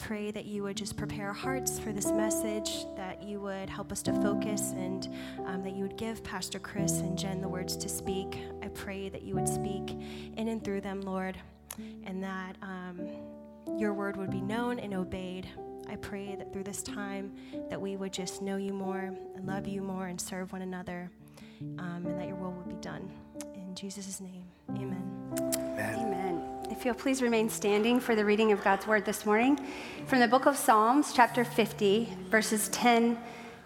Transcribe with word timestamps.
pray 0.00 0.30
that 0.30 0.46
you 0.46 0.62
would 0.62 0.76
just 0.76 0.96
prepare 0.96 1.28
our 1.28 1.32
hearts 1.32 1.78
for 1.78 1.92
this 1.92 2.10
message, 2.10 2.86
that 2.96 3.22
you 3.22 3.38
would 3.40 3.68
help 3.68 3.92
us 3.92 4.02
to 4.02 4.12
focus, 4.20 4.72
and 4.72 5.08
um, 5.46 5.62
that 5.62 5.74
you 5.74 5.82
would 5.82 5.96
give 5.96 6.24
Pastor 6.24 6.58
Chris 6.58 7.00
and 7.00 7.16
Jen 7.16 7.40
the 7.40 7.48
words 7.48 7.76
to 7.76 7.88
speak. 7.88 8.38
I 8.62 8.68
pray 8.68 9.08
that 9.10 9.22
you 9.22 9.34
would 9.34 9.48
speak 9.48 9.90
in 10.36 10.48
and 10.48 10.64
through 10.64 10.80
them, 10.80 11.02
Lord, 11.02 11.36
and 12.04 12.22
that 12.24 12.56
um, 12.62 13.08
your 13.78 13.92
word 13.92 14.16
would 14.16 14.30
be 14.30 14.40
known 14.40 14.78
and 14.78 14.94
obeyed. 14.94 15.48
I 15.88 15.96
pray 15.96 16.34
that 16.36 16.52
through 16.52 16.64
this 16.64 16.82
time 16.82 17.34
that 17.68 17.80
we 17.80 17.96
would 17.96 18.12
just 18.12 18.42
know 18.42 18.56
you 18.56 18.72
more 18.72 19.14
and 19.36 19.46
love 19.46 19.66
you 19.68 19.82
more 19.82 20.06
and 20.06 20.20
serve 20.20 20.52
one 20.52 20.62
another, 20.62 21.10
um, 21.78 22.06
and 22.06 22.18
that 22.18 22.26
your 22.26 22.36
will 22.36 22.52
would 22.52 22.68
be 22.68 22.80
done. 22.80 23.10
In 23.54 23.74
Jesus' 23.74 24.20
name, 24.20 24.44
amen. 24.70 25.04
Amen. 25.54 25.94
Amen. 25.94 26.39
If 26.70 26.84
you'll 26.84 26.94
please 26.94 27.20
remain 27.20 27.50
standing 27.50 27.98
for 27.98 28.14
the 28.14 28.24
reading 28.24 28.52
of 28.52 28.62
God's 28.62 28.86
word 28.86 29.04
this 29.04 29.26
morning 29.26 29.58
from 30.06 30.20
the 30.20 30.28
book 30.28 30.46
of 30.46 30.56
Psalms, 30.56 31.12
chapter 31.12 31.44
50, 31.44 32.16
verses 32.30 32.68
10 32.68 33.18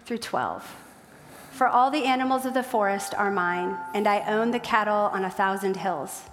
through 0.05 0.17
12. 0.17 0.75
For 1.51 1.67
all 1.67 1.91
the 1.91 2.05
animals 2.05 2.47
of 2.47 2.55
the 2.55 2.63
forest 2.63 3.13
are 3.13 3.29
mine, 3.29 3.77
and 3.93 4.07
I 4.07 4.21
own 4.21 4.49
the 4.49 4.59
cattle 4.59 5.11
on 5.13 5.23
a 5.23 5.29
thousand 5.29 5.77
hills. 5.77 6.23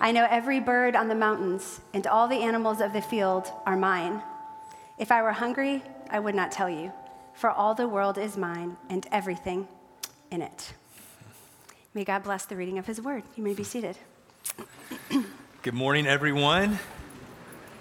I 0.00 0.10
know 0.10 0.26
every 0.28 0.58
bird 0.58 0.96
on 0.96 1.06
the 1.06 1.14
mountains, 1.14 1.80
and 1.94 2.08
all 2.08 2.26
the 2.26 2.42
animals 2.42 2.80
of 2.80 2.92
the 2.92 3.02
field 3.02 3.48
are 3.64 3.76
mine. 3.76 4.20
If 4.98 5.12
I 5.12 5.22
were 5.22 5.32
hungry, 5.32 5.84
I 6.10 6.18
would 6.18 6.34
not 6.34 6.50
tell 6.50 6.68
you, 6.68 6.92
for 7.34 7.50
all 7.50 7.76
the 7.76 7.86
world 7.86 8.18
is 8.18 8.36
mine 8.36 8.76
and 8.90 9.06
everything 9.12 9.68
in 10.32 10.42
it. 10.42 10.74
May 11.94 12.02
God 12.02 12.24
bless 12.24 12.46
the 12.46 12.56
reading 12.56 12.78
of 12.78 12.86
his 12.86 13.00
word. 13.00 13.22
You 13.36 13.44
may 13.44 13.54
be 13.54 13.64
seated. 13.64 13.96
Good 15.62 15.74
morning, 15.74 16.06
everyone. 16.06 16.78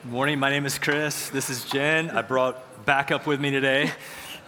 Good 0.03 0.11
morning. 0.11 0.39
My 0.39 0.49
name 0.49 0.65
is 0.65 0.79
Chris. 0.79 1.29
This 1.29 1.51
is 1.51 1.65
Jen. 1.65 2.09
I 2.09 2.23
brought 2.23 2.85
backup 2.85 3.27
with 3.27 3.39
me 3.39 3.51
today, 3.51 3.91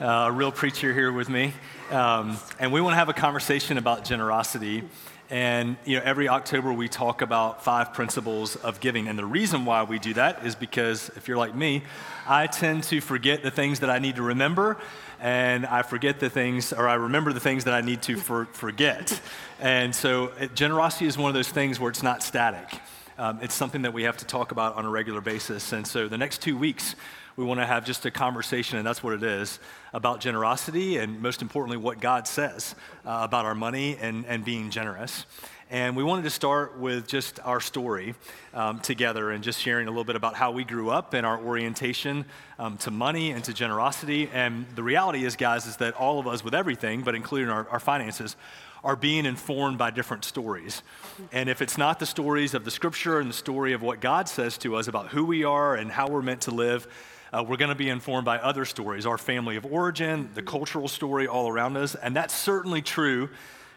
uh, 0.02 0.06
a 0.06 0.32
real 0.32 0.52
preacher 0.52 0.92
here 0.92 1.12
with 1.12 1.30
me. 1.30 1.54
Um, 1.92 2.38
and 2.60 2.74
we 2.74 2.82
want 2.82 2.94
to 2.94 2.98
have 2.98 3.10
a 3.10 3.14
conversation 3.14 3.78
about 3.78 4.06
generosity. 4.06 4.84
And 5.30 5.78
you 5.86 5.98
know, 5.98 6.04
every 6.04 6.30
October 6.30 6.74
we 6.74 6.88
talk 6.88 7.22
about 7.22 7.64
five 7.64 7.94
principles 7.94 8.56
of 8.56 8.80
giving. 8.80 9.08
And 9.08 9.20
the 9.20 9.26
reason 9.26 9.66
why 9.66 9.84
we 9.84 10.00
do 10.00 10.14
that 10.16 10.44
is 10.46 10.56
because 10.56 11.10
if 11.16 11.28
you're 11.28 11.38
like 11.38 11.54
me, 11.54 11.84
I 12.28 12.48
tend 12.48 12.86
to 12.86 13.02
forget 13.02 13.44
the 13.44 13.52
things 13.52 13.82
that 13.82 13.90
I 13.90 14.00
need 14.00 14.16
to 14.16 14.24
remember, 14.24 14.78
and 15.20 15.66
I 15.66 15.82
forget 15.84 16.20
the 16.20 16.30
things, 16.30 16.74
or 16.74 16.88
I 16.88 16.96
remember 16.96 17.34
the 17.34 17.40
things 17.40 17.66
that 17.66 17.74
I 17.74 17.82
need 17.82 18.02
to 18.04 18.16
for, 18.18 18.46
forget. 18.46 19.20
And 19.60 19.94
so 19.94 20.32
it, 20.40 20.56
generosity 20.56 21.06
is 21.06 21.18
one 21.18 21.30
of 21.30 21.36
those 21.36 21.50
things 21.50 21.80
where 21.80 21.92
it's 21.92 22.04
not 22.04 22.24
static. 22.24 22.80
Um, 23.20 23.40
it's 23.42 23.56
something 23.56 23.82
that 23.82 23.94
we 23.94 24.04
have 24.04 24.18
to 24.18 24.26
talk 24.26 24.52
about 24.52 24.76
on 24.76 24.86
a 24.86 24.90
regular 24.90 25.22
basis. 25.22 25.74
And 25.74 25.88
so 25.88 26.08
the 26.08 26.20
next 26.20 26.40
two 26.40 26.56
weeks, 26.56 26.96
we 27.36 27.44
want 27.44 27.60
to 27.60 27.66
have 27.66 27.84
just 27.84 28.06
a 28.06 28.12
conversation, 28.12 28.78
and 28.78 28.86
that's 28.86 29.02
what 29.02 29.14
it 29.14 29.24
is, 29.24 29.60
about 29.92 30.20
generosity 30.20 30.98
and 30.98 31.20
most 31.20 31.42
importantly, 31.42 31.78
what 31.78 32.00
God 32.00 32.28
says 32.28 32.76
uh, 33.06 33.22
about 33.24 33.46
our 33.46 33.56
money 33.56 33.98
and, 34.00 34.24
and 34.28 34.46
being 34.46 34.70
generous. 34.70 35.26
And 35.72 35.98
we 35.98 36.04
wanted 36.04 36.24
to 36.24 36.30
start 36.30 36.78
with 36.78 37.08
just 37.08 37.40
our 37.44 37.60
story 37.60 38.14
um, 38.54 38.80
together 38.80 39.32
and 39.32 39.44
just 39.44 39.60
sharing 39.60 39.88
a 39.88 39.90
little 39.90 40.06
bit 40.06 40.16
about 40.16 40.36
how 40.36 40.52
we 40.52 40.64
grew 40.64 40.92
up 40.92 41.14
and 41.14 41.26
our 41.26 41.40
orientation 41.40 42.24
um, 42.58 42.78
to 42.78 42.92
money 42.92 43.32
and 43.32 43.44
to 43.46 43.54
generosity. 43.54 44.30
And 44.32 44.66
the 44.76 44.84
reality 44.84 45.26
is, 45.26 45.36
guys, 45.36 45.66
is 45.66 45.78
that 45.78 45.96
all 45.96 46.20
of 46.20 46.28
us 46.28 46.44
with 46.44 46.54
everything, 46.54 47.02
but 47.02 47.16
including 47.16 47.50
our, 47.50 47.68
our 47.70 47.80
finances, 47.80 48.38
are 48.84 48.96
being 48.96 49.26
informed 49.26 49.78
by 49.78 49.92
different 49.92 50.26
stories. 50.26 50.84
And 51.32 51.50
if 51.50 51.62
it's 51.62 51.78
not 51.78 52.00
the 52.00 52.06
stories 52.06 52.54
of 52.54 52.66
the 52.66 52.72
scripture 52.72 53.20
and 53.20 53.30
the 53.30 53.34
story 53.34 53.74
of 53.74 53.82
what 53.82 54.00
God 54.00 54.30
says 54.30 54.58
to 54.60 54.76
us 54.76 54.88
about 54.88 55.10
who 55.10 55.26
we 55.26 55.44
are 55.44 55.76
and 55.76 55.92
how 55.92 56.08
we're 56.08 56.22
meant 56.22 56.42
to 56.42 56.52
live, 56.52 56.88
uh, 57.34 57.44
we're 57.48 57.58
going 57.58 57.70
to 57.70 57.76
be 57.76 57.90
informed 57.90 58.26
by 58.26 58.38
other 58.38 58.66
stories, 58.66 59.06
our 59.06 59.18
family 59.18 59.58
of 59.58 59.66
origin, 59.66 60.30
the 60.34 60.42
cultural 60.42 60.88
story 60.88 61.28
all 61.28 61.50
around 61.50 61.76
us. 61.76 61.96
And 61.96 62.16
that's 62.16 62.34
certainly 62.34 62.82
true 62.82 63.30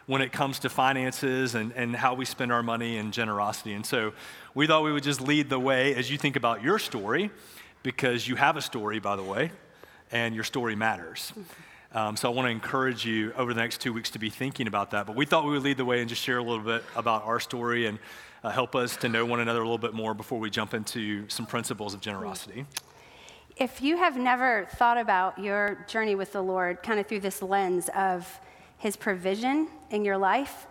when 0.07 0.23
it 0.23 0.33
comes 0.33 0.59
to 0.61 0.69
finances 0.69 1.55
and, 1.55 1.73
and 1.73 1.95
how 1.95 2.15
we 2.15 2.25
spend 2.25 2.53
our 2.53 2.63
money 2.63 2.97
and 2.97 3.13
generosity. 3.13 3.73
And 3.75 3.87
so 3.87 4.13
we 4.55 4.67
thought 4.67 4.83
we 4.83 4.93
would 4.93 5.05
just 5.05 5.21
lead 5.21 5.49
the 5.49 5.59
way 5.59 5.95
as 5.95 6.11
you 6.11 6.19
think 6.19 6.37
about 6.37 6.63
your 6.63 6.79
story, 6.79 7.31
because 7.83 8.29
you 8.29 8.37
have 8.37 8.57
a 8.57 8.63
story, 8.63 8.99
by 8.99 9.17
the 9.17 9.23
way, 9.23 9.51
and 10.13 10.35
your 10.35 10.45
story 10.45 10.77
matters. 10.77 11.33
Um, 11.93 12.17
so 12.17 12.31
I 12.31 12.35
want 12.35 12.47
to 12.47 12.51
encourage 12.51 13.05
you 13.05 13.33
over 13.37 13.53
the 13.53 13.61
next 13.61 13.81
two 13.81 13.93
weeks 13.93 14.11
to 14.11 14.19
be 14.19 14.31
thinking 14.31 14.67
about 14.67 14.93
that. 14.93 15.07
But 15.07 15.17
we 15.17 15.27
thought 15.27 15.45
we 15.45 15.51
would 15.51 15.63
lead 15.63 15.77
the 15.77 15.85
way 15.85 16.01
and 16.01 16.09
just 16.09 16.23
share 16.23 16.39
a 16.39 16.43
little 16.43 16.65
bit 16.65 16.85
about 16.95 17.25
our 17.25 17.41
story 17.41 17.87
and 17.87 17.99
uh, 18.45 18.51
help 18.51 18.77
us 18.77 18.97
to 18.99 19.09
know 19.09 19.27
one 19.27 19.41
another 19.41 19.61
a 19.61 19.65
little 19.65 19.79
bit 19.79 19.93
more 19.93 20.15
before 20.15 20.39
we 20.39 20.51
jump 20.51 20.73
into 20.73 21.29
some 21.29 21.47
principles 21.47 21.93
of 21.93 22.01
generosity 22.01 22.65
if 23.61 23.83
you 23.83 23.99
have 23.99 24.17
never 24.17 24.67
thought 24.77 24.97
about 24.97 25.39
your 25.39 25.85
journey 25.87 26.15
with 26.15 26.33
the 26.33 26.41
Lord 26.41 26.83
kind 26.83 26.99
of 26.99 27.07
through 27.07 27.21
this 27.21 27.43
lens 27.43 27.91
of 27.95 28.41
His 28.79 28.97
provision 28.97 29.69
in 29.91 30.03
your 30.03 30.17
life, 30.17 30.67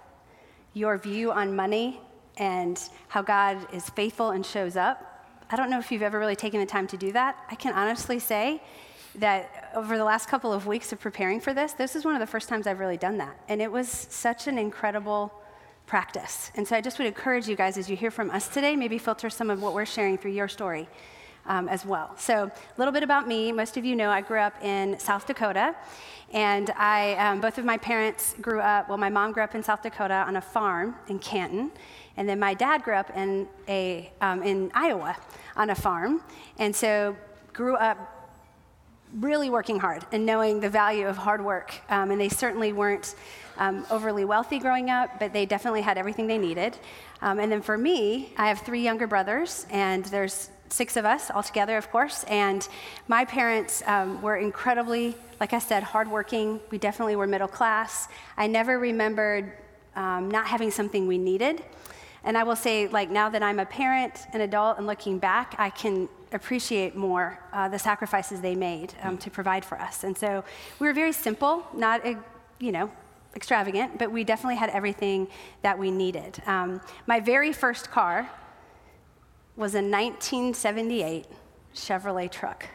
your 0.74 0.98
view 0.98 1.32
on 1.32 1.56
money, 1.56 2.02
and 2.38 2.82
how 3.08 3.22
God 3.22 3.58
is 3.72 3.88
faithful 3.92 4.32
and 4.32 4.44
shows 4.44 4.76
up, 4.76 5.06
I 5.52 5.56
don't 5.56 5.70
know 5.70 5.78
if 5.78 5.92
you've 5.92 6.02
ever 6.02 6.18
really 6.18 6.36
taken 6.36 6.60
the 6.60 6.66
time 6.66 6.88
to 6.88 6.98
do 6.98 7.12
that. 7.12 7.38
I 7.50 7.56
can 7.56 7.74
honestly 7.74 8.18
say 8.18 8.62
that 9.20 9.72
over 9.76 9.98
the 9.98 10.04
last 10.04 10.28
couple 10.28 10.52
of 10.52 10.68
weeks 10.68 10.92
of 10.92 11.00
preparing 11.00 11.40
for 11.40 11.54
this, 11.54 11.74
this 11.74 11.96
is 11.96 12.06
one 12.06 12.16
of 12.16 12.20
the 12.20 12.28
first 12.28 12.50
times 12.50 12.68
I've 12.68 12.80
really 12.80 12.98
done 12.98 13.18
that. 13.18 13.40
And 13.48 13.62
it 13.62 13.72
was 13.72 13.88
such 13.88 14.48
an 14.48 14.58
incredible 14.58 15.34
practice. 15.86 16.52
And 16.56 16.68
so 16.68 16.76
I 16.76 16.82
just 16.82 17.00
would 17.00 17.08
encourage 17.08 17.48
you 17.48 17.56
guys 17.56 17.78
as 17.78 17.90
you 17.90 17.96
hear 17.96 18.12
from 18.12 18.30
us 18.30 18.48
today, 18.48 18.76
maybe 18.76 18.98
filter 18.98 19.30
some 19.30 19.50
of 19.50 19.62
what 19.62 19.74
we're 19.74 19.86
sharing 19.86 20.18
through 20.18 20.32
your 20.32 20.48
story 20.48 20.88
um, 21.46 21.68
as 21.68 21.86
well. 21.86 22.14
So, 22.18 22.46
a 22.46 22.52
little 22.78 22.94
bit 22.94 23.04
about 23.04 23.28
me. 23.28 23.52
Most 23.52 23.76
of 23.76 23.84
you 23.84 23.96
know 23.96 24.10
I 24.10 24.22
grew 24.22 24.40
up 24.40 24.54
in 24.64 25.00
South 25.00 25.26
Dakota, 25.26 25.76
and 26.32 26.70
I, 26.78 27.16
um, 27.16 27.42
both 27.42 27.58
of 27.58 27.66
my 27.66 27.78
parents 27.78 28.36
grew 28.40 28.60
up. 28.60 28.88
Well, 28.88 29.00
my 29.00 29.10
mom 29.10 29.32
grew 29.32 29.44
up 29.44 29.56
in 29.56 29.64
South 29.64 29.82
Dakota 29.82 30.26
on 30.28 30.36
a 30.36 30.42
farm 30.42 30.96
in 31.08 31.18
Canton, 31.18 31.72
and 32.18 32.30
then 32.30 32.40
my 32.40 32.54
dad 32.54 32.84
grew 32.84 32.94
up 32.94 33.10
in 33.16 33.48
a 33.68 34.12
um, 34.22 34.44
in 34.44 34.72
Iowa 34.76 35.18
on 35.56 35.72
a 35.72 35.76
farm, 35.76 36.22
and 36.60 36.76
so 36.76 37.16
grew 37.52 37.76
up 37.76 38.19
really 39.14 39.50
working 39.50 39.80
hard 39.80 40.06
and 40.12 40.26
knowing 40.26 40.60
the 40.60 40.70
value 40.70 41.08
of 41.08 41.18
hard 41.18 41.44
work. 41.44 41.82
Um, 41.90 42.12
and 42.12 42.22
they 42.22 42.30
certainly 42.30 42.74
weren't 42.74 43.16
um, 43.58 43.86
overly 43.90 44.26
wealthy 44.26 44.60
growing 44.60 44.90
up, 44.90 45.20
but 45.20 45.34
they 45.34 45.46
definitely 45.46 45.82
had 45.82 45.98
everything 45.98 46.28
they 46.28 46.38
needed. 46.38 46.78
Um, 47.22 47.40
and 47.40 47.52
then 47.52 47.62
for 47.62 47.78
me, 47.78 48.34
I 48.38 48.48
have 48.48 48.60
three 48.60 48.82
younger 48.82 49.08
brothers, 49.08 49.66
and 49.70 50.06
there's 50.06 50.50
six 50.70 50.96
of 50.96 51.06
us 51.06 51.30
all 51.32 51.44
together, 51.44 51.78
of 51.78 51.92
course. 51.92 52.24
And 52.26 52.68
my 53.08 53.26
parents 53.26 53.84
um, 53.86 54.22
were 54.22 54.38
incredibly, 54.38 55.16
like 55.40 55.54
I 55.54 55.60
said, 55.60 55.84
hardworking. 55.84 56.60
We 56.70 56.78
definitely 56.78 57.16
were 57.16 57.28
middle 57.28 57.48
class. 57.48 58.08
I 58.38 58.48
never 58.48 58.80
remembered 58.80 59.52
um, 59.96 60.30
not 60.30 60.48
having 60.48 60.72
something 60.72 61.08
we 61.08 61.18
needed. 61.18 61.64
And 62.24 62.38
I 62.38 62.44
will 62.44 62.56
say, 62.56 62.88
like, 62.88 63.10
now 63.10 63.30
that 63.30 63.42
I'm 63.42 63.60
a 63.60 63.66
parent, 63.66 64.28
an 64.34 64.42
adult, 64.42 64.78
and 64.78 64.86
looking 64.86 65.20
back, 65.20 65.56
I 65.58 65.70
can 65.70 66.10
appreciate 66.32 66.96
more 66.96 67.40
uh, 67.54 67.70
the 67.70 67.80
sacrifices 67.80 68.42
they 68.42 68.56
made 68.56 68.94
um, 69.02 69.18
to 69.18 69.32
provide 69.32 69.64
for 69.64 69.80
us. 69.80 70.04
And 70.04 70.18
so 70.18 70.44
we 70.80 70.88
were 70.88 70.94
very 70.94 71.12
simple, 71.12 71.66
not, 71.74 72.06
uh, 72.06 72.16
you 72.60 72.72
know, 72.72 72.92
extravagant, 73.36 73.98
but 73.98 74.12
we 74.12 74.24
definitely 74.24 74.58
had 74.58 74.70
everything 74.70 75.28
that 75.62 75.78
we 75.78 75.92
needed. 75.92 76.42
Um, 76.46 76.82
my 77.08 77.20
very 77.20 77.54
first 77.54 77.90
car 77.90 78.30
was 79.56 79.76
a 79.76 79.82
1978 79.82 81.26
Chevrolet 81.76 82.32
truck. 82.32 82.66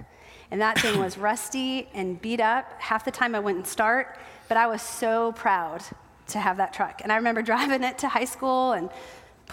And 0.50 0.60
that 0.60 0.78
thing 0.78 0.98
was 0.98 1.18
rusty 1.30 1.88
and 1.94 2.20
beat 2.20 2.40
up. 2.40 2.80
Half 2.80 3.04
the 3.04 3.10
time 3.10 3.34
I 3.34 3.40
wouldn't 3.40 3.66
start, 3.66 4.18
but 4.48 4.56
I 4.56 4.66
was 4.66 4.82
so 4.82 5.32
proud 5.32 5.82
to 6.28 6.38
have 6.38 6.56
that 6.58 6.72
truck. 6.72 7.00
And 7.02 7.12
I 7.12 7.16
remember 7.16 7.42
driving 7.52 7.82
it 7.82 7.98
to 7.98 8.08
high 8.08 8.24
school 8.24 8.72
and 8.72 8.90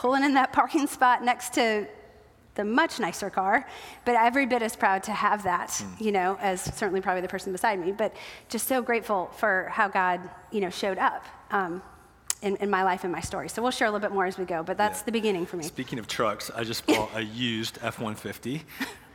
pulling 0.01 0.23
in 0.23 0.33
that 0.33 0.51
parking 0.59 0.87
spot 0.87 1.23
next 1.23 1.53
to 1.53 1.87
the 2.55 2.65
much 2.65 2.99
nicer 2.99 3.29
car, 3.29 3.65
but 4.03 4.15
every 4.15 4.45
bit 4.45 4.61
as 4.61 4.75
proud 4.75 5.03
to 5.03 5.11
have 5.11 5.43
that, 5.43 5.69
mm. 5.69 6.01
you 6.01 6.11
know, 6.11 6.37
as 6.41 6.61
certainly 6.75 6.99
probably 6.99 7.21
the 7.21 7.27
person 7.27 7.51
beside 7.51 7.79
me, 7.79 7.91
but 7.91 8.13
just 8.49 8.67
so 8.67 8.81
grateful 8.81 9.27
for 9.37 9.69
how 9.71 9.87
God, 9.87 10.19
you 10.51 10.59
know, 10.59 10.69
showed 10.69 10.97
up. 10.97 11.25
Um, 11.51 11.81
in, 12.41 12.55
in, 12.55 12.71
my 12.71 12.81
life 12.81 13.03
and 13.03 13.13
my 13.13 13.19
story. 13.19 13.47
So 13.49 13.61
we'll 13.61 13.69
share 13.69 13.87
a 13.87 13.91
little 13.91 14.07
bit 14.07 14.11
more 14.15 14.25
as 14.25 14.35
we 14.35 14.45
go, 14.45 14.63
but 14.63 14.75
that's 14.75 15.01
yeah. 15.01 15.05
the 15.05 15.11
beginning 15.11 15.45
for 15.45 15.57
me. 15.57 15.63
Speaking 15.63 15.99
of 15.99 16.07
trucks, 16.07 16.49
I 16.49 16.63
just 16.63 16.87
bought 16.87 17.11
a 17.13 17.21
used 17.23 17.77
F 17.83 17.99
150. 17.99 18.63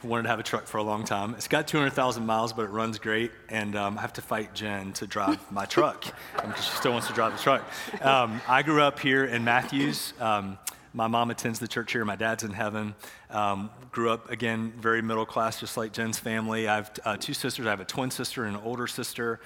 Wanted 0.05 0.23
to 0.23 0.29
have 0.29 0.39
a 0.39 0.45
truck 0.45 0.69
for 0.69 0.79
a 0.79 0.83
long 0.85 1.03
time. 1.03 1.35
It's 1.35 1.49
got 1.49 1.67
200,000 1.67 2.25
miles, 2.25 2.53
but 2.53 2.67
it 2.67 2.71
runs 2.71 3.01
great, 3.01 3.33
and 3.49 3.75
um, 3.75 3.99
I 3.99 4.03
have 4.03 4.13
to 4.13 4.23
fight 4.23 4.55
Jen 4.55 4.93
to 4.93 5.09
drive 5.09 5.41
my 5.51 5.65
truck 5.65 6.05
because 6.37 6.65
she 6.65 6.71
still 6.71 6.93
wants 6.93 7.09
to 7.09 7.15
drive 7.15 7.33
the 7.33 7.43
truck. 7.43 7.65
Um, 8.01 8.41
I 8.47 8.63
grew 8.63 8.81
up 8.81 9.01
here 9.01 9.25
in 9.25 9.43
Matthews. 9.43 10.13
Um, 10.21 10.57
my 10.97 11.09
mom 11.09 11.31
attends 11.31 11.59
the 11.59 11.69
church 11.69 11.93
here. 11.93 12.07
My 12.07 12.17
dad's 12.17 12.43
in 12.43 12.53
heaven. 12.53 12.95
Um, 13.29 13.69
grew 13.93 14.09
up 14.09 14.31
again 14.31 14.73
very 14.81 15.03
middle 15.03 15.27
class, 15.27 15.61
just 15.61 15.77
like 15.77 15.93
Jen's 15.93 16.19
family. 16.19 16.67
I 16.69 16.77
have 16.77 16.99
uh, 17.05 17.17
two 17.19 17.35
sisters. 17.35 17.67
I 17.67 17.71
have 17.71 17.81
a 17.81 17.85
twin 17.85 18.11
sister 18.11 18.45
and 18.45 18.57
an 18.57 18.63
older 18.65 18.87
sister. 18.87 19.39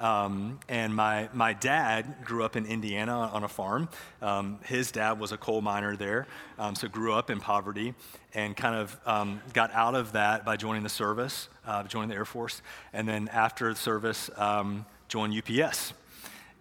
Um, 0.00 0.58
and 0.68 0.92
my, 0.92 1.28
my 1.32 1.52
dad 1.52 2.24
grew 2.24 2.42
up 2.42 2.56
in 2.56 2.66
Indiana 2.66 3.30
on 3.32 3.44
a 3.44 3.48
farm. 3.48 3.88
Um, 4.20 4.58
his 4.64 4.90
dad 4.90 5.20
was 5.20 5.30
a 5.30 5.36
coal 5.36 5.62
miner 5.62 5.96
there, 5.96 6.26
um, 6.58 6.74
so 6.74 6.88
grew 6.88 7.14
up 7.14 7.30
in 7.30 7.38
poverty 7.38 7.94
and 8.34 8.56
kind 8.56 8.74
of 8.74 8.98
um, 9.06 9.40
got 9.52 9.72
out 9.72 9.94
of 9.94 10.12
that 10.12 10.44
by 10.44 10.56
joining 10.56 10.82
the 10.82 10.88
service, 10.88 11.48
uh, 11.66 11.84
joining 11.84 12.08
the 12.10 12.16
Air 12.16 12.24
Force. 12.24 12.62
And 12.92 13.08
then 13.08 13.28
after 13.28 13.72
the 13.72 13.78
service, 13.78 14.28
um, 14.36 14.84
joined 15.06 15.34
UPS 15.34 15.94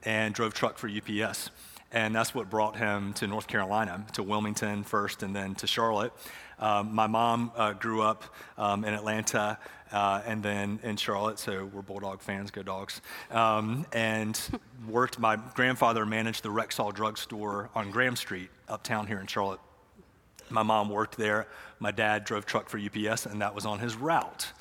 and 0.03 0.35
drove 0.35 0.53
truck 0.53 0.77
for 0.77 0.87
UPS. 0.87 1.49
And 1.95 2.13
that's 2.13 2.35
what 2.35 2.49
brought 2.49 2.75
him 2.75 3.13
to 3.13 3.25
North 3.25 3.47
Carolina, 3.47 4.05
to 4.13 4.21
Wilmington 4.21 4.83
first 4.83 5.23
and 5.23 5.33
then 5.33 5.55
to 5.55 5.65
Charlotte. 5.65 6.11
Um, 6.59 6.93
my 6.93 7.07
mom 7.07 7.53
uh, 7.55 7.71
grew 7.71 8.01
up 8.01 8.25
um, 8.57 8.83
in 8.83 8.93
Atlanta 8.93 9.57
uh, 9.93 10.21
and 10.25 10.43
then 10.43 10.79
in 10.83 10.97
Charlotte, 10.97 11.39
so 11.39 11.69
we're 11.73 11.81
Bulldog 11.81 12.21
fans, 12.21 12.51
go 12.51 12.63
dogs. 12.63 12.99
Um, 13.31 13.85
and 13.93 14.37
worked, 14.89 15.19
my 15.19 15.37
grandfather 15.53 16.05
managed 16.05 16.43
the 16.43 16.49
Rexall 16.49 16.93
drugstore 16.93 17.69
on 17.73 17.91
Graham 17.91 18.17
Street, 18.17 18.49
uptown 18.67 19.07
here 19.07 19.21
in 19.21 19.27
Charlotte. 19.27 19.61
My 20.49 20.63
mom 20.63 20.89
worked 20.89 21.15
there. 21.15 21.47
My 21.79 21.91
dad 21.91 22.25
drove 22.25 22.45
truck 22.45 22.67
for 22.67 22.77
UPS, 22.77 23.25
and 23.25 23.41
that 23.41 23.55
was 23.55 23.65
on 23.65 23.79
his 23.79 23.95
route. 23.95 24.51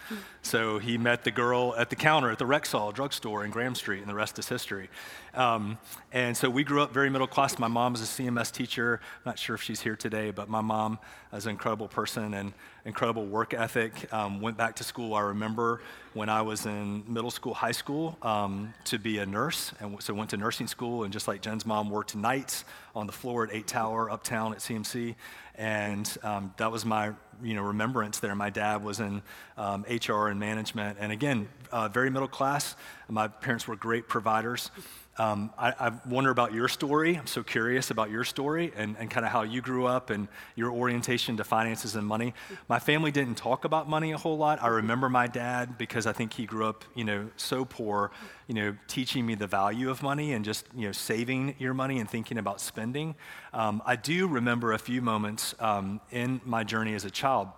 So 0.43 0.79
he 0.79 0.99
met 0.99 1.25
the 1.25 1.31
girl 1.31 1.75
at 1.77 1.91
the 1.91 1.97
counter 1.97 2.31
at 2.31 2.39
the 2.39 2.45
Rexall 2.45 2.93
drugstore 2.93 3.45
in 3.45 3.51
Graham 3.51 3.75
Street, 3.75 4.01
and 4.01 4.09
the 4.09 4.15
rest 4.15 4.39
is 4.39 4.49
history. 4.49 4.91
Um, 5.35 5.79
and 6.13 6.37
so 6.37 6.49
we 6.49 6.65
grew 6.65 6.83
up 6.83 6.93
very 6.93 7.11
middle 7.11 7.27
class. 7.27 7.59
My 7.59 7.69
mom 7.69 7.93
was 7.93 8.03
a 8.03 8.23
CMS 8.23 8.53
teacher. 8.53 9.01
I'm 9.03 9.31
not 9.31 9.39
sure 9.39 9.55
if 9.55 9.63
she's 9.63 9.81
here 9.81 9.97
today, 9.97 10.31
but 10.31 10.49
my 10.49 10.61
mom 10.61 10.99
is 11.33 11.47
an 11.47 11.51
incredible 11.51 11.89
person 11.89 12.35
and 12.35 12.53
incredible 12.85 13.27
work 13.27 13.55
ethic. 13.55 14.13
Um, 14.13 14.41
went 14.41 14.57
back 14.57 14.77
to 14.77 14.85
school. 14.85 15.15
I 15.15 15.23
remember 15.23 15.81
when 16.13 16.29
I 16.29 16.43
was 16.43 16.67
in 16.67 17.03
middle 17.09 17.31
school, 17.31 17.55
high 17.55 17.73
school, 17.73 18.17
um, 18.23 18.73
to 18.85 18.99
be 18.99 19.19
a 19.19 19.27
nurse, 19.27 19.73
and 19.81 20.01
so 20.03 20.15
went 20.15 20.31
to 20.31 20.37
nursing 20.37 20.69
school. 20.69 21.05
And 21.05 21.13
just 21.13 21.27
like 21.27 21.41
Jen's 21.43 21.67
mom, 21.67 21.91
worked 21.91 22.15
nights 22.15 22.65
on 22.95 23.07
the 23.07 23.13
floor 23.13 23.45
at 23.45 23.53
Eight 23.53 23.67
Tower 23.67 24.11
uptown 24.11 24.53
at 24.53 24.59
CMC, 24.59 25.17
and 25.57 26.17
um, 26.23 26.55
that 26.59 26.71
was 26.71 26.85
my 26.85 27.13
you 27.43 27.55
know 27.55 27.63
remembrance 27.63 28.21
there. 28.21 28.35
My 28.35 28.51
dad 28.51 28.85
was 28.85 29.01
in 29.01 29.23
um, 29.57 29.85
HR 29.89 30.29
and 30.29 30.39
management, 30.39 30.99
and 31.01 31.13
again, 31.13 31.49
uh, 31.73 31.89
very 31.89 32.11
middle 32.11 32.29
class. 32.29 32.77
My 33.09 33.29
parents 33.29 33.67
were 33.67 33.77
great 33.77 34.09
providers. 34.09 34.71
Um, 35.17 35.53
I, 35.57 35.73
I, 35.79 35.93
wonder 36.09 36.31
about 36.31 36.53
your 36.53 36.67
story. 36.67 37.17
I'm 37.17 37.29
so 37.29 37.45
curious 37.45 37.93
about 37.93 38.11
your 38.11 38.25
story 38.25 38.73
and, 38.75 38.97
and 38.99 39.09
kind 39.09 39.25
of 39.25 39.31
how 39.31 39.43
you 39.43 39.63
grew 39.63 39.87
up 39.87 40.11
and 40.11 40.27
your 40.57 40.73
orientation 40.73 41.37
to 41.37 41.45
finances 41.45 41.95
and 41.95 42.05
money. 42.05 42.35
My 42.69 42.81
family 42.81 43.13
didn't 43.13 43.37
talk 43.37 43.65
about 43.65 43.89
money 43.89 44.11
a 44.11 44.19
whole 44.19 44.37
lot. 44.37 44.61
I 44.61 44.67
remember 44.67 45.09
my 45.09 45.29
dad 45.29 45.79
because 45.79 46.07
I 46.09 46.13
think 46.13 46.33
he 46.33 46.47
grew 46.47 46.67
up, 46.67 46.85
you 46.97 47.05
know, 47.05 47.31
so 47.37 47.65
poor, 47.65 48.11
you 48.49 48.55
know, 48.57 48.77
teaching 48.89 49.25
me 49.25 49.37
the 49.37 49.47
value 49.47 49.89
of 49.89 50.03
money 50.03 50.33
and 50.33 50.45
just, 50.45 50.67
you 50.75 50.87
know, 50.87 50.93
saving 50.93 51.55
your 51.61 51.75
money 51.75 52.01
and 52.01 52.11
thinking 52.11 52.39
about 52.39 52.61
spending. 52.61 53.15
Um, 53.53 53.83
I 53.87 53.95
do 53.95 54.27
remember 54.27 54.73
a 54.73 54.79
few 54.81 55.01
moments 55.01 55.55
um, 55.61 56.01
in 56.11 56.41
my 56.45 56.65
journey 56.65 56.93
as 56.95 57.05
a 57.05 57.11
child. 57.11 57.49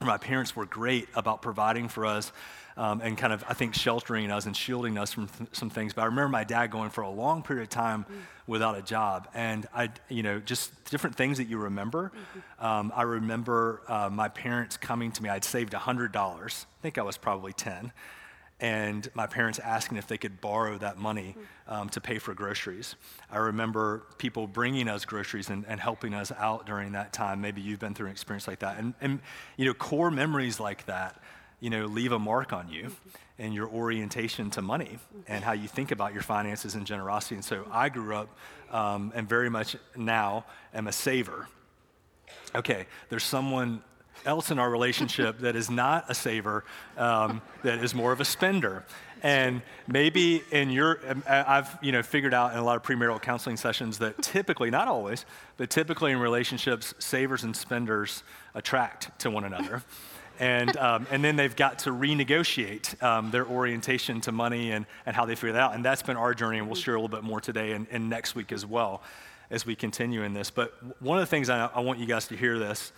My 0.00 0.18
parents 0.18 0.56
were 0.56 0.66
great 0.66 1.08
about 1.14 1.40
providing 1.40 1.88
for 1.88 2.04
us 2.04 2.32
um, 2.76 3.00
and 3.00 3.16
kind 3.16 3.32
of, 3.32 3.44
I 3.48 3.54
think, 3.54 3.74
sheltering 3.74 4.30
us 4.30 4.46
and 4.46 4.56
shielding 4.56 4.98
us 4.98 5.12
from 5.12 5.28
th- 5.28 5.50
some 5.52 5.70
things. 5.70 5.92
But 5.92 6.02
I 6.02 6.04
remember 6.06 6.28
my 6.28 6.44
dad 6.44 6.70
going 6.70 6.90
for 6.90 7.02
a 7.02 7.10
long 7.10 7.42
period 7.42 7.62
of 7.62 7.68
time 7.68 8.04
mm. 8.04 8.14
without 8.46 8.78
a 8.78 8.82
job. 8.82 9.28
And 9.34 9.66
I, 9.74 9.90
you 10.08 10.22
know, 10.22 10.40
just 10.40 10.84
different 10.90 11.16
things 11.16 11.38
that 11.38 11.48
you 11.48 11.58
remember. 11.58 12.12
Mm-hmm. 12.14 12.64
Um, 12.64 12.92
I 12.94 13.02
remember 13.02 13.82
uh, 13.88 14.08
my 14.10 14.28
parents 14.28 14.76
coming 14.76 15.12
to 15.12 15.22
me. 15.22 15.28
I'd 15.28 15.44
saved 15.44 15.72
$100. 15.72 16.16
I 16.16 16.82
think 16.82 16.98
I 16.98 17.02
was 17.02 17.16
probably 17.16 17.52
10 17.52 17.92
and 18.60 19.08
my 19.14 19.26
parents 19.26 19.58
asking 19.58 19.96
if 19.96 20.06
they 20.06 20.18
could 20.18 20.40
borrow 20.40 20.76
that 20.78 20.98
money 20.98 21.34
mm. 21.36 21.72
um, 21.72 21.88
to 21.88 22.00
pay 22.00 22.18
for 22.18 22.34
groceries. 22.34 22.94
I 23.30 23.38
remember 23.38 24.04
people 24.18 24.46
bringing 24.46 24.88
us 24.88 25.04
groceries 25.04 25.48
and, 25.48 25.64
and, 25.66 25.80
helping 25.80 26.12
us 26.12 26.30
out 26.36 26.66
during 26.66 26.92
that 26.92 27.12
time. 27.12 27.40
Maybe 27.40 27.62
you've 27.62 27.80
been 27.80 27.94
through 27.94 28.06
an 28.06 28.12
experience 28.12 28.46
like 28.46 28.58
that. 28.58 28.78
And, 28.78 28.94
and 29.00 29.20
you 29.56 29.64
know, 29.64 29.74
core 29.74 30.10
memories 30.10 30.60
like 30.60 30.84
that 30.86 31.22
you 31.60 31.70
know, 31.70 31.86
leave 31.86 32.12
a 32.12 32.18
mark 32.18 32.52
on 32.52 32.68
you 32.68 32.90
and 33.38 33.54
your 33.54 33.68
orientation 33.68 34.50
to 34.50 34.62
money 34.62 34.98
and 35.28 35.44
how 35.44 35.52
you 35.52 35.68
think 35.68 35.90
about 35.90 36.12
your 36.12 36.22
finances 36.22 36.74
and 36.74 36.86
generosity. 36.86 37.36
And 37.36 37.44
so 37.44 37.66
I 37.70 37.88
grew 37.88 38.14
up 38.14 38.28
um, 38.70 39.12
and 39.14 39.28
very 39.28 39.50
much 39.50 39.76
now 39.96 40.44
am 40.74 40.86
a 40.86 40.92
saver. 40.92 41.46
Okay, 42.54 42.86
there's 43.08 43.24
someone 43.24 43.82
else 44.26 44.50
in 44.50 44.58
our 44.58 44.70
relationship 44.70 45.38
that 45.40 45.56
is 45.56 45.70
not 45.70 46.04
a 46.08 46.14
saver, 46.14 46.64
um, 46.96 47.40
that 47.62 47.82
is 47.82 47.94
more 47.94 48.12
of 48.12 48.20
a 48.20 48.24
spender. 48.24 48.84
And 49.22 49.62
maybe 49.86 50.42
in 50.50 50.70
your, 50.70 51.00
um, 51.08 51.22
I've 51.28 51.78
you 51.82 51.92
know 51.92 52.02
figured 52.02 52.34
out 52.34 52.52
in 52.52 52.58
a 52.58 52.64
lot 52.64 52.76
of 52.76 52.82
premarital 52.82 53.20
counseling 53.20 53.56
sessions 53.56 53.98
that 53.98 54.20
typically, 54.22 54.70
not 54.70 54.88
always, 54.88 55.26
but 55.56 55.70
typically 55.70 56.12
in 56.12 56.18
relationships, 56.18 56.94
savers 56.98 57.44
and 57.44 57.54
spenders 57.54 58.22
attract 58.54 59.18
to 59.20 59.30
one 59.30 59.44
another 59.44 59.82
and, 60.40 60.74
um, 60.78 61.06
and 61.10 61.22
then 61.22 61.36
they've 61.36 61.54
got 61.54 61.80
to 61.80 61.90
renegotiate 61.90 63.00
um, 63.02 63.30
their 63.30 63.46
orientation 63.46 64.22
to 64.22 64.32
money 64.32 64.72
and, 64.72 64.86
and 65.04 65.14
how 65.14 65.26
they 65.26 65.34
figure 65.34 65.52
that 65.52 65.60
out. 65.60 65.74
And 65.74 65.84
that's 65.84 66.02
been 66.02 66.16
our 66.16 66.32
journey, 66.32 66.58
and 66.58 66.66
we'll 66.66 66.76
share 66.76 66.94
a 66.94 66.98
little 67.00 67.14
bit 67.14 67.22
more 67.22 67.40
today 67.40 67.72
and, 67.72 67.86
and 67.90 68.08
next 68.08 68.34
week 68.34 68.50
as 68.50 68.64
well 68.64 69.02
as 69.50 69.66
we 69.66 69.76
continue 69.76 70.22
in 70.22 70.32
this. 70.32 70.50
But 70.50 70.72
one 71.02 71.18
of 71.18 71.22
the 71.22 71.26
things 71.26 71.50
I, 71.50 71.66
I 71.66 71.80
want 71.80 71.98
you 71.98 72.06
guys 72.06 72.26
to 72.28 72.36
hear 72.36 72.58
this, 72.58 72.92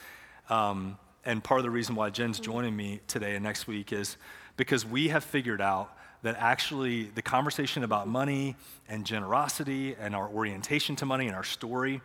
um, 0.51 0.97
and 1.25 1.43
part 1.43 1.59
of 1.59 1.65
the 1.65 1.71
reason 1.71 1.97
why 1.97 2.11
Jen's 2.11 2.39
joining 2.39 2.77
me 2.77 3.01
today 3.09 3.35
and 3.35 3.43
next 3.43 3.67
week 3.67 3.93
is 3.93 4.17
because 4.57 4.87
we 4.87 5.09
have 5.09 5.25
figured 5.25 5.61
out 5.61 5.97
that 6.23 6.37
actually 6.39 7.05
the 7.05 7.23
conversation 7.23 7.83
about 7.83 8.07
money 8.07 8.55
and 8.89 9.05
generosity 9.05 9.97
and 9.99 10.15
our 10.15 10.29
orientation 10.29 10.95
to 10.95 11.07
money 11.07 11.27
and 11.27 11.35
our 11.35 11.43
story 11.43 12.01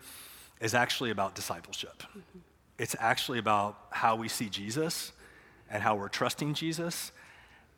is 0.60 0.74
actually 0.74 1.12
about 1.12 1.36
discipleship. 1.36 2.02
Mm-hmm. 2.10 2.40
It's 2.80 2.96
actually 3.00 3.38
about 3.38 3.78
how 3.92 4.16
we 4.16 4.28
see 4.28 4.50
Jesus 4.50 5.12
and 5.70 5.84
how 5.84 5.96
we're 5.96 6.10
trusting 6.10 6.54
Jesus. 6.54 7.12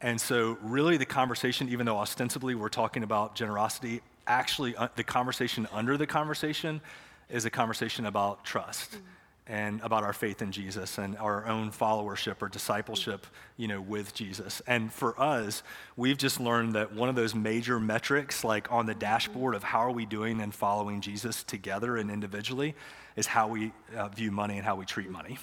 And 0.01 0.19
so, 0.19 0.57
really, 0.61 0.97
the 0.97 1.05
conversation, 1.05 1.67
even 1.69 1.85
though 1.85 1.97
ostensibly 1.97 2.55
we're 2.55 2.69
talking 2.69 3.03
about 3.03 3.35
generosity, 3.35 4.01
actually, 4.27 4.75
uh, 4.75 4.87
the 4.95 5.03
conversation 5.03 5.67
under 5.73 5.97
the 5.97 6.07
conversation 6.07 6.79
is 7.29 7.45
a 7.45 7.49
conversation 7.49 8.05
about 8.05 8.45
trust 8.45 8.91
mm-hmm. 8.91 9.03
and 9.47 9.81
about 9.81 10.03
our 10.03 10.13
faith 10.13 10.41
in 10.41 10.51
Jesus 10.51 10.97
and 10.97 11.17
our 11.17 11.45
own 11.47 11.71
followership 11.71 12.41
or 12.41 12.47
discipleship, 12.47 13.27
you 13.57 13.67
know, 13.67 13.81
with 13.81 14.13
Jesus. 14.13 14.61
And 14.67 14.91
for 14.91 15.19
us, 15.19 15.63
we've 15.97 16.17
just 16.17 16.39
learned 16.39 16.73
that 16.73 16.93
one 16.93 17.09
of 17.09 17.15
those 17.15 17.35
major 17.35 17.79
metrics, 17.79 18.43
like 18.45 18.71
on 18.71 18.85
the 18.85 18.95
dashboard 18.95 19.53
of 19.53 19.63
how 19.63 19.79
are 19.79 19.91
we 19.91 20.05
doing 20.05 20.39
and 20.39 20.53
following 20.53 21.01
Jesus 21.01 21.43
together 21.43 21.97
and 21.97 22.09
individually, 22.09 22.73
is 23.17 23.27
how 23.27 23.49
we 23.49 23.73
uh, 23.97 24.07
view 24.07 24.31
money 24.31 24.55
and 24.55 24.65
how 24.65 24.75
we 24.75 24.85
treat 24.85 25.09
money. 25.09 25.37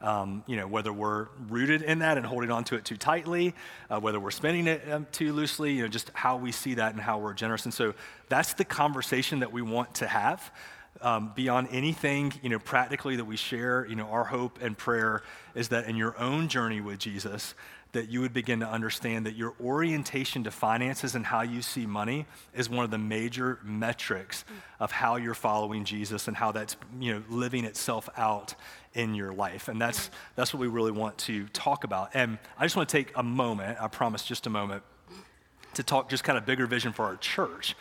Um, 0.00 0.44
you 0.46 0.56
know, 0.56 0.68
whether 0.68 0.92
we're 0.92 1.26
rooted 1.48 1.82
in 1.82 1.98
that 1.98 2.18
and 2.18 2.24
holding 2.24 2.52
on 2.52 2.62
to 2.64 2.76
it 2.76 2.84
too 2.84 2.96
tightly, 2.96 3.52
uh, 3.90 3.98
whether 3.98 4.20
we're 4.20 4.30
spending 4.30 4.68
it 4.68 4.88
um, 4.92 5.06
too 5.10 5.32
loosely, 5.32 5.72
you 5.72 5.82
know, 5.82 5.88
just 5.88 6.10
how 6.14 6.36
we 6.36 6.52
see 6.52 6.74
that 6.74 6.92
and 6.92 7.00
how 7.00 7.18
we're 7.18 7.34
generous. 7.34 7.64
And 7.64 7.74
so 7.74 7.94
that's 8.28 8.54
the 8.54 8.64
conversation 8.64 9.40
that 9.40 9.52
we 9.52 9.60
want 9.60 9.96
to 9.96 10.06
have. 10.06 10.52
Um, 11.00 11.32
beyond 11.36 11.68
anything, 11.70 12.32
you 12.42 12.48
know, 12.48 12.58
practically 12.58 13.16
that 13.16 13.24
we 13.24 13.36
share, 13.36 13.86
you 13.86 13.94
know, 13.94 14.06
our 14.06 14.24
hope 14.24 14.58
and 14.60 14.76
prayer 14.76 15.22
is 15.54 15.68
that 15.68 15.88
in 15.88 15.94
your 15.96 16.18
own 16.18 16.48
journey 16.48 16.80
with 16.80 16.98
Jesus, 16.98 17.54
that 17.92 18.10
you 18.10 18.20
would 18.20 18.34
begin 18.34 18.60
to 18.60 18.68
understand 18.68 19.24
that 19.26 19.34
your 19.34 19.54
orientation 19.60 20.44
to 20.44 20.50
finances 20.50 21.14
and 21.14 21.24
how 21.24 21.42
you 21.42 21.62
see 21.62 21.86
money 21.86 22.26
is 22.54 22.68
one 22.68 22.84
of 22.84 22.90
the 22.90 22.98
major 22.98 23.58
metrics 23.62 24.44
of 24.78 24.92
how 24.92 25.16
you're 25.16 25.34
following 25.34 25.84
Jesus 25.84 26.28
and 26.28 26.36
how 26.36 26.52
that's 26.52 26.76
you 27.00 27.14
know 27.14 27.22
living 27.30 27.64
itself 27.64 28.08
out 28.16 28.54
in 28.94 29.14
your 29.14 29.32
life. 29.32 29.68
And 29.68 29.80
that's 29.80 30.10
that's 30.36 30.52
what 30.52 30.60
we 30.60 30.66
really 30.66 30.92
want 30.92 31.16
to 31.18 31.46
talk 31.48 31.84
about. 31.84 32.10
And 32.14 32.38
I 32.58 32.64
just 32.64 32.76
want 32.76 32.88
to 32.88 32.96
take 32.96 33.12
a 33.16 33.22
moment, 33.22 33.78
I 33.80 33.88
promise 33.88 34.24
just 34.24 34.46
a 34.46 34.50
moment, 34.50 34.82
to 35.74 35.82
talk 35.82 36.10
just 36.10 36.24
kind 36.24 36.36
of 36.36 36.44
bigger 36.44 36.66
vision 36.66 36.92
for 36.92 37.04
our 37.04 37.16
church 37.16 37.74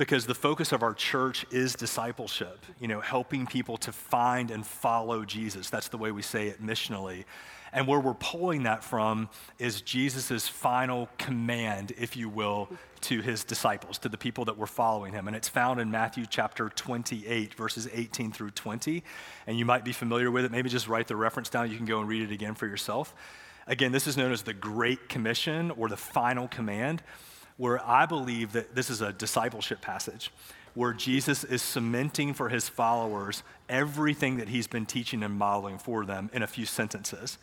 because 0.00 0.24
the 0.24 0.34
focus 0.34 0.72
of 0.72 0.82
our 0.82 0.94
church 0.94 1.44
is 1.50 1.74
discipleship, 1.74 2.64
you 2.80 2.88
know, 2.88 3.00
helping 3.00 3.46
people 3.46 3.76
to 3.76 3.92
find 3.92 4.50
and 4.50 4.66
follow 4.66 5.26
Jesus. 5.26 5.68
That's 5.68 5.88
the 5.88 5.98
way 5.98 6.10
we 6.10 6.22
say 6.22 6.48
it 6.48 6.64
missionally. 6.64 7.24
And 7.72 7.86
where 7.86 8.00
we're 8.00 8.14
pulling 8.14 8.64
that 8.64 8.82
from 8.82 9.28
is 9.58 9.80
Jesus' 9.80 10.48
final 10.48 11.08
command, 11.18 11.92
if 11.98 12.16
you 12.16 12.28
will, 12.28 12.68
to 13.02 13.20
his 13.20 13.44
disciples, 13.44 13.98
to 13.98 14.08
the 14.08 14.18
people 14.18 14.44
that 14.46 14.58
were 14.58 14.66
following 14.66 15.12
him. 15.12 15.26
And 15.28 15.36
it's 15.36 15.48
found 15.48 15.80
in 15.80 15.90
Matthew 15.90 16.26
chapter 16.28 16.68
28, 16.68 17.54
verses 17.54 17.88
18 17.92 18.32
through 18.32 18.50
20. 18.50 19.02
And 19.46 19.58
you 19.58 19.64
might 19.64 19.84
be 19.84 19.92
familiar 19.92 20.30
with 20.30 20.44
it. 20.44 20.50
Maybe 20.50 20.68
just 20.68 20.88
write 20.88 21.06
the 21.06 21.16
reference 21.16 21.48
down. 21.48 21.70
You 21.70 21.76
can 21.76 21.86
go 21.86 22.00
and 22.00 22.08
read 22.08 22.22
it 22.22 22.32
again 22.32 22.54
for 22.54 22.66
yourself. 22.66 23.14
Again, 23.66 23.92
this 23.92 24.06
is 24.06 24.16
known 24.16 24.32
as 24.32 24.42
the 24.42 24.52
Great 24.52 25.08
Commission 25.08 25.70
or 25.70 25.88
the 25.88 25.96
final 25.96 26.48
command, 26.48 27.02
where 27.56 27.84
I 27.86 28.06
believe 28.06 28.52
that 28.52 28.74
this 28.74 28.90
is 28.90 29.00
a 29.00 29.12
discipleship 29.12 29.80
passage 29.80 30.32
where 30.74 30.92
Jesus 30.92 31.44
is 31.44 31.62
cementing 31.62 32.32
for 32.32 32.48
his 32.48 32.68
followers 32.68 33.42
everything 33.68 34.36
that 34.36 34.48
he's 34.48 34.66
been 34.66 34.86
teaching 34.86 35.22
and 35.22 35.34
modeling 35.34 35.78
for 35.78 36.04
them 36.04 36.30
in 36.32 36.42
a 36.42 36.46
few 36.46 36.64
sentences. 36.64 37.38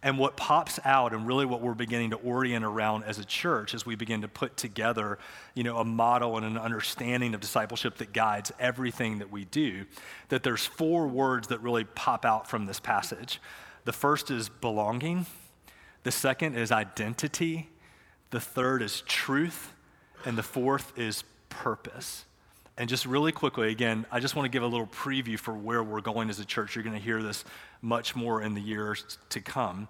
And 0.00 0.16
what 0.16 0.36
pops 0.36 0.78
out, 0.84 1.12
and 1.12 1.26
really 1.26 1.44
what 1.44 1.60
we're 1.60 1.74
beginning 1.74 2.10
to 2.10 2.16
orient 2.16 2.64
around 2.64 3.02
as 3.02 3.18
a 3.18 3.24
church, 3.24 3.74
as 3.74 3.84
we 3.84 3.96
begin 3.96 4.20
to 4.22 4.28
put 4.28 4.56
together, 4.56 5.18
you 5.54 5.64
know, 5.64 5.78
a 5.78 5.84
model 5.84 6.36
and 6.36 6.46
an 6.46 6.56
understanding 6.56 7.34
of 7.34 7.40
discipleship 7.40 7.96
that 7.96 8.12
guides 8.12 8.52
everything 8.60 9.18
that 9.18 9.32
we 9.32 9.44
do, 9.46 9.86
that 10.28 10.44
there's 10.44 10.64
four 10.64 11.08
words 11.08 11.48
that 11.48 11.60
really 11.62 11.82
pop 11.82 12.24
out 12.24 12.48
from 12.48 12.66
this 12.66 12.78
passage. 12.78 13.40
The 13.86 13.92
first 13.92 14.30
is 14.30 14.48
belonging. 14.48 15.26
The 16.04 16.12
second 16.12 16.54
is 16.56 16.70
identity. 16.70 17.68
The 18.30 18.40
third 18.40 18.82
is 18.82 19.00
truth. 19.00 19.72
And 20.24 20.38
the 20.38 20.44
fourth 20.44 20.96
is 20.96 21.24
purpose. 21.48 22.24
And 22.78 22.88
just 22.88 23.06
really 23.06 23.32
quickly, 23.32 23.72
again, 23.72 24.06
I 24.08 24.20
just 24.20 24.36
want 24.36 24.46
to 24.46 24.50
give 24.50 24.62
a 24.62 24.66
little 24.66 24.86
preview 24.86 25.36
for 25.36 25.52
where 25.52 25.82
we're 25.82 26.00
going 26.00 26.30
as 26.30 26.38
a 26.38 26.44
church. 26.44 26.76
You're 26.76 26.84
going 26.84 26.96
to 26.96 27.02
hear 27.02 27.20
this 27.20 27.44
much 27.82 28.14
more 28.14 28.40
in 28.40 28.54
the 28.54 28.60
years 28.60 29.18
to 29.30 29.40
come. 29.40 29.88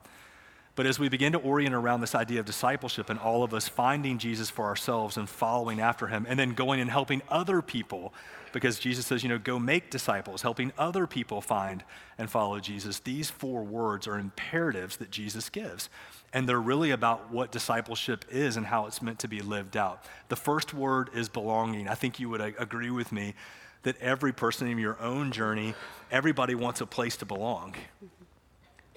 But 0.75 0.87
as 0.87 0.99
we 0.99 1.11
begin 1.11 1.33
to 1.33 1.39
orient 1.39 1.75
around 1.75 2.01
this 2.01 2.15
idea 2.15 2.41
of 2.41 2.47
discipleship 2.47 3.11
and 3.11 3.19
all 3.19 3.43
of 3.43 3.53
us 3.53 3.69
finding 3.69 4.17
Jesus 4.17 4.49
for 4.49 4.65
ourselves 4.65 5.19
and 5.19 5.29
following 5.29 5.81
after 5.81 6.07
him, 6.07 6.25
and 6.27 6.39
then 6.39 6.55
going 6.55 6.81
and 6.81 6.91
helping 6.91 7.21
other 7.29 7.61
people, 7.61 8.15
because 8.53 8.79
Jesus 8.79 9.07
says, 9.07 9.23
you 9.23 9.29
know, 9.29 9.39
go 9.39 9.59
make 9.59 9.91
disciples, 9.91 10.43
helping 10.43 10.73
other 10.79 11.07
people 11.07 11.41
find 11.41 11.85
and 12.17 12.31
follow 12.31 12.61
Jesus, 12.61 12.99
these 13.01 13.31
four 13.31 13.63
words 13.63 14.07
are 14.07 14.19
imperatives 14.19 14.97
that 14.99 15.11
Jesus 15.11 15.49
gives. 15.49 15.89
And 16.33 16.49
they're 16.49 16.61
really 16.61 16.91
about 16.91 17.31
what 17.31 17.53
discipleship 17.53 18.25
is 18.31 18.57
and 18.57 18.67
how 18.67 18.87
it's 18.87 19.01
meant 19.01 19.19
to 19.21 19.29
be 19.29 19.41
lived 19.41 19.77
out. 19.77 20.05
The 20.29 20.37
first 20.37 20.75
word 20.75 21.11
is 21.15 21.29
belonging. 21.29 21.89
I 21.89 21.95
think 21.95 22.21
you 22.21 22.29
would 22.29 22.41
agree 22.41 22.91
with 22.91 23.13
me 23.13 23.35
that 23.83 23.97
every 24.01 24.33
person 24.33 24.69
in 24.69 24.79
your 24.79 25.01
own 25.01 25.33
journey, 25.33 25.75
everybody 26.11 26.55
wants 26.55 26.81
a 26.81 26.87
place 26.87 27.17
to 27.19 27.25
belong. 27.25 27.75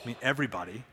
I 0.04 0.08
mean, 0.08 0.16
everybody. 0.22 0.84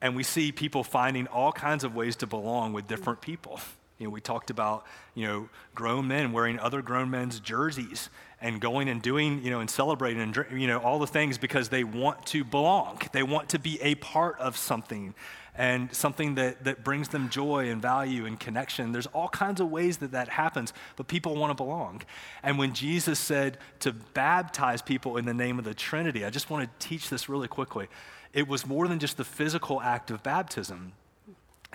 And 0.00 0.14
we 0.14 0.22
see 0.22 0.52
people 0.52 0.84
finding 0.84 1.26
all 1.26 1.50
kinds 1.50 1.82
of 1.82 1.94
ways 1.94 2.14
to 2.16 2.26
belong 2.26 2.72
with 2.72 2.86
different 2.86 3.20
people. 3.20 3.60
You 3.98 4.06
know, 4.06 4.10
we 4.10 4.20
talked 4.20 4.50
about, 4.50 4.86
you 5.14 5.26
know, 5.26 5.48
grown 5.74 6.06
men 6.06 6.32
wearing 6.32 6.58
other 6.60 6.82
grown 6.82 7.10
men's 7.10 7.40
jerseys 7.40 8.10
and 8.40 8.60
going 8.60 8.88
and 8.88 9.02
doing, 9.02 9.42
you 9.42 9.50
know, 9.50 9.58
and 9.58 9.68
celebrating 9.68 10.22
and, 10.22 10.46
you 10.52 10.68
know, 10.68 10.78
all 10.78 11.00
the 11.00 11.06
things 11.06 11.36
because 11.36 11.68
they 11.68 11.82
want 11.82 12.24
to 12.26 12.44
belong. 12.44 13.00
They 13.12 13.24
want 13.24 13.48
to 13.50 13.58
be 13.58 13.80
a 13.82 13.96
part 13.96 14.38
of 14.38 14.56
something 14.56 15.14
and 15.56 15.92
something 15.92 16.36
that, 16.36 16.62
that 16.62 16.84
brings 16.84 17.08
them 17.08 17.28
joy 17.28 17.68
and 17.68 17.82
value 17.82 18.24
and 18.24 18.38
connection. 18.38 18.92
There's 18.92 19.08
all 19.08 19.28
kinds 19.28 19.60
of 19.60 19.68
ways 19.68 19.96
that 19.96 20.12
that 20.12 20.28
happens, 20.28 20.72
but 20.94 21.08
people 21.08 21.34
want 21.34 21.50
to 21.50 21.56
belong. 21.56 22.02
And 22.44 22.56
when 22.56 22.74
Jesus 22.74 23.18
said 23.18 23.58
to 23.80 23.92
baptize 23.92 24.80
people 24.80 25.16
in 25.16 25.24
the 25.24 25.34
name 25.34 25.58
of 25.58 25.64
the 25.64 25.74
Trinity, 25.74 26.24
I 26.24 26.30
just 26.30 26.48
want 26.48 26.70
to 26.70 26.88
teach 26.88 27.10
this 27.10 27.28
really 27.28 27.48
quickly. 27.48 27.88
It 28.32 28.46
was 28.46 28.64
more 28.64 28.86
than 28.86 29.00
just 29.00 29.16
the 29.16 29.24
physical 29.24 29.80
act 29.80 30.12
of 30.12 30.22
baptism. 30.22 30.92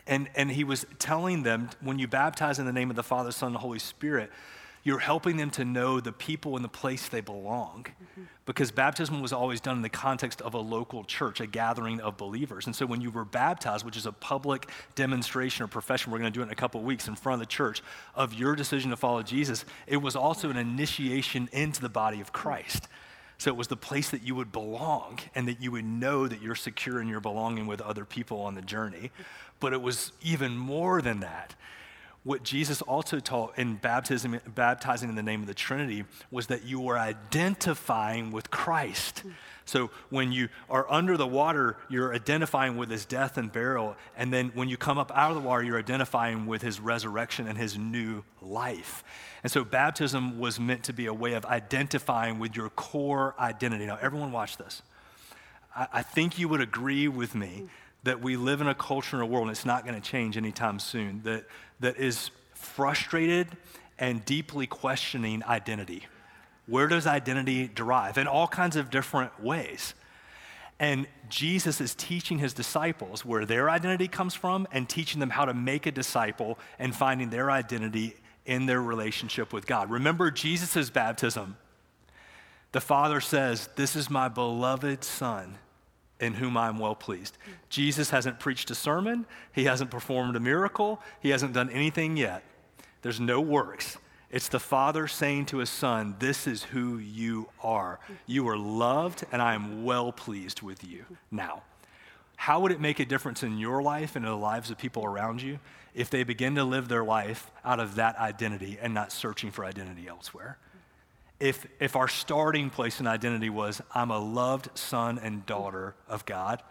And, 0.08 0.30
and 0.36 0.52
he 0.52 0.64
was 0.64 0.86
telling 1.00 1.44
them 1.44 1.70
when 1.82 2.00
you 2.00 2.08
baptize 2.08 2.60
in 2.60 2.66
the 2.66 2.74
name 2.74 2.90
of 2.90 2.96
the 2.96 3.04
Father, 3.04 3.32
Son, 3.32 3.48
and 3.48 3.56
the 3.56 3.60
Holy 3.60 3.80
Spirit, 3.80 4.30
you're 4.84 5.00
helping 5.00 5.38
them 5.38 5.50
to 5.52 5.64
know 5.64 6.02
the 6.02 6.12
people 6.12 6.58
and 6.58 6.64
the 6.64 6.70
place 6.70 7.08
they 7.08 7.22
belong. 7.22 7.86
Mm-hmm. 7.86 8.24
Because 8.46 8.72
baptism 8.72 9.22
was 9.22 9.32
always 9.32 9.62
done 9.62 9.78
in 9.78 9.82
the 9.82 9.90
context 9.90 10.42
of 10.42 10.54
a 10.54 10.60
local 10.60 11.06
church, 11.06 11.40
a 11.40 11.48
gathering 11.48 12.02
of 12.02 12.18
believers. 12.18 12.66
And 12.66 12.76
so 12.76 12.86
when 12.86 13.00
you 13.00 13.10
were 13.10 13.24
baptized, 13.24 13.86
which 13.86 13.96
is 13.96 14.06
a 14.06 14.12
public 14.12 14.70
demonstration 14.96 15.64
or 15.64 15.68
profession, 15.68 16.12
we're 16.12 16.20
going 16.20 16.32
to 16.32 16.38
do 16.38 16.42
it 16.42 16.48
in 16.48 16.52
a 16.52 16.56
couple 16.56 16.82
of 16.82 16.86
weeks 16.86 17.08
in 17.08 17.16
front 17.16 17.42
of 17.42 17.48
the 17.48 17.52
church, 17.52 17.82
of 18.14 18.34
your 18.34 18.56
decision 18.56 18.90
to 18.92 18.98
follow 18.98 19.24
Jesus, 19.24 19.64
it 19.88 19.98
was 19.98 20.18
also 20.18 20.50
an 20.50 20.58
initiation 20.58 21.48
into 21.54 21.80
the 21.80 21.88
body 21.88 22.20
of 22.20 22.34
Christ. 22.34 22.90
So 23.38 23.50
it 23.50 23.56
was 23.56 23.68
the 23.68 23.78
place 23.78 24.10
that 24.10 24.24
you 24.24 24.36
would 24.36 24.52
belong 24.52 25.20
and 25.36 25.48
that 25.48 25.62
you 25.62 25.72
would 25.72 25.86
know 25.86 26.28
that 26.28 26.42
you're 26.42 26.56
secure 26.56 27.02
in 27.02 27.08
your 27.08 27.20
belonging 27.20 27.68
with 27.68 27.82
other 27.82 28.06
people 28.06 28.42
on 28.42 28.56
the 28.56 28.62
journey. 28.62 29.12
But 29.60 29.74
it 29.74 29.82
was 29.82 30.12
even 30.22 30.58
more 30.58 31.02
than 31.02 31.22
that 31.22 31.56
what 32.24 32.44
Jesus 32.44 32.82
also 32.82 33.20
taught 33.20 33.58
in 33.58 33.76
baptism, 33.76 34.40
baptizing 34.56 35.10
in 35.10 35.16
the 35.16 35.24
name 35.24 35.42
of 35.42 35.48
the 35.48 35.54
Trinity 35.54 36.06
was 36.32 36.48
that 36.48 36.64
you 36.64 36.80
were 36.80 36.98
identifying 36.98 38.32
with 38.32 38.50
Christ. 38.50 39.20
Hmm. 39.20 39.30
So 39.66 39.92
when 40.10 40.32
you 40.32 40.50
are 40.70 40.90
under 40.92 41.18
the 41.18 41.28
water, 41.28 41.78
you're 41.90 42.14
identifying 42.14 42.78
with 42.78 42.90
his 42.90 43.06
death 43.06 43.38
and 43.38 43.52
burial. 43.52 43.96
And 44.18 44.32
then 44.32 44.52
when 44.56 44.70
you 44.70 44.78
come 44.78 44.98
up 44.98 45.12
out 45.14 45.32
of 45.32 45.42
the 45.42 45.48
water, 45.48 45.64
you're 45.64 45.80
identifying 45.80 46.46
with 46.46 46.62
his 46.62 46.80
resurrection 46.80 47.48
and 47.48 47.58
his 47.58 47.78
new 47.78 48.24
life. 48.42 49.04
And 49.42 49.52
so 49.52 49.66
baptism 49.66 50.40
was 50.40 50.60
meant 50.60 50.84
to 50.86 50.94
be 50.94 51.08
a 51.08 51.14
way 51.14 51.34
of 51.34 51.46
identifying 51.46 52.40
with 52.40 52.56
your 52.56 52.70
core 52.70 53.36
identity. 53.38 53.86
Now, 53.86 53.98
everyone, 54.02 54.32
watch 54.32 54.58
this. 54.58 54.82
I, 55.76 55.88
I 55.94 56.02
think 56.04 56.40
you 56.40 56.48
would 56.48 56.62
agree 56.62 57.10
with 57.10 57.36
me 57.36 57.50
hmm. 57.50 57.66
That 58.04 58.22
we 58.22 58.36
live 58.36 58.62
in 58.62 58.68
a 58.68 58.76
culture 58.76 59.16
and 59.16 59.24
a 59.24 59.26
world, 59.26 59.44
and 59.44 59.52
it's 59.52 59.66
not 59.66 59.86
going 59.86 60.00
to 60.00 60.02
change 60.02 60.38
anytime 60.38 60.80
soon, 60.80 61.22
that, 61.24 61.46
that 61.80 61.98
is 61.98 62.32
frustrated 62.54 63.48
and 63.98 64.24
deeply 64.26 64.68
questioning 64.68 65.44
identity. 65.46 66.04
Where 66.68 66.88
does 66.88 67.08
identity 67.08 67.70
derive? 67.74 68.18
In 68.18 68.28
all 68.28 68.48
kinds 68.48 68.76
of 68.76 68.90
different 68.90 69.42
ways. 69.42 69.94
And 70.80 71.08
Jesus 71.30 71.80
is 71.80 71.96
teaching 71.96 72.40
his 72.40 72.54
disciples 72.54 73.24
where 73.24 73.46
their 73.46 73.70
identity 73.70 74.08
comes 74.08 74.34
from 74.34 74.68
and 74.72 74.90
teaching 74.90 75.20
them 75.20 75.30
how 75.30 75.46
to 75.46 75.54
make 75.54 75.86
a 75.86 75.92
disciple 75.92 76.58
and 76.80 76.96
finding 76.96 77.30
their 77.30 77.52
identity 77.52 78.16
in 78.46 78.66
their 78.66 78.82
relationship 78.82 79.54
with 79.54 79.66
God. 79.66 79.90
Remember 79.90 80.30
Jesus' 80.32 80.90
baptism. 80.90 81.58
The 82.74 82.82
Father 82.82 83.22
says, 83.22 83.70
This 83.76 83.96
is 83.96 84.10
my 84.10 84.28
beloved 84.28 85.04
Son 85.04 85.58
in 86.24 86.36
whom 86.36 86.58
I'm 86.58 86.80
well 86.80 86.96
pleased. 86.96 87.38
Jesus 87.70 88.10
hasn't 88.10 88.40
preached 88.40 88.72
a 88.72 88.76
sermon, 88.76 89.26
he 89.54 89.66
hasn't 89.66 89.92
performed 89.92 90.36
a 90.36 90.40
miracle, 90.40 91.02
he 91.20 91.30
hasn't 91.30 91.54
done 91.54 91.70
anything 91.70 92.18
yet. 92.18 92.44
There's 93.02 93.20
no 93.20 93.42
works. 93.42 93.98
It's 94.32 94.48
the 94.48 94.60
Father 94.60 95.08
saying 95.08 95.46
to 95.48 95.58
his 95.58 95.70
Son, 95.70 96.16
This 96.18 96.48
is 96.48 96.64
who 96.64 96.98
you 96.98 97.50
are. 97.62 98.00
You 98.26 98.48
are 98.48 98.58
loved, 98.58 99.26
and 99.32 99.42
I 99.42 99.54
am 99.54 99.84
well 99.84 100.12
pleased 100.12 100.64
with 100.64 100.84
you. 100.84 101.06
Now, 101.30 101.62
how 102.36 102.60
would 102.62 102.72
it 102.72 102.82
make 102.82 103.00
a 103.00 103.06
difference 103.06 103.44
in 103.44 103.60
your 103.60 103.84
life 103.84 104.16
and 104.16 104.26
in 104.26 104.32
the 104.32 104.38
lives 104.38 104.72
of 104.72 104.78
people 104.78 105.06
around 105.06 105.42
you 105.42 105.60
if 105.94 106.10
they 106.10 106.24
begin 106.24 106.56
to 106.56 106.64
live 106.64 106.88
their 106.88 107.04
life 107.04 107.52
out 107.64 107.80
of 107.80 107.96
that 107.96 108.18
identity 108.18 108.80
and 108.82 108.94
not 108.94 109.12
searching 109.12 109.52
for 109.52 109.66
identity 109.66 110.08
elsewhere? 110.08 110.58
If, 111.40 111.66
if 111.80 111.96
our 111.96 112.08
starting 112.08 112.70
place 112.70 113.00
in 113.00 113.08
identity 113.08 113.50
was, 113.50 113.82
I'm 113.94 114.12
a 114.12 114.20
loved 114.20 114.70
son 114.78 115.20
and 115.20 115.46
daughter 115.46 115.96
of 116.08 116.26
God, 116.26 116.62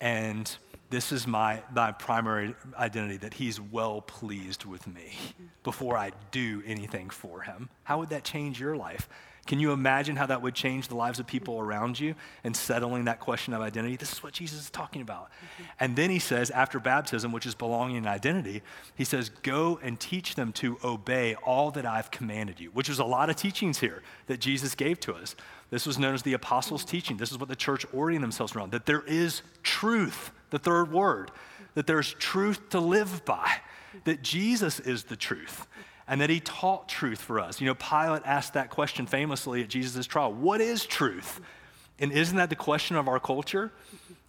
and 0.00 0.50
this 0.90 1.12
is 1.12 1.26
my, 1.26 1.62
my 1.74 1.92
primary 1.92 2.54
identity, 2.76 3.18
that 3.18 3.34
he's 3.34 3.60
well 3.60 4.00
pleased 4.00 4.64
with 4.64 4.86
me 4.86 5.12
before 5.62 5.96
I 5.96 6.10
do 6.30 6.62
anything 6.66 7.10
for 7.10 7.42
him, 7.42 7.68
how 7.84 7.98
would 7.98 8.08
that 8.10 8.24
change 8.24 8.58
your 8.58 8.76
life? 8.76 9.08
Can 9.46 9.58
you 9.58 9.72
imagine 9.72 10.16
how 10.16 10.26
that 10.26 10.42
would 10.42 10.54
change 10.54 10.88
the 10.88 10.94
lives 10.94 11.18
of 11.18 11.26
people 11.26 11.58
around 11.58 11.98
you 11.98 12.14
and 12.44 12.56
settling 12.56 13.06
that 13.06 13.20
question 13.20 13.54
of 13.54 13.60
identity? 13.60 13.96
This 13.96 14.12
is 14.12 14.22
what 14.22 14.32
Jesus 14.32 14.60
is 14.60 14.70
talking 14.70 15.02
about. 15.02 15.24
Mm-hmm. 15.24 15.62
And 15.80 15.96
then 15.96 16.10
he 16.10 16.18
says, 16.18 16.50
after 16.50 16.78
baptism, 16.78 17.32
which 17.32 17.46
is 17.46 17.54
belonging 17.54 17.96
and 17.96 18.06
identity, 18.06 18.62
he 18.94 19.04
says, 19.04 19.28
Go 19.28 19.80
and 19.82 19.98
teach 19.98 20.34
them 20.34 20.52
to 20.54 20.78
obey 20.84 21.34
all 21.36 21.70
that 21.72 21.86
I've 21.86 22.10
commanded 22.10 22.60
you, 22.60 22.70
which 22.70 22.88
was 22.88 22.98
a 22.98 23.04
lot 23.04 23.30
of 23.30 23.36
teachings 23.36 23.78
here 23.78 24.02
that 24.26 24.40
Jesus 24.40 24.74
gave 24.74 25.00
to 25.00 25.14
us. 25.14 25.34
This 25.70 25.86
was 25.86 25.98
known 25.98 26.14
as 26.14 26.22
the 26.22 26.34
apostles' 26.34 26.84
teaching. 26.84 27.16
This 27.16 27.32
is 27.32 27.38
what 27.38 27.48
the 27.48 27.56
church 27.56 27.86
oriented 27.92 28.24
themselves 28.24 28.54
around 28.54 28.72
that 28.72 28.86
there 28.86 29.02
is 29.06 29.42
truth, 29.62 30.32
the 30.50 30.58
third 30.58 30.92
word, 30.92 31.30
that 31.74 31.86
there's 31.86 32.12
truth 32.14 32.68
to 32.70 32.80
live 32.80 33.24
by, 33.24 33.50
that 34.04 34.22
Jesus 34.22 34.80
is 34.80 35.04
the 35.04 35.16
truth 35.16 35.66
and 36.10 36.20
that 36.20 36.28
he 36.28 36.40
taught 36.40 36.88
truth 36.88 37.20
for 37.20 37.38
us. 37.38 37.60
You 37.60 37.68
know, 37.68 37.74
Pilate 37.74 38.22
asked 38.24 38.54
that 38.54 38.68
question 38.68 39.06
famously 39.06 39.62
at 39.62 39.68
Jesus' 39.68 40.06
trial 40.06 40.32
What 40.32 40.60
is 40.60 40.84
truth? 40.84 41.40
And 42.00 42.12
isn't 42.12 42.36
that 42.36 42.50
the 42.50 42.56
question 42.56 42.96
of 42.96 43.08
our 43.08 43.20
culture? 43.20 43.70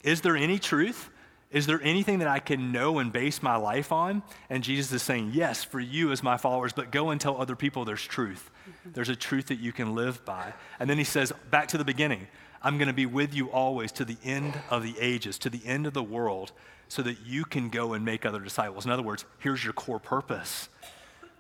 Is 0.03 0.21
there 0.21 0.37
any 0.37 0.59
truth? 0.59 1.09
Is 1.51 1.65
there 1.65 1.81
anything 1.81 2.19
that 2.19 2.27
I 2.27 2.39
can 2.39 2.71
know 2.71 2.99
and 2.99 3.11
base 3.11 3.41
my 3.41 3.55
life 3.55 3.91
on? 3.91 4.23
And 4.49 4.63
Jesus 4.63 4.93
is 4.93 5.01
saying, 5.01 5.31
Yes, 5.33 5.63
for 5.63 5.79
you 5.79 6.11
as 6.11 6.21
my 6.21 6.37
followers, 6.37 6.71
but 6.71 6.91
go 6.91 7.09
and 7.09 7.19
tell 7.19 7.41
other 7.41 7.55
people 7.55 7.83
there's 7.83 8.03
truth. 8.03 8.51
There's 8.85 9.09
a 9.09 9.15
truth 9.15 9.47
that 9.47 9.59
you 9.59 9.73
can 9.73 9.95
live 9.95 10.23
by. 10.23 10.53
And 10.79 10.87
then 10.87 10.99
he 10.99 11.03
says, 11.03 11.33
back 11.49 11.67
to 11.69 11.77
the 11.79 11.83
beginning, 11.83 12.27
I'm 12.61 12.77
going 12.77 12.89
to 12.89 12.93
be 12.93 13.07
with 13.07 13.33
you 13.33 13.49
always 13.49 13.91
to 13.93 14.05
the 14.05 14.17
end 14.23 14.53
of 14.69 14.83
the 14.83 14.93
ages, 14.99 15.39
to 15.39 15.49
the 15.49 15.61
end 15.65 15.87
of 15.87 15.93
the 15.93 16.03
world, 16.03 16.51
so 16.89 17.01
that 17.01 17.25
you 17.25 17.43
can 17.43 17.69
go 17.69 17.93
and 17.93 18.05
make 18.05 18.23
other 18.23 18.39
disciples. 18.39 18.85
In 18.85 18.91
other 18.91 19.01
words, 19.01 19.25
here's 19.39 19.63
your 19.63 19.73
core 19.73 19.99
purpose 19.99 20.69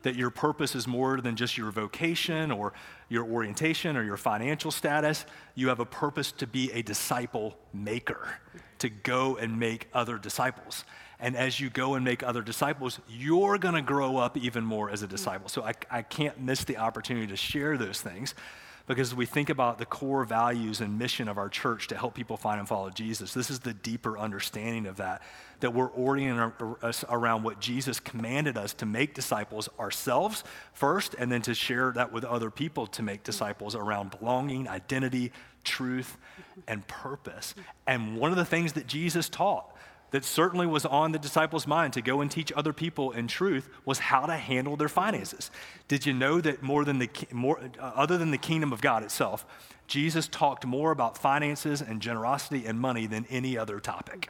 that 0.03 0.15
your 0.15 0.29
purpose 0.29 0.75
is 0.75 0.87
more 0.87 1.21
than 1.21 1.35
just 1.35 1.57
your 1.57 1.71
vocation 1.71 2.51
or 2.51 2.73
your 3.09 3.25
orientation 3.25 3.97
or 3.97 4.03
your 4.03 4.17
financial 4.17 4.71
status. 4.71 5.25
You 5.55 5.69
have 5.69 5.79
a 5.79 5.85
purpose 5.85 6.31
to 6.33 6.47
be 6.47 6.71
a 6.71 6.81
disciple 6.81 7.57
maker, 7.73 8.39
to 8.79 8.89
go 8.89 9.37
and 9.37 9.59
make 9.59 9.87
other 9.93 10.17
disciples. 10.17 10.85
And 11.19 11.35
as 11.35 11.59
you 11.59 11.69
go 11.69 11.93
and 11.93 12.03
make 12.03 12.23
other 12.23 12.41
disciples, 12.41 12.99
you're 13.07 13.59
going 13.59 13.75
to 13.75 13.81
grow 13.81 14.17
up 14.17 14.37
even 14.37 14.63
more 14.63 14.89
as 14.89 15.03
a 15.03 15.07
disciple. 15.07 15.49
So 15.49 15.63
I, 15.63 15.73
I 15.89 16.01
can't 16.01 16.39
miss 16.41 16.63
the 16.63 16.77
opportunity 16.77 17.27
to 17.27 17.35
share 17.35 17.77
those 17.77 18.01
things 18.01 18.33
because 18.95 19.15
we 19.15 19.25
think 19.25 19.49
about 19.49 19.77
the 19.77 19.85
core 19.85 20.25
values 20.25 20.81
and 20.81 20.99
mission 20.99 21.29
of 21.29 21.37
our 21.37 21.47
church 21.47 21.87
to 21.87 21.97
help 21.97 22.13
people 22.13 22.35
find 22.35 22.59
and 22.59 22.67
follow 22.67 22.89
Jesus. 22.89 23.33
This 23.33 23.49
is 23.49 23.61
the 23.61 23.73
deeper 23.73 24.17
understanding 24.17 24.85
of 24.85 24.97
that, 24.97 25.21
that 25.61 25.73
we're 25.73 25.89
orienting 25.91 26.75
us 26.81 27.05
around 27.07 27.43
what 27.43 27.61
Jesus 27.61 28.01
commanded 28.01 28.57
us 28.57 28.73
to 28.73 28.85
make 28.85 29.13
disciples 29.13 29.69
ourselves 29.79 30.43
first, 30.73 31.15
and 31.17 31.31
then 31.31 31.41
to 31.43 31.53
share 31.53 31.93
that 31.93 32.11
with 32.11 32.25
other 32.25 32.51
people 32.51 32.85
to 32.87 33.01
make 33.01 33.23
disciples 33.23 33.75
around 33.75 34.11
belonging, 34.19 34.67
identity, 34.67 35.31
truth, 35.63 36.17
and 36.67 36.85
purpose. 36.87 37.55
And 37.87 38.17
one 38.17 38.31
of 38.31 38.37
the 38.37 38.45
things 38.45 38.73
that 38.73 38.87
Jesus 38.87 39.29
taught 39.29 39.70
that 40.11 40.25
certainly 40.25 40.67
was 40.67 40.85
on 40.85 41.13
the 41.13 41.19
disciples' 41.19 41.65
mind 41.65 41.93
to 41.93 42.01
go 42.01 42.21
and 42.21 42.29
teach 42.29 42.51
other 42.53 42.73
people 42.73 43.11
in 43.11 43.27
truth 43.27 43.69
was 43.85 43.99
how 43.99 44.25
to 44.25 44.35
handle 44.35 44.75
their 44.75 44.89
finances. 44.89 45.49
Did 45.87 46.05
you 46.05 46.13
know 46.13 46.41
that 46.41 46.61
more 46.61 46.85
than 46.85 46.99
the 46.99 47.09
more 47.31 47.59
uh, 47.59 47.91
other 47.95 48.17
than 48.17 48.31
the 48.31 48.37
kingdom 48.37 48.73
of 48.73 48.81
God 48.81 49.03
itself, 49.03 49.45
Jesus 49.91 50.29
talked 50.29 50.65
more 50.65 50.91
about 50.91 51.17
finances 51.17 51.81
and 51.81 52.01
generosity 52.01 52.65
and 52.65 52.79
money 52.79 53.07
than 53.07 53.25
any 53.29 53.57
other 53.57 53.81
topic. 53.81 54.29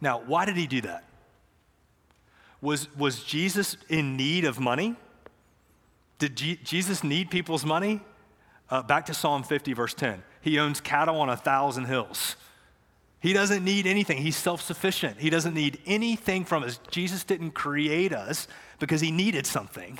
Now, 0.00 0.20
why 0.20 0.46
did 0.46 0.56
he 0.56 0.66
do 0.66 0.80
that? 0.80 1.04
Was, 2.62 2.88
was 2.96 3.22
Jesus 3.22 3.76
in 3.90 4.16
need 4.16 4.46
of 4.46 4.58
money? 4.58 4.96
Did 6.18 6.36
G- 6.36 6.58
Jesus 6.64 7.04
need 7.04 7.30
people's 7.30 7.66
money? 7.66 8.00
Uh, 8.70 8.82
back 8.82 9.04
to 9.06 9.14
Psalm 9.14 9.42
50, 9.42 9.74
verse 9.74 9.92
10. 9.92 10.22
He 10.40 10.58
owns 10.58 10.80
cattle 10.80 11.20
on 11.20 11.28
a 11.28 11.36
thousand 11.36 11.84
hills. 11.84 12.36
He 13.20 13.32
doesn't 13.32 13.64
need 13.64 13.86
anything. 13.86 14.18
He's 14.18 14.36
self 14.36 14.60
sufficient. 14.60 15.18
He 15.18 15.30
doesn't 15.30 15.54
need 15.54 15.80
anything 15.86 16.44
from 16.44 16.62
us. 16.62 16.78
Jesus 16.90 17.24
didn't 17.24 17.52
create 17.52 18.12
us 18.12 18.46
because 18.78 19.00
he 19.00 19.10
needed 19.10 19.46
something. 19.46 19.98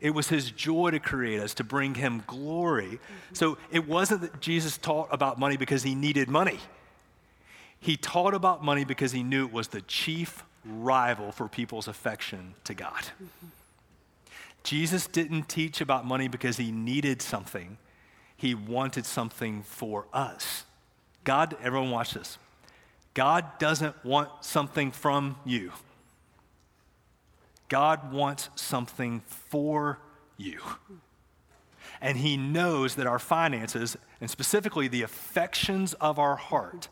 It 0.00 0.10
was 0.10 0.28
his 0.28 0.50
joy 0.50 0.90
to 0.90 1.00
create 1.00 1.40
us, 1.40 1.54
to 1.54 1.64
bring 1.64 1.94
him 1.94 2.22
glory. 2.26 2.86
Mm-hmm. 2.86 3.34
So 3.34 3.58
it 3.70 3.86
wasn't 3.86 4.22
that 4.22 4.40
Jesus 4.40 4.78
taught 4.78 5.08
about 5.10 5.38
money 5.38 5.56
because 5.56 5.82
he 5.82 5.94
needed 5.94 6.28
money. 6.28 6.58
He 7.80 7.96
taught 7.96 8.34
about 8.34 8.64
money 8.64 8.84
because 8.84 9.12
he 9.12 9.22
knew 9.22 9.46
it 9.46 9.52
was 9.52 9.68
the 9.68 9.82
chief 9.82 10.44
rival 10.64 11.32
for 11.32 11.48
people's 11.48 11.88
affection 11.88 12.54
to 12.64 12.74
God. 12.74 12.92
Mm-hmm. 12.92 13.46
Jesus 14.64 15.06
didn't 15.06 15.48
teach 15.48 15.80
about 15.80 16.04
money 16.04 16.26
because 16.26 16.56
he 16.56 16.72
needed 16.72 17.22
something, 17.22 17.78
he 18.36 18.54
wanted 18.54 19.06
something 19.06 19.62
for 19.62 20.06
us. 20.12 20.64
God, 21.24 21.56
everyone 21.62 21.90
watch 21.90 22.14
this. 22.14 22.38
God 23.16 23.58
doesn't 23.58 24.04
want 24.04 24.28
something 24.42 24.90
from 24.90 25.36
you. 25.46 25.72
God 27.70 28.12
wants 28.12 28.50
something 28.56 29.22
for 29.26 29.98
you. 30.36 30.60
And 32.02 32.18
He 32.18 32.36
knows 32.36 32.96
that 32.96 33.06
our 33.06 33.18
finances, 33.18 33.96
and 34.20 34.28
specifically 34.28 34.86
the 34.86 35.00
affections 35.00 35.94
of 35.94 36.18
our 36.18 36.36
heart, 36.36 36.88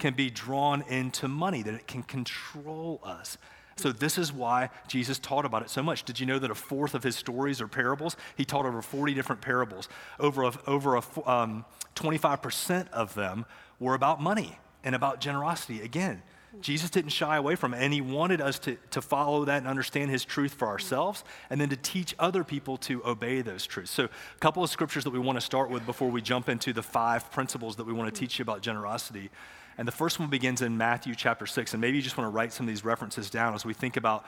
can 0.00 0.14
be 0.14 0.30
drawn 0.30 0.82
into 0.88 1.28
money, 1.28 1.62
that 1.62 1.74
it 1.74 1.86
can 1.86 2.02
control 2.02 3.00
us. 3.04 3.38
So, 3.76 3.92
this 3.92 4.18
is 4.18 4.32
why 4.32 4.70
Jesus 4.88 5.20
taught 5.20 5.44
about 5.44 5.62
it 5.62 5.70
so 5.70 5.84
much. 5.84 6.02
Did 6.02 6.18
you 6.18 6.26
know 6.26 6.40
that 6.40 6.50
a 6.50 6.56
fourth 6.56 6.96
of 6.96 7.04
his 7.04 7.14
stories 7.14 7.60
are 7.60 7.68
parables? 7.68 8.16
He 8.36 8.44
taught 8.44 8.66
over 8.66 8.82
40 8.82 9.14
different 9.14 9.42
parables. 9.42 9.88
Over, 10.18 10.42
a, 10.42 10.52
over 10.66 10.96
a, 10.96 11.02
um, 11.24 11.64
25% 11.94 12.90
of 12.90 13.14
them 13.14 13.46
were 13.78 13.94
about 13.94 14.20
money 14.20 14.58
and 14.88 14.94
about 14.94 15.20
generosity. 15.20 15.82
Again, 15.82 16.22
Jesus 16.62 16.88
didn't 16.88 17.10
shy 17.10 17.36
away 17.36 17.56
from 17.56 17.74
it, 17.74 17.82
and 17.82 17.92
he 17.92 18.00
wanted 18.00 18.40
us 18.40 18.58
to, 18.60 18.78
to 18.92 19.02
follow 19.02 19.44
that 19.44 19.58
and 19.58 19.66
understand 19.66 20.10
his 20.10 20.24
truth 20.24 20.54
for 20.54 20.66
ourselves, 20.66 21.24
and 21.50 21.60
then 21.60 21.68
to 21.68 21.76
teach 21.76 22.14
other 22.18 22.42
people 22.42 22.78
to 22.78 23.04
obey 23.04 23.42
those 23.42 23.66
truths. 23.66 23.90
So, 23.90 24.04
a 24.04 24.38
couple 24.40 24.64
of 24.64 24.70
scriptures 24.70 25.04
that 25.04 25.10
we 25.10 25.18
want 25.18 25.36
to 25.36 25.44
start 25.44 25.68
with 25.68 25.84
before 25.84 26.08
we 26.08 26.22
jump 26.22 26.48
into 26.48 26.72
the 26.72 26.82
five 26.82 27.30
principles 27.30 27.76
that 27.76 27.84
we 27.84 27.92
want 27.92 28.12
to 28.12 28.18
teach 28.18 28.38
you 28.38 28.44
about 28.44 28.62
generosity. 28.62 29.28
And 29.76 29.86
the 29.86 29.92
first 29.92 30.18
one 30.18 30.30
begins 30.30 30.62
in 30.62 30.78
Matthew 30.78 31.14
chapter 31.14 31.44
6, 31.44 31.74
and 31.74 31.82
maybe 31.82 31.98
you 31.98 32.02
just 32.02 32.16
want 32.16 32.24
to 32.24 32.34
write 32.34 32.54
some 32.54 32.64
of 32.64 32.68
these 32.68 32.82
references 32.82 33.28
down 33.28 33.54
as 33.54 33.66
we 33.66 33.74
think 33.74 33.98
about 33.98 34.24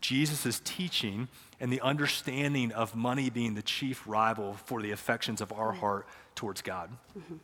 Jesus' 0.00 0.60
teaching 0.66 1.28
and 1.60 1.72
the 1.72 1.80
understanding 1.80 2.72
of 2.72 2.94
money 2.94 3.30
being 3.30 3.54
the 3.54 3.62
chief 3.62 4.06
rival 4.06 4.52
for 4.66 4.82
the 4.82 4.90
affections 4.90 5.40
of 5.40 5.50
our 5.50 5.72
heart 5.72 6.06
towards 6.34 6.60
God. 6.60 6.90
Mm-hmm. 7.18 7.36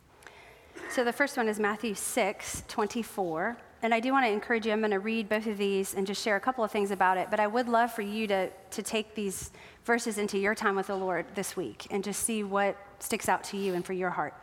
So 0.89 1.03
the 1.03 1.13
first 1.13 1.37
one 1.37 1.47
is 1.47 1.59
Matthew 1.59 1.93
6, 1.95 2.63
24. 2.67 3.57
And 3.83 3.93
I 3.93 3.99
do 3.99 4.11
want 4.11 4.25
to 4.25 4.31
encourage 4.31 4.65
you, 4.65 4.71
I'm 4.71 4.79
going 4.79 4.91
to 4.91 4.99
read 4.99 5.27
both 5.27 5.47
of 5.47 5.57
these 5.57 5.95
and 5.95 6.05
just 6.05 6.21
share 6.21 6.35
a 6.35 6.39
couple 6.39 6.63
of 6.63 6.71
things 6.71 6.91
about 6.91 7.17
it. 7.17 7.29
But 7.31 7.39
I 7.39 7.47
would 7.47 7.67
love 7.67 7.91
for 7.93 8.01
you 8.01 8.27
to, 8.27 8.49
to 8.49 8.83
take 8.83 9.15
these 9.15 9.51
verses 9.85 10.17
into 10.17 10.37
your 10.37 10.53
time 10.53 10.75
with 10.75 10.87
the 10.87 10.95
Lord 10.95 11.25
this 11.33 11.55
week 11.55 11.87
and 11.89 12.03
just 12.03 12.23
see 12.23 12.43
what 12.43 12.77
sticks 12.99 13.27
out 13.27 13.43
to 13.45 13.57
you 13.57 13.73
and 13.73 13.85
for 13.85 13.93
your 13.93 14.11
heart. 14.11 14.33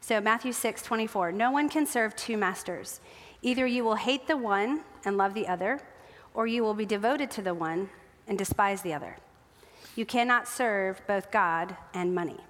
So 0.00 0.20
Matthew 0.20 0.52
6, 0.52 0.82
24. 0.82 1.32
No 1.32 1.50
one 1.50 1.68
can 1.68 1.86
serve 1.86 2.16
two 2.16 2.36
masters. 2.36 3.00
Either 3.42 3.66
you 3.66 3.84
will 3.84 3.94
hate 3.94 4.26
the 4.26 4.36
one 4.36 4.80
and 5.04 5.16
love 5.16 5.34
the 5.34 5.46
other, 5.46 5.80
or 6.34 6.46
you 6.46 6.62
will 6.62 6.74
be 6.74 6.86
devoted 6.86 7.30
to 7.32 7.42
the 7.42 7.54
one 7.54 7.88
and 8.26 8.36
despise 8.36 8.82
the 8.82 8.94
other. 8.94 9.16
You 9.94 10.06
cannot 10.06 10.48
serve 10.48 11.00
both 11.06 11.30
God 11.30 11.76
and 11.94 12.14
money. 12.14 12.40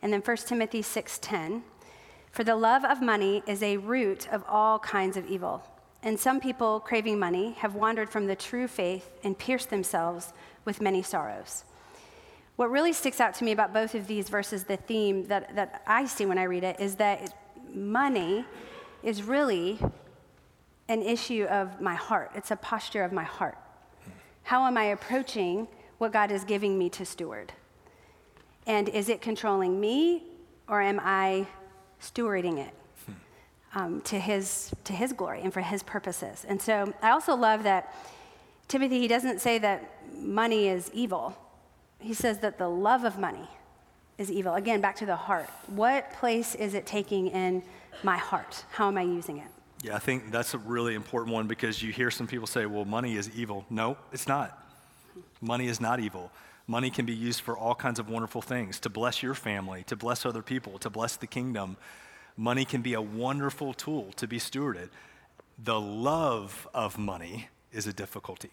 And 0.00 0.12
then 0.12 0.20
1 0.20 0.36
Timothy 0.46 0.82
6:10 0.82 1.62
for 2.34 2.42
the 2.42 2.56
love 2.56 2.84
of 2.84 3.00
money 3.00 3.44
is 3.46 3.62
a 3.62 3.76
root 3.76 4.26
of 4.32 4.42
all 4.48 4.80
kinds 4.80 5.16
of 5.16 5.24
evil. 5.28 5.62
And 6.02 6.18
some 6.18 6.40
people, 6.40 6.80
craving 6.80 7.16
money, 7.16 7.52
have 7.58 7.76
wandered 7.76 8.10
from 8.10 8.26
the 8.26 8.34
true 8.34 8.66
faith 8.66 9.08
and 9.22 9.38
pierced 9.38 9.70
themselves 9.70 10.32
with 10.64 10.80
many 10.80 11.00
sorrows. 11.00 11.62
What 12.56 12.72
really 12.72 12.92
sticks 12.92 13.20
out 13.20 13.34
to 13.34 13.44
me 13.44 13.52
about 13.52 13.72
both 13.72 13.94
of 13.94 14.08
these 14.08 14.28
verses, 14.28 14.64
the 14.64 14.76
theme 14.76 15.28
that, 15.28 15.54
that 15.54 15.84
I 15.86 16.06
see 16.06 16.26
when 16.26 16.36
I 16.36 16.42
read 16.42 16.64
it, 16.64 16.80
is 16.80 16.96
that 16.96 17.38
money 17.72 18.44
is 19.04 19.22
really 19.22 19.78
an 20.88 21.02
issue 21.02 21.44
of 21.44 21.80
my 21.80 21.94
heart. 21.94 22.32
It's 22.34 22.50
a 22.50 22.56
posture 22.56 23.04
of 23.04 23.12
my 23.12 23.22
heart. 23.22 23.56
How 24.42 24.66
am 24.66 24.76
I 24.76 24.86
approaching 24.86 25.68
what 25.98 26.12
God 26.12 26.32
is 26.32 26.42
giving 26.42 26.76
me 26.80 26.90
to 26.90 27.06
steward? 27.06 27.52
And 28.66 28.88
is 28.88 29.08
it 29.08 29.20
controlling 29.20 29.80
me, 29.80 30.24
or 30.66 30.82
am 30.82 31.00
I 31.00 31.46
stewarding 32.04 32.58
it 32.58 32.74
um, 33.74 34.00
to, 34.02 34.18
his, 34.18 34.72
to 34.84 34.92
his 34.92 35.12
glory 35.12 35.40
and 35.42 35.52
for 35.52 35.60
his 35.60 35.82
purposes. 35.82 36.44
And 36.48 36.60
so 36.60 36.92
I 37.02 37.10
also 37.10 37.34
love 37.34 37.64
that 37.64 37.94
Timothy, 38.68 39.00
he 39.00 39.08
doesn't 39.08 39.40
say 39.40 39.58
that 39.58 39.90
money 40.16 40.68
is 40.68 40.90
evil. 40.94 41.36
He 41.98 42.14
says 42.14 42.38
that 42.38 42.58
the 42.58 42.68
love 42.68 43.04
of 43.04 43.18
money 43.18 43.48
is 44.18 44.30
evil. 44.30 44.54
Again, 44.54 44.80
back 44.80 44.96
to 44.96 45.06
the 45.06 45.16
heart. 45.16 45.48
What 45.66 46.12
place 46.12 46.54
is 46.54 46.74
it 46.74 46.86
taking 46.86 47.28
in 47.28 47.62
my 48.02 48.16
heart? 48.16 48.64
How 48.70 48.88
am 48.88 48.96
I 48.96 49.02
using 49.02 49.38
it? 49.38 49.48
Yeah, 49.82 49.96
I 49.96 49.98
think 49.98 50.30
that's 50.30 50.54
a 50.54 50.58
really 50.58 50.94
important 50.94 51.34
one 51.34 51.46
because 51.46 51.82
you 51.82 51.92
hear 51.92 52.10
some 52.10 52.26
people 52.26 52.46
say, 52.46 52.64
well, 52.64 52.84
money 52.84 53.16
is 53.16 53.30
evil. 53.36 53.66
No, 53.68 53.98
it's 54.12 54.26
not. 54.26 54.58
Money 55.40 55.66
is 55.66 55.80
not 55.80 56.00
evil. 56.00 56.30
Money 56.66 56.90
can 56.90 57.04
be 57.04 57.14
used 57.14 57.40
for 57.40 57.56
all 57.56 57.74
kinds 57.74 57.98
of 57.98 58.08
wonderful 58.08 58.40
things 58.40 58.80
to 58.80 58.88
bless 58.88 59.22
your 59.22 59.34
family, 59.34 59.84
to 59.84 59.96
bless 59.96 60.24
other 60.24 60.42
people, 60.42 60.78
to 60.78 60.88
bless 60.88 61.16
the 61.16 61.26
kingdom. 61.26 61.76
Money 62.36 62.64
can 62.64 62.80
be 62.80 62.94
a 62.94 63.02
wonderful 63.02 63.74
tool 63.74 64.12
to 64.16 64.26
be 64.26 64.38
stewarded. 64.38 64.88
The 65.62 65.80
love 65.80 66.66
of 66.72 66.98
money 66.98 67.48
is 67.72 67.86
a 67.86 67.92
difficulty. 67.92 68.50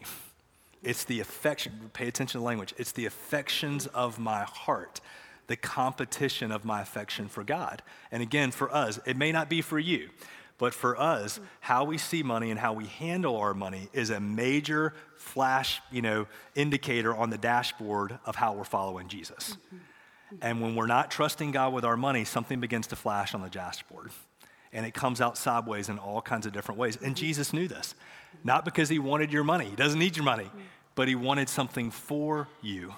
It's 0.82 1.04
the 1.04 1.20
affection, 1.20 1.90
pay 1.92 2.08
attention 2.08 2.40
to 2.40 2.44
language, 2.44 2.74
it's 2.76 2.92
the 2.92 3.06
affections 3.06 3.86
of 3.88 4.18
my 4.18 4.42
heart, 4.42 5.00
the 5.46 5.56
competition 5.56 6.52
of 6.52 6.64
my 6.64 6.82
affection 6.82 7.28
for 7.28 7.44
God. 7.44 7.82
And 8.10 8.22
again, 8.22 8.50
for 8.50 8.72
us, 8.74 8.98
it 9.06 9.16
may 9.16 9.32
not 9.32 9.48
be 9.48 9.62
for 9.62 9.78
you. 9.78 10.10
But 10.62 10.74
for 10.74 10.96
us, 10.96 11.40
how 11.58 11.82
we 11.82 11.98
see 11.98 12.22
money 12.22 12.52
and 12.52 12.60
how 12.60 12.72
we 12.72 12.86
handle 12.86 13.34
our 13.38 13.52
money 13.52 13.88
is 13.92 14.10
a 14.10 14.20
major 14.20 14.94
flash, 15.16 15.80
you 15.90 16.02
know, 16.02 16.28
indicator 16.54 17.12
on 17.12 17.30
the 17.30 17.36
dashboard 17.36 18.16
of 18.24 18.36
how 18.36 18.52
we're 18.52 18.62
following 18.62 19.08
Jesus. 19.08 19.56
And 20.40 20.60
when 20.60 20.76
we're 20.76 20.86
not 20.86 21.10
trusting 21.10 21.50
God 21.50 21.72
with 21.72 21.84
our 21.84 21.96
money, 21.96 22.24
something 22.24 22.60
begins 22.60 22.86
to 22.86 22.94
flash 22.94 23.34
on 23.34 23.42
the 23.42 23.50
dashboard. 23.50 24.12
And 24.72 24.86
it 24.86 24.94
comes 24.94 25.20
out 25.20 25.36
sideways 25.36 25.88
in 25.88 25.98
all 25.98 26.22
kinds 26.22 26.46
of 26.46 26.52
different 26.52 26.78
ways. 26.78 26.96
And 27.02 27.16
Jesus 27.16 27.52
knew 27.52 27.66
this. 27.66 27.96
Not 28.44 28.64
because 28.64 28.88
he 28.88 29.00
wanted 29.00 29.32
your 29.32 29.42
money, 29.42 29.64
he 29.64 29.74
doesn't 29.74 29.98
need 29.98 30.16
your 30.16 30.24
money, 30.24 30.48
but 30.94 31.08
he 31.08 31.16
wanted 31.16 31.48
something 31.48 31.90
for 31.90 32.46
you. 32.60 32.94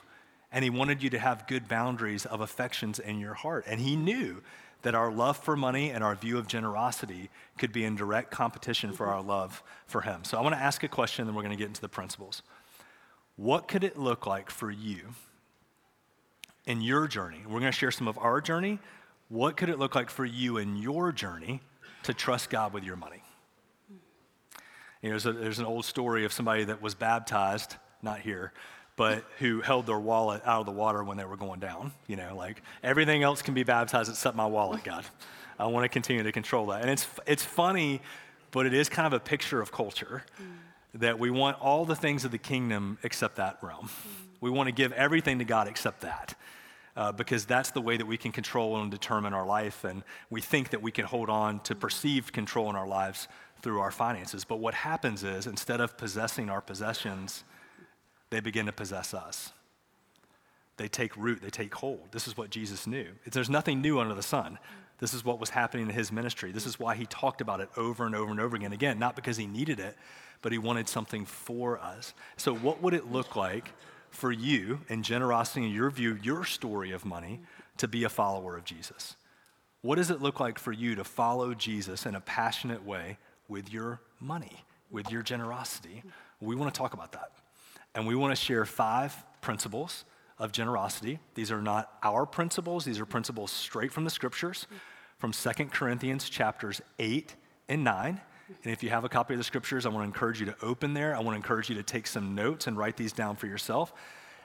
And 0.53 0.65
he 0.65 0.69
wanted 0.69 1.03
you 1.03 1.09
to 1.09 1.19
have 1.19 1.47
good 1.47 1.67
boundaries 1.67 2.27
of 2.27 2.43
affections 2.43 2.99
in 2.99 3.21
your 3.21 3.33
heart. 3.33 3.65
And 3.67 3.81
he 3.81 3.97
knew 3.97 4.43
that 4.85 4.95
our 4.95 5.11
love 5.11 5.37
for 5.39 5.57
money 5.57 5.91
and 5.91 6.05
our 6.05 6.15
view 6.15 6.39
of 6.39 6.47
generosity 6.47 7.31
could 7.59 7.73
be 7.73 7.85
in 7.85 7.97
direct 7.97 8.31
competition 8.31 8.93
for 8.93 9.07
our 9.07 9.23
love 9.23 9.63
for 9.87 10.03
Him. 10.03 10.25
So 10.25 10.39
I 10.39 10.43
want 10.43 10.55
to 10.55 10.61
ask 10.61 10.83
a 10.85 10.89
question, 10.89 11.27
then 11.27 11.35
we're 11.35 11.43
going 11.43 11.57
to 11.57 11.59
get 11.59 11.69
into 11.69 11.81
the 11.81 11.89
principles. 11.89 12.43
What 13.37 13.67
could 13.67 13.83
it 13.83 13.99
look 13.99 14.27
like 14.27 14.51
for 14.51 14.71
you 14.71 15.15
in 16.67 16.83
your 16.83 17.09
journey? 17.09 17.41
We're 17.45 17.61
going 17.61 17.73
to 17.73 17.73
share 17.73 17.91
some 17.91 18.09
of 18.09 18.19
our 18.19 18.41
journey. 18.41 18.79
What 19.31 19.57
could 19.57 19.71
it 19.71 19.79
look 19.79 19.95
like 19.95 20.11
for 20.11 20.25
you 20.25 20.59
in 20.59 20.77
your 20.77 21.13
journey 21.13 21.61
to 22.03 22.13
trust 22.13 22.51
God 22.51 22.75
with 22.75 22.85
your 22.85 22.97
money? 22.97 23.23
You 25.01 25.11
know, 25.11 25.19
there's, 25.19 25.27
a, 25.27 25.33
there's 25.33 25.59
an 25.59 25.67
old 25.67 25.87
story 25.87 26.27
of 26.27 26.33
somebody 26.33 26.65
that 26.65 26.83
was 26.83 26.95
baptized, 26.95 27.77
not 28.03 28.21
here, 28.21 28.53
but 28.97 29.25
who 29.39 29.61
held 29.61 29.87
their 29.87 29.99
wallet 29.99 30.43
out 30.45 30.61
of 30.61 30.67
the 30.67 30.73
water 30.73 31.03
when 31.03 31.17
they 31.17 31.25
were 31.25 31.37
going 31.37 31.61
down. 31.61 31.93
You 32.07 32.17
know, 32.17 32.37
like 32.37 32.63
everything 32.83 33.23
else 33.23 33.43
can 33.43 33.55
be 33.55 33.65
baptized 33.65 34.11
except 34.11 34.37
my 34.37 34.47
wallet, 34.47 34.85
God. 34.85 35.05
I 35.59 35.67
want 35.67 35.85
to 35.85 35.89
continue 35.89 36.23
to 36.23 36.33
control 36.33 36.67
that. 36.67 36.83
And 36.83 36.91
it's, 36.91 37.07
it's 37.27 37.45
funny, 37.45 38.01
but 38.51 38.67
it 38.67 38.75
is 38.75 38.89
kind 38.89 39.07
of 39.07 39.13
a 39.13 39.21
picture 39.21 39.61
of 39.61 39.73
culture 39.73 40.25
mm. 40.41 41.01
that 41.01 41.19
we 41.19 41.31
want 41.31 41.61
all 41.61 41.85
the 41.85 41.97
things 41.97 42.25
of 42.25 42.31
the 42.31 42.39
kingdom 42.39 42.99
except 43.03 43.37
that 43.37 43.59
realm. 43.63 43.87
Mm. 43.87 44.27
We 44.41 44.51
want 44.51 44.69
to 44.69 44.73
give 44.73 44.93
everything 44.93 45.39
to 45.39 45.45
God 45.45 45.69
except 45.69 46.01
that. 46.03 46.35
Uh, 46.97 47.11
because 47.11 47.45
that's 47.45 47.73
the 47.73 47.81
way 47.81 47.97
that 47.97 48.07
we 48.07 48.17
can 48.17 48.31
control 48.31 48.81
and 48.81 48.89
determine 48.89 49.35
our 49.35 49.45
life. 49.45 49.83
And 49.83 50.05
we 50.31 50.41
think 50.41 50.71
that 50.71 50.81
we 50.81 50.93
can 50.93 51.05
hold 51.05 51.29
on 51.29 51.59
to 51.61 51.75
perceived 51.75 52.33
control 52.33 52.71
in 52.71 52.77
our 52.77 52.87
lives 52.87 53.27
through 53.63 53.81
our 53.81 53.91
finances. 53.91 54.45
But 54.45 54.61
what 54.61 54.75
happens 54.75 55.25
is, 55.25 55.49
instead 55.49 55.81
of 55.81 55.97
possessing 55.97 56.49
our 56.49 56.61
possessions, 56.61 57.43
they 58.35 58.41
begin 58.41 58.67
to 58.67 58.73
possess 58.73 59.15
us. 59.15 59.53
They 60.77 60.89
take 60.89 61.17
root, 61.17 61.41
they 61.41 61.51
take 61.51 61.75
hold. 61.75 62.09
This 62.11 62.27
is 62.27 62.37
what 62.37 62.51
Jesus 62.51 62.87
knew. 62.87 63.07
There's 63.31 63.49
nothing 63.49 63.81
new 63.81 64.01
under 64.01 64.15
the 64.15 64.23
sun. 64.23 64.59
This 64.99 65.15
is 65.15 65.25
what 65.25 65.39
was 65.39 65.51
happening 65.51 65.89
in 65.89 65.95
his 65.95 66.11
ministry. 66.11 66.51
This 66.51 66.67
is 66.67 66.79
why 66.79 66.97
he 66.97 67.07
talked 67.07 67.41
about 67.41 67.61
it 67.61 67.69
over 67.77 68.07
and 68.07 68.15
over 68.15 68.31
and 68.31 68.41
over 68.41 68.57
again. 68.57 68.73
Again, 68.73 68.99
not 68.99 69.15
because 69.15 69.37
he 69.37 69.47
needed 69.47 69.79
it, 69.79 69.97
but 70.43 70.51
he 70.51 70.59
wanted 70.59 70.89
something 70.89 71.25
for 71.25 71.79
us. 71.79 72.13
So, 72.37 72.55
what 72.55 72.83
would 72.83 72.95
it 72.95 73.11
look 73.11 73.37
like 73.37 73.73
for 74.11 74.33
you 74.33 74.81
in 74.89 75.03
generosity, 75.03 75.67
in 75.67 75.73
your 75.73 75.91
view, 75.91 76.19
your 76.23 76.45
story 76.45 76.91
of 76.91 77.05
money, 77.05 77.41
to 77.79 77.89
be 77.89 78.05
a 78.05 78.09
follower 78.09 78.57
of 78.57 78.65
Jesus? 78.65 79.17
What 79.83 79.97
does 79.97 80.11
it 80.11 80.23
look 80.23 80.41
like 80.41 80.59
for 80.59 80.73
you 80.73 80.95
to 80.97 81.05
follow 81.05 81.55
Jesus 81.55 82.07
in 82.07 82.15
a 82.15 82.21
passionate 82.21 82.85
way 82.85 83.19
with 83.49 83.73
your 83.73 84.01
money, 84.21 84.65
with 84.91 85.11
your 85.11 85.23
generosity? 85.23 86.03
We 86.41 86.57
want 86.57 86.73
to 86.73 86.79
talk 86.79 86.95
about 86.95 87.13
that. 87.13 87.31
And 87.95 88.07
we 88.07 88.15
want 88.15 88.37
to 88.37 88.43
share 88.43 88.65
five 88.65 89.15
principles 89.41 90.05
of 90.39 90.53
generosity. 90.53 91.21
These 91.35 91.53
are 91.53 91.63
not 91.63 91.93
our 92.03 92.27
principles, 92.27 92.85
these 92.85 92.99
are 92.99 93.07
principles 93.07 93.53
straight 93.53 93.93
from 93.93 94.05
the 94.05 94.11
scriptures, 94.11 94.67
from 95.19 95.33
Second 95.33 95.73
Corinthians 95.73 96.29
chapters 96.29 96.81
8 96.99 97.35
and 97.69 97.85
9. 97.85 98.21
And 98.63 98.73
if 98.73 98.83
you 98.83 98.91
have 98.91 99.05
a 99.05 99.09
copy 99.09 99.35
of 99.35 99.39
the 99.39 99.45
scriptures, 99.45 99.87
I 99.87 99.89
want 99.89 100.03
to 100.03 100.07
encourage 100.07 100.41
you 100.41 100.47
to 100.47 100.57
open 100.61 100.93
there. 100.93 101.15
I 101.15 101.21
want 101.21 101.31
to 101.31 101.37
encourage 101.37 101.71
you 101.71 101.77
to 101.77 101.83
take 101.83 102.07
some 102.07 102.35
notes 102.35 102.67
and 102.67 102.77
write 102.77 102.97
these 102.97 103.13
down 103.13 103.37
for 103.37 103.47
yourself. 103.47 103.93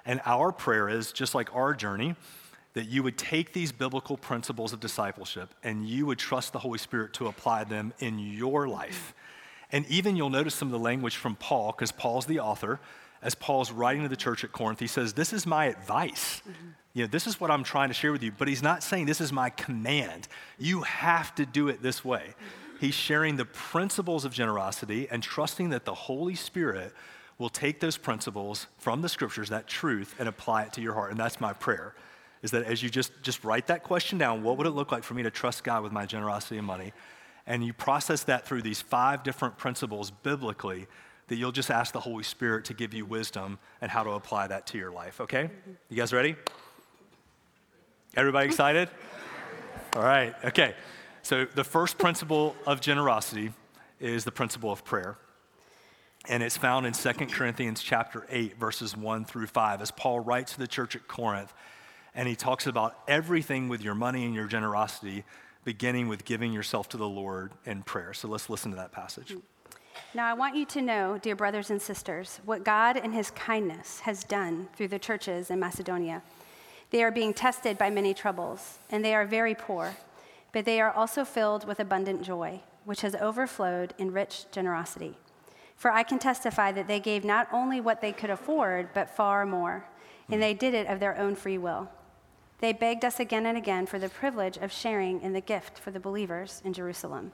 And 0.05 0.21
our 0.25 0.51
prayer 0.51 0.87
is 0.87 1.11
just 1.11 1.35
like 1.35 1.53
our 1.53 1.73
journey, 1.73 2.15
that 2.73 2.87
you 2.87 3.03
would 3.03 3.17
take 3.17 3.51
these 3.51 3.71
biblical 3.71 4.15
principles 4.15 4.73
of 4.73 4.79
discipleship 4.79 5.53
and 5.63 5.87
you 5.87 6.05
would 6.05 6.19
trust 6.19 6.53
the 6.53 6.59
Holy 6.59 6.77
Spirit 6.77 7.13
to 7.13 7.27
apply 7.27 7.63
them 7.63 7.93
in 7.99 8.19
your 8.19 8.67
life. 8.67 9.13
And 9.71 9.85
even 9.87 10.15
you'll 10.15 10.29
notice 10.29 10.55
some 10.55 10.67
of 10.67 10.71
the 10.71 10.79
language 10.79 11.15
from 11.15 11.35
Paul, 11.35 11.71
because 11.71 11.91
Paul's 11.91 12.25
the 12.25 12.39
author 12.39 12.79
as 13.21 13.35
Paul's 13.35 13.71
writing 13.71 14.03
to 14.03 14.09
the 14.09 14.15
church 14.15 14.43
at 14.43 14.51
Corinth, 14.51 14.79
he 14.79 14.87
says, 14.87 15.13
This 15.13 15.33
is 15.33 15.45
my 15.45 15.65
advice. 15.65 16.41
Mm-hmm. 16.41 16.67
You 16.93 17.03
know, 17.03 17.07
this 17.07 17.27
is 17.27 17.39
what 17.39 17.51
I'm 17.51 17.63
trying 17.63 17.89
to 17.89 17.93
share 17.93 18.11
with 18.11 18.23
you, 18.23 18.31
but 18.31 18.47
he's 18.47 18.63
not 18.63 18.81
saying 18.81 19.05
this 19.05 19.21
is 19.21 19.31
my 19.31 19.49
command. 19.51 20.27
You 20.57 20.81
have 20.81 21.35
to 21.35 21.45
do 21.45 21.67
it 21.67 21.81
this 21.81 22.03
way. 22.03 22.33
Mm-hmm. 22.33 22.77
He's 22.79 22.93
sharing 22.93 23.35
the 23.35 23.45
principles 23.45 24.25
of 24.25 24.33
generosity 24.33 25.07
and 25.09 25.21
trusting 25.21 25.69
that 25.69 25.85
the 25.85 25.93
Holy 25.93 26.35
Spirit 26.35 26.93
will 27.37 27.49
take 27.49 27.79
those 27.79 27.97
principles 27.97 28.67
from 28.77 29.01
the 29.01 29.09
scriptures, 29.09 29.49
that 29.49 29.67
truth, 29.67 30.15
and 30.19 30.27
apply 30.27 30.63
it 30.63 30.73
to 30.73 30.81
your 30.81 30.93
heart. 30.93 31.11
And 31.11 31.19
that's 31.19 31.39
my 31.39 31.53
prayer. 31.53 31.93
Is 32.41 32.51
that 32.51 32.63
as 32.63 32.81
you 32.81 32.89
just, 32.89 33.11
just 33.21 33.43
write 33.43 33.67
that 33.67 33.83
question 33.83 34.17
down, 34.17 34.43
what 34.43 34.57
would 34.57 34.67
it 34.67 34.71
look 34.71 34.91
like 34.91 35.03
for 35.03 35.13
me 35.13 35.23
to 35.23 35.31
trust 35.31 35.63
God 35.63 35.83
with 35.83 35.91
my 35.91 36.05
generosity 36.05 36.57
and 36.57 36.67
money? 36.67 36.93
And 37.47 37.65
you 37.65 37.73
process 37.73 38.23
that 38.23 38.45
through 38.45 38.61
these 38.61 38.81
five 38.81 39.23
different 39.23 39.57
principles 39.57 40.11
biblically, 40.11 40.87
that 41.29 41.35
you'll 41.35 41.51
just 41.51 41.71
ask 41.71 41.93
the 41.93 41.99
Holy 41.99 42.23
Spirit 42.23 42.65
to 42.65 42.73
give 42.73 42.93
you 42.93 43.05
wisdom 43.05 43.57
and 43.81 43.89
how 43.89 44.03
to 44.03 44.11
apply 44.11 44.47
that 44.47 44.67
to 44.67 44.77
your 44.77 44.91
life, 44.91 45.21
okay? 45.21 45.49
You 45.89 45.97
guys 45.97 46.11
ready? 46.11 46.35
Everybody 48.15 48.47
excited? 48.47 48.89
All 49.95 50.03
right, 50.03 50.35
okay. 50.43 50.75
So 51.21 51.45
the 51.45 51.63
first 51.63 51.97
principle 51.97 52.55
of 52.65 52.81
generosity 52.81 53.53
is 53.99 54.23
the 54.23 54.31
principle 54.31 54.71
of 54.71 54.83
prayer. 54.83 55.17
And 56.27 56.43
it's 56.43 56.57
found 56.57 56.85
in 56.85 56.93
2 56.93 57.11
Corinthians 57.27 57.81
chapter 57.81 58.25
8 58.29 58.57
verses 58.59 58.97
1 58.97 59.25
through 59.25 59.47
5 59.47 59.81
as 59.81 59.91
Paul 59.91 60.19
writes 60.19 60.53
to 60.53 60.59
the 60.59 60.67
church 60.67 60.95
at 60.95 61.07
Corinth 61.07 61.53
and 62.13 62.27
he 62.27 62.35
talks 62.35 62.67
about 62.67 62.97
everything 63.07 63.69
with 63.69 63.81
your 63.81 63.95
money 63.95 64.25
and 64.25 64.33
your 64.33 64.47
generosity 64.47 65.23
beginning 65.63 66.07
with 66.07 66.25
giving 66.25 66.51
yourself 66.51 66.89
to 66.89 66.97
the 66.97 67.07
Lord 67.07 67.51
in 67.65 67.83
prayer. 67.83 68.13
So 68.13 68.27
let's 68.27 68.49
listen 68.49 68.71
to 68.71 68.77
that 68.77 68.91
passage. 68.91 69.35
Now, 70.15 70.27
I 70.27 70.33
want 70.33 70.55
you 70.55 70.65
to 70.65 70.81
know, 70.81 71.19
dear 71.21 71.35
brothers 71.35 71.69
and 71.69 71.79
sisters, 71.79 72.39
what 72.43 72.63
God 72.63 72.97
in 72.97 73.11
His 73.11 73.29
kindness 73.29 73.99
has 73.99 74.23
done 74.23 74.67
through 74.75 74.87
the 74.87 74.97
churches 74.97 75.51
in 75.51 75.59
Macedonia. 75.59 76.23
They 76.89 77.03
are 77.03 77.11
being 77.11 77.31
tested 77.31 77.77
by 77.77 77.91
many 77.91 78.15
troubles, 78.15 78.79
and 78.89 79.05
they 79.05 79.13
are 79.13 79.23
very 79.23 79.53
poor, 79.53 79.95
but 80.51 80.65
they 80.65 80.81
are 80.81 80.89
also 80.91 81.23
filled 81.23 81.67
with 81.67 81.79
abundant 81.79 82.23
joy, 82.23 82.61
which 82.85 83.01
has 83.01 83.13
overflowed 83.13 83.93
in 83.99 84.11
rich 84.11 84.45
generosity. 84.51 85.15
For 85.75 85.91
I 85.91 86.01
can 86.01 86.17
testify 86.17 86.71
that 86.71 86.87
they 86.87 86.99
gave 86.99 87.23
not 87.23 87.47
only 87.53 87.79
what 87.79 88.01
they 88.01 88.11
could 88.11 88.31
afford, 88.31 88.89
but 88.95 89.15
far 89.15 89.45
more, 89.45 89.85
and 90.27 90.41
they 90.41 90.55
did 90.55 90.73
it 90.73 90.87
of 90.87 90.99
their 90.99 91.19
own 91.19 91.35
free 91.35 91.59
will. 91.59 91.87
They 92.61 92.73
begged 92.73 93.05
us 93.05 93.19
again 93.19 93.45
and 93.45 93.59
again 93.59 93.85
for 93.85 93.99
the 93.99 94.09
privilege 94.09 94.57
of 94.57 94.71
sharing 94.71 95.21
in 95.21 95.33
the 95.33 95.39
gift 95.39 95.77
for 95.77 95.91
the 95.91 95.99
believers 95.99 96.63
in 96.65 96.73
Jerusalem. 96.73 97.31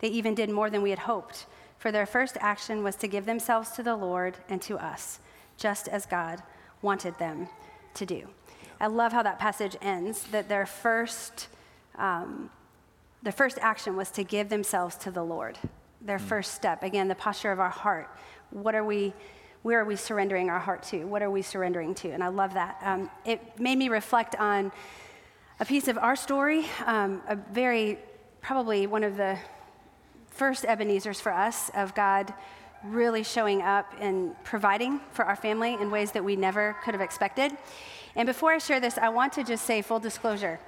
They 0.00 0.08
even 0.08 0.34
did 0.34 0.50
more 0.50 0.68
than 0.68 0.82
we 0.82 0.90
had 0.90 1.00
hoped 1.00 1.46
for 1.80 1.90
their 1.90 2.04
first 2.04 2.36
action 2.40 2.84
was 2.84 2.94
to 2.96 3.08
give 3.08 3.24
themselves 3.24 3.70
to 3.70 3.82
the 3.82 3.96
Lord 3.96 4.36
and 4.50 4.60
to 4.62 4.76
us, 4.76 5.18
just 5.56 5.88
as 5.88 6.04
God 6.04 6.42
wanted 6.82 7.18
them 7.18 7.48
to 7.94 8.04
do. 8.04 8.28
I 8.78 8.86
love 8.88 9.12
how 9.12 9.22
that 9.22 9.38
passage 9.38 9.76
ends, 9.80 10.24
that 10.24 10.46
their 10.46 10.66
first, 10.66 11.48
um, 11.96 12.50
their 13.22 13.32
first 13.32 13.56
action 13.62 13.96
was 13.96 14.10
to 14.10 14.24
give 14.24 14.50
themselves 14.50 14.94
to 14.96 15.10
the 15.10 15.22
Lord. 15.22 15.56
Their 16.02 16.18
mm. 16.18 16.28
first 16.28 16.52
step, 16.52 16.82
again, 16.82 17.08
the 17.08 17.14
posture 17.14 17.50
of 17.50 17.58
our 17.58 17.70
heart. 17.70 18.14
What 18.50 18.74
are 18.74 18.84
we, 18.84 19.14
where 19.62 19.80
are 19.80 19.86
we 19.86 19.96
surrendering 19.96 20.50
our 20.50 20.60
heart 20.60 20.82
to? 20.84 21.06
What 21.06 21.22
are 21.22 21.30
we 21.30 21.40
surrendering 21.40 21.94
to? 21.94 22.10
And 22.10 22.22
I 22.22 22.28
love 22.28 22.52
that. 22.54 22.76
Um, 22.82 23.10
it 23.24 23.58
made 23.58 23.78
me 23.78 23.88
reflect 23.88 24.36
on 24.36 24.70
a 25.58 25.64
piece 25.64 25.88
of 25.88 25.96
our 25.96 26.14
story, 26.14 26.66
um, 26.84 27.22
a 27.26 27.36
very, 27.36 27.98
probably 28.42 28.86
one 28.86 29.02
of 29.02 29.16
the 29.16 29.38
first 30.40 30.64
Ebenezer's 30.64 31.20
for 31.20 31.32
us 31.32 31.70
of 31.74 31.94
God 31.94 32.32
really 32.82 33.22
showing 33.22 33.60
up 33.60 33.92
and 34.00 34.34
providing 34.42 34.98
for 35.12 35.26
our 35.26 35.36
family 35.36 35.74
in 35.74 35.90
ways 35.90 36.12
that 36.12 36.24
we 36.24 36.34
never 36.34 36.74
could 36.82 36.94
have 36.94 37.02
expected. 37.02 37.52
And 38.16 38.24
before 38.26 38.50
I 38.50 38.56
share 38.56 38.80
this, 38.80 38.96
I 38.96 39.10
want 39.10 39.34
to 39.34 39.44
just 39.44 39.66
say 39.66 39.82
full 39.82 40.00
disclosure 40.00 40.58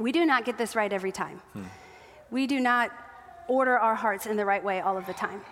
we 0.00 0.10
do 0.10 0.26
not 0.26 0.44
get 0.44 0.58
this 0.58 0.74
right 0.74 0.92
every 0.92 1.12
time. 1.12 1.38
Hmm. 1.52 1.62
We 2.32 2.48
do 2.48 2.58
not 2.58 2.90
order 3.46 3.78
our 3.78 3.94
hearts 3.94 4.26
in 4.26 4.36
the 4.36 4.44
right 4.44 4.64
way 4.64 4.80
all 4.80 4.96
of 4.96 5.06
the 5.06 5.14
time. 5.14 5.42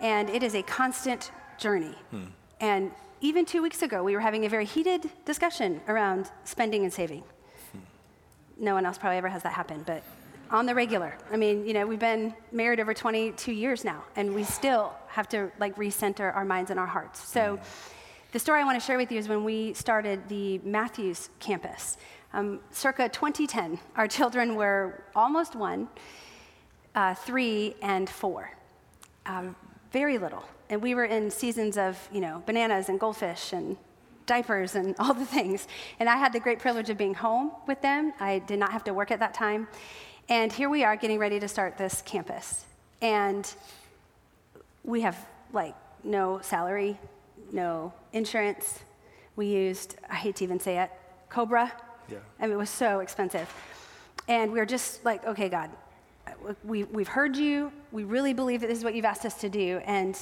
And 0.00 0.30
it 0.30 0.44
is 0.44 0.54
a 0.54 0.62
constant 0.62 1.32
journey. 1.58 1.94
Hmm. 2.10 2.26
And 2.60 2.92
even 3.20 3.44
two 3.44 3.62
weeks 3.62 3.82
ago, 3.82 4.04
we 4.04 4.14
were 4.14 4.20
having 4.20 4.44
a 4.44 4.48
very 4.48 4.64
heated 4.64 5.10
discussion 5.24 5.80
around 5.88 6.30
spending 6.44 6.84
and 6.84 6.92
saving. 6.92 7.24
Hmm. 7.72 7.78
No 8.58 8.74
one 8.74 8.86
else 8.86 8.96
probably 8.96 9.18
ever 9.18 9.28
has 9.28 9.42
that 9.42 9.54
happen, 9.54 9.82
but 9.84 10.02
on 10.50 10.66
the 10.66 10.74
regular. 10.74 11.16
I 11.32 11.36
mean, 11.36 11.66
you 11.66 11.72
know, 11.72 11.86
we've 11.86 11.98
been 11.98 12.34
married 12.52 12.80
over 12.80 12.94
22 12.94 13.52
years 13.52 13.84
now, 13.84 14.04
and 14.16 14.34
we 14.34 14.44
still 14.44 14.92
have 15.08 15.28
to 15.30 15.50
like 15.58 15.76
recenter 15.76 16.34
our 16.34 16.44
minds 16.44 16.70
and 16.70 16.78
our 16.78 16.86
hearts. 16.86 17.26
So, 17.26 17.58
the 18.32 18.38
story 18.38 18.60
I 18.60 18.64
want 18.64 18.78
to 18.78 18.84
share 18.84 18.98
with 18.98 19.10
you 19.10 19.18
is 19.18 19.28
when 19.28 19.44
we 19.44 19.72
started 19.72 20.28
the 20.28 20.58
Matthews 20.58 21.30
campus. 21.40 21.96
Um, 22.34 22.60
circa 22.70 23.08
2010, 23.08 23.78
our 23.96 24.06
children 24.18 24.56
were 24.56 25.04
almost 25.14 25.54
one, 25.54 25.88
uh, 26.94 27.14
three, 27.14 27.76
and 27.80 28.10
four. 28.10 28.50
Um, 29.24 29.56
very 29.92 30.18
little. 30.18 30.44
And 30.68 30.82
we 30.82 30.94
were 30.94 31.04
in 31.04 31.30
seasons 31.30 31.78
of, 31.78 31.96
you 32.12 32.20
know, 32.20 32.42
bananas 32.44 32.88
and 32.88 33.00
goldfish 33.00 33.52
and 33.52 33.76
diapers 34.26 34.74
and 34.74 34.94
all 34.98 35.14
the 35.14 35.24
things. 35.24 35.66
And 35.98 36.08
I 36.08 36.16
had 36.16 36.32
the 36.32 36.40
great 36.40 36.58
privilege 36.58 36.90
of 36.90 36.98
being 36.98 37.14
home 37.14 37.52
with 37.66 37.80
them. 37.80 38.12
I 38.20 38.40
did 38.40 38.58
not 38.58 38.72
have 38.72 38.84
to 38.84 38.92
work 38.92 39.10
at 39.10 39.20
that 39.20 39.32
time. 39.32 39.68
And 40.28 40.52
here 40.52 40.68
we 40.68 40.82
are 40.82 40.96
getting 40.96 41.20
ready 41.20 41.38
to 41.38 41.46
start 41.46 41.78
this 41.78 42.02
campus. 42.02 42.64
And 43.00 43.52
we 44.82 45.02
have 45.02 45.16
like 45.52 45.74
no 46.02 46.40
salary, 46.42 46.98
no 47.52 47.92
insurance. 48.12 48.80
We 49.36 49.46
used, 49.46 49.96
I 50.10 50.16
hate 50.16 50.36
to 50.36 50.44
even 50.44 50.58
say 50.58 50.78
it, 50.78 50.90
Cobra. 51.28 51.72
Yeah. 52.10 52.18
I 52.40 52.46
mean, 52.46 52.54
it 52.54 52.58
was 52.58 52.70
so 52.70 53.00
expensive. 53.00 53.52
And 54.26 54.50
we 54.50 54.58
were 54.58 54.66
just 54.66 55.04
like, 55.04 55.24
okay, 55.24 55.48
God, 55.48 55.70
we, 56.64 56.82
we've 56.84 57.06
heard 57.06 57.36
you. 57.36 57.70
We 57.92 58.02
really 58.02 58.32
believe 58.32 58.62
that 58.62 58.66
this 58.66 58.78
is 58.78 58.84
what 58.84 58.96
you've 58.96 59.04
asked 59.04 59.24
us 59.24 59.34
to 59.42 59.48
do. 59.48 59.80
And 59.84 60.18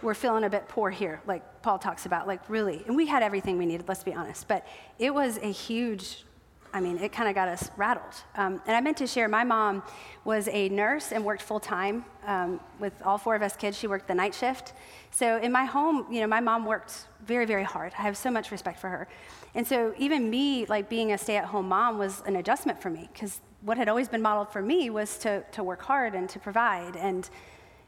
we're 0.00 0.14
feeling 0.14 0.44
a 0.44 0.50
bit 0.50 0.66
poor 0.66 0.88
here, 0.88 1.20
like 1.26 1.42
Paul 1.60 1.78
talks 1.78 2.06
about, 2.06 2.26
like 2.26 2.40
really. 2.48 2.82
And 2.86 2.96
we 2.96 3.06
had 3.06 3.22
everything 3.22 3.58
we 3.58 3.66
needed, 3.66 3.86
let's 3.86 4.02
be 4.02 4.14
honest. 4.14 4.48
But 4.48 4.66
it 4.98 5.12
was 5.12 5.36
a 5.38 5.52
huge 5.52 6.24
I 6.74 6.80
mean, 6.80 6.98
it 6.98 7.12
kind 7.12 7.28
of 7.28 7.34
got 7.34 7.48
us 7.48 7.70
rattled. 7.76 8.14
Um, 8.34 8.62
and 8.66 8.74
I 8.74 8.80
meant 8.80 8.96
to 8.98 9.06
share 9.06 9.28
my 9.28 9.44
mom 9.44 9.82
was 10.24 10.48
a 10.48 10.68
nurse 10.70 11.12
and 11.12 11.24
worked 11.24 11.42
full 11.42 11.60
time 11.60 12.04
um, 12.26 12.60
with 12.78 12.94
all 13.04 13.18
four 13.18 13.34
of 13.34 13.42
us 13.42 13.56
kids. 13.56 13.78
She 13.78 13.86
worked 13.86 14.08
the 14.08 14.14
night 14.14 14.34
shift. 14.34 14.72
So 15.10 15.36
in 15.38 15.52
my 15.52 15.66
home, 15.66 16.06
you 16.10 16.20
know, 16.20 16.26
my 16.26 16.40
mom 16.40 16.64
worked 16.64 17.06
very, 17.26 17.44
very 17.44 17.64
hard. 17.64 17.92
I 17.98 18.02
have 18.02 18.16
so 18.16 18.30
much 18.30 18.50
respect 18.50 18.78
for 18.78 18.88
her. 18.88 19.08
And 19.54 19.66
so 19.66 19.94
even 19.98 20.30
me, 20.30 20.64
like 20.66 20.88
being 20.88 21.12
a 21.12 21.18
stay 21.18 21.36
at 21.36 21.44
home 21.44 21.68
mom, 21.68 21.98
was 21.98 22.22
an 22.26 22.36
adjustment 22.36 22.80
for 22.80 22.88
me 22.88 23.08
because 23.12 23.40
what 23.60 23.76
had 23.76 23.88
always 23.88 24.08
been 24.08 24.22
modeled 24.22 24.50
for 24.50 24.62
me 24.62 24.88
was 24.88 25.18
to, 25.18 25.42
to 25.52 25.62
work 25.62 25.82
hard 25.82 26.14
and 26.14 26.28
to 26.30 26.38
provide 26.38 26.96
and 26.96 27.28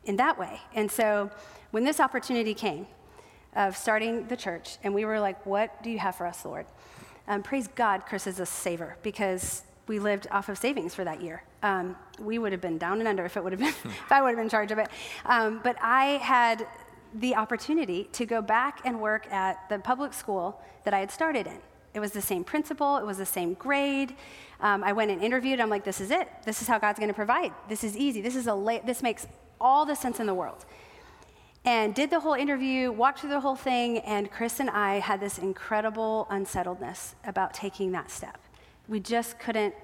in 0.05 0.17
that 0.17 0.39
way. 0.39 0.61
And 0.75 0.91
so 0.91 1.31
when 1.71 1.85
this 1.85 2.01
opportunity 2.01 2.53
came 2.55 2.87
of 3.57 3.77
starting 3.77 4.27
the 4.27 4.37
church, 4.37 4.79
and 4.83 4.93
we 4.95 5.05
were 5.05 5.21
like, 5.21 5.47
what 5.47 5.83
do 5.83 5.91
you 5.91 5.99
have 5.99 6.17
for 6.17 6.27
us, 6.27 6.45
Lord? 6.45 6.67
Um, 7.27 7.43
praise 7.43 7.69
God, 7.69 8.05
Chris 8.07 8.27
is 8.27 8.41
a 8.41 8.47
saver 8.47 8.97
because 9.03 9.63
we 9.87 9.99
lived 9.99 10.27
off 10.31 10.49
of 10.49 10.59
savings 10.59 10.95
for 10.95 11.05
that 11.05 11.23
year. 11.23 11.43
Um, 11.63 11.97
we 12.19 12.39
would 12.39 12.53
have 12.53 12.61
been 12.61 12.79
down 12.79 12.99
and 12.99 13.09
under 13.09 13.25
if 13.25 13.37
it 13.37 13.45
would 13.45 13.53
have 13.53 13.61
been 13.61 13.69
if 13.85 14.13
I 14.13 14.23
would 14.23 14.29
have 14.29 14.37
been 14.37 14.45
in 14.45 14.51
charge 14.51 14.73
of 14.73 14.79
it. 14.79 14.89
Um, 15.27 15.61
but 15.63 15.77
I 15.81 16.19
had 16.23 16.67
the 17.15 17.37
opportunity 17.37 18.09
to 18.13 18.27
go 18.27 18.43
back 18.43 18.81
and 18.85 19.01
work 19.01 19.31
at 19.33 19.69
the 19.69 19.79
public 19.79 20.13
school 20.13 20.61
that 20.85 20.93
I 20.93 20.99
had 20.99 21.11
started 21.11 21.47
in. 21.47 21.59
It 21.95 22.01
was 22.01 22.11
the 22.11 22.21
same 22.21 22.43
principal, 22.43 22.97
it 22.97 23.07
was 23.07 23.19
the 23.19 23.27
same 23.27 23.55
grade. 23.55 24.17
Um, 24.61 24.83
I 24.83 24.93
went 24.93 25.11
and 25.11 25.23
interviewed. 25.23 25.61
I'm 25.61 25.71
like, 25.71 25.85
this 25.85 26.01
is 26.01 26.11
it. 26.11 26.29
This 26.45 26.61
is 26.61 26.69
how 26.69 26.79
God's 26.79 26.99
going 26.99 27.09
to 27.09 27.15
provide. 27.15 27.53
This 27.69 27.85
is 27.85 27.97
easy. 27.97 28.21
This 28.21 28.35
is 28.35 28.47
a 28.47 28.55
la- 28.55 28.81
this 28.85 29.03
makes 29.03 29.27
all 29.61 29.87
the 29.87 29.95
sense 29.95 30.19
in 30.19 30.27
the 30.27 30.35
world. 30.35 30.65
And 31.65 31.95
did 31.95 32.11
the 32.11 32.21
whole 32.21 32.35
interview, 32.35 32.93
walked 32.93 33.21
through 33.21 33.31
the 33.31 33.41
whole 33.41 33.57
thing, 33.57 33.99
and 33.99 34.31
Chris 34.31 34.61
and 34.61 34.69
I 34.69 34.99
had 34.99 35.19
this 35.19 35.39
incredible 35.39 36.27
unsettledness 36.31 37.15
about 37.25 37.55
taking 37.55 37.93
that 37.93 38.11
step. 38.11 38.39
We 38.87 39.01
just 39.01 39.39
couldn't 39.39 39.75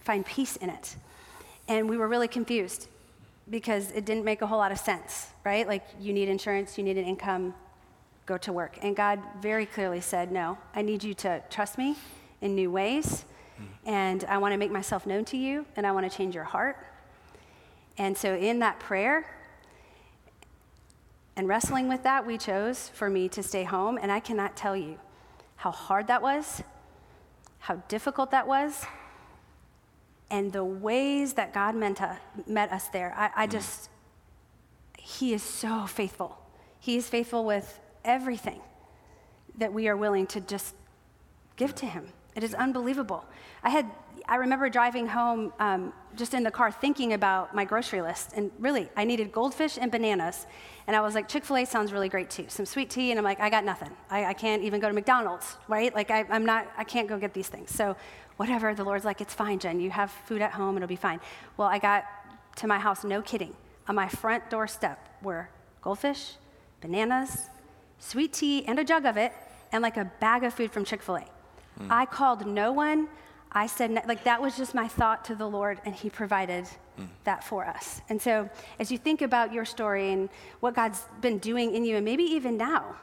find 0.00 0.24
peace 0.24 0.54
in 0.56 0.70
it. 0.70 0.96
And 1.66 1.88
we 1.88 1.96
were 1.96 2.06
really 2.06 2.28
confused 2.28 2.88
because 3.50 3.90
it 3.90 4.04
didn't 4.04 4.24
make 4.24 4.40
a 4.40 4.46
whole 4.46 4.58
lot 4.58 4.70
of 4.70 4.78
sense, 4.78 5.28
right? 5.44 5.66
Like, 5.66 5.84
you 6.00 6.12
need 6.12 6.28
insurance, 6.28 6.78
you 6.78 6.84
need 6.84 6.96
an 6.96 7.04
income, 7.04 7.54
go 8.24 8.36
to 8.38 8.52
work. 8.52 8.78
And 8.82 8.94
God 8.94 9.20
very 9.40 9.66
clearly 9.66 10.00
said, 10.00 10.30
No, 10.30 10.58
I 10.74 10.82
need 10.82 11.02
you 11.02 11.12
to 11.14 11.42
trust 11.50 11.76
me 11.76 11.96
in 12.40 12.54
new 12.54 12.70
ways, 12.70 13.24
and 13.84 14.24
I 14.24 14.38
want 14.38 14.52
to 14.52 14.58
make 14.58 14.70
myself 14.70 15.06
known 15.06 15.24
to 15.26 15.36
you, 15.36 15.66
and 15.76 15.86
I 15.86 15.92
want 15.92 16.10
to 16.10 16.16
change 16.16 16.34
your 16.34 16.44
heart. 16.44 16.76
And 17.98 18.16
so, 18.16 18.34
in 18.34 18.60
that 18.60 18.78
prayer, 18.78 19.26
and 21.36 21.48
wrestling 21.48 21.88
with 21.88 22.02
that, 22.02 22.26
we 22.26 22.36
chose 22.36 22.90
for 22.90 23.08
me 23.08 23.28
to 23.30 23.42
stay 23.42 23.64
home, 23.64 23.98
and 24.00 24.12
I 24.12 24.20
cannot 24.20 24.56
tell 24.56 24.76
you 24.76 24.98
how 25.56 25.70
hard 25.70 26.08
that 26.08 26.20
was, 26.20 26.62
how 27.60 27.76
difficult 27.88 28.30
that 28.32 28.46
was, 28.46 28.84
and 30.30 30.52
the 30.52 30.64
ways 30.64 31.34
that 31.34 31.54
God 31.54 31.74
meant 31.74 31.98
to, 31.98 32.18
met 32.46 32.72
us 32.72 32.88
there. 32.88 33.14
I, 33.16 33.44
I 33.44 33.46
mm. 33.46 33.52
just, 33.52 33.88
He 34.98 35.32
is 35.32 35.42
so 35.42 35.86
faithful. 35.86 36.38
He 36.80 36.96
is 36.96 37.08
faithful 37.08 37.44
with 37.44 37.80
everything 38.04 38.60
that 39.58 39.72
we 39.72 39.88
are 39.88 39.96
willing 39.96 40.26
to 40.28 40.40
just 40.40 40.74
give 41.56 41.74
to 41.76 41.86
Him. 41.86 42.08
It 42.34 42.42
is 42.42 42.54
unbelievable. 42.54 43.24
I 43.62 43.70
had, 43.70 43.90
I 44.26 44.36
remember 44.36 44.68
driving 44.70 45.06
home 45.06 45.52
um, 45.58 45.92
just 46.16 46.34
in 46.34 46.42
the 46.42 46.50
car 46.50 46.70
thinking 46.70 47.12
about 47.12 47.54
my 47.54 47.64
grocery 47.64 48.00
list. 48.00 48.32
And 48.34 48.50
really, 48.58 48.88
I 48.96 49.04
needed 49.04 49.32
goldfish 49.32 49.78
and 49.78 49.92
bananas. 49.92 50.46
And 50.86 50.96
I 50.96 51.00
was 51.00 51.14
like, 51.14 51.28
Chick 51.28 51.44
fil 51.44 51.58
A 51.58 51.64
sounds 51.64 51.92
really 51.92 52.08
great 52.08 52.30
too. 52.30 52.46
Some 52.48 52.64
sweet 52.64 52.90
tea. 52.90 53.10
And 53.10 53.18
I'm 53.18 53.24
like, 53.24 53.40
I 53.40 53.50
got 53.50 53.64
nothing. 53.64 53.90
I, 54.10 54.26
I 54.26 54.32
can't 54.32 54.62
even 54.62 54.80
go 54.80 54.88
to 54.88 54.94
McDonald's, 54.94 55.56
right? 55.68 55.94
Like, 55.94 56.10
I, 56.10 56.24
I'm 56.30 56.46
not, 56.46 56.66
I 56.76 56.84
can't 56.84 57.08
go 57.08 57.18
get 57.18 57.34
these 57.34 57.48
things. 57.48 57.70
So, 57.70 57.96
whatever. 58.36 58.74
The 58.74 58.84
Lord's 58.84 59.04
like, 59.04 59.20
it's 59.20 59.34
fine, 59.34 59.58
Jen. 59.58 59.78
You 59.78 59.90
have 59.90 60.10
food 60.10 60.42
at 60.42 60.52
home, 60.52 60.76
it'll 60.76 60.88
be 60.88 60.96
fine. 60.96 61.20
Well, 61.56 61.68
I 61.68 61.78
got 61.78 62.04
to 62.56 62.66
my 62.66 62.78
house, 62.78 63.04
no 63.04 63.22
kidding. 63.22 63.54
On 63.88 63.94
my 63.94 64.08
front 64.08 64.48
doorstep 64.48 64.98
were 65.22 65.48
goldfish, 65.80 66.34
bananas, 66.80 67.46
sweet 67.98 68.32
tea, 68.32 68.64
and 68.66 68.78
a 68.78 68.84
jug 68.84 69.04
of 69.04 69.16
it, 69.16 69.32
and 69.70 69.82
like 69.82 69.96
a 69.96 70.10
bag 70.20 70.44
of 70.44 70.54
food 70.54 70.70
from 70.70 70.84
Chick 70.84 71.02
fil 71.02 71.16
A. 71.16 71.24
Mm. 71.80 71.86
I 71.90 72.06
called 72.06 72.46
no 72.46 72.72
one. 72.72 73.08
I 73.50 73.66
said, 73.66 73.92
like, 74.06 74.24
that 74.24 74.40
was 74.40 74.56
just 74.56 74.74
my 74.74 74.88
thought 74.88 75.26
to 75.26 75.34
the 75.34 75.46
Lord, 75.46 75.80
and 75.84 75.94
He 75.94 76.08
provided 76.08 76.64
mm. 76.98 77.06
that 77.24 77.44
for 77.44 77.66
us. 77.66 78.00
And 78.08 78.20
so, 78.20 78.48
as 78.78 78.90
you 78.90 78.98
think 78.98 79.20
about 79.20 79.52
your 79.52 79.64
story 79.64 80.12
and 80.12 80.30
what 80.60 80.74
God's 80.74 81.04
been 81.20 81.38
doing 81.38 81.74
in 81.74 81.84
you, 81.84 81.96
and 81.96 82.04
maybe 82.04 82.24
even 82.24 82.56
now, 82.56 82.96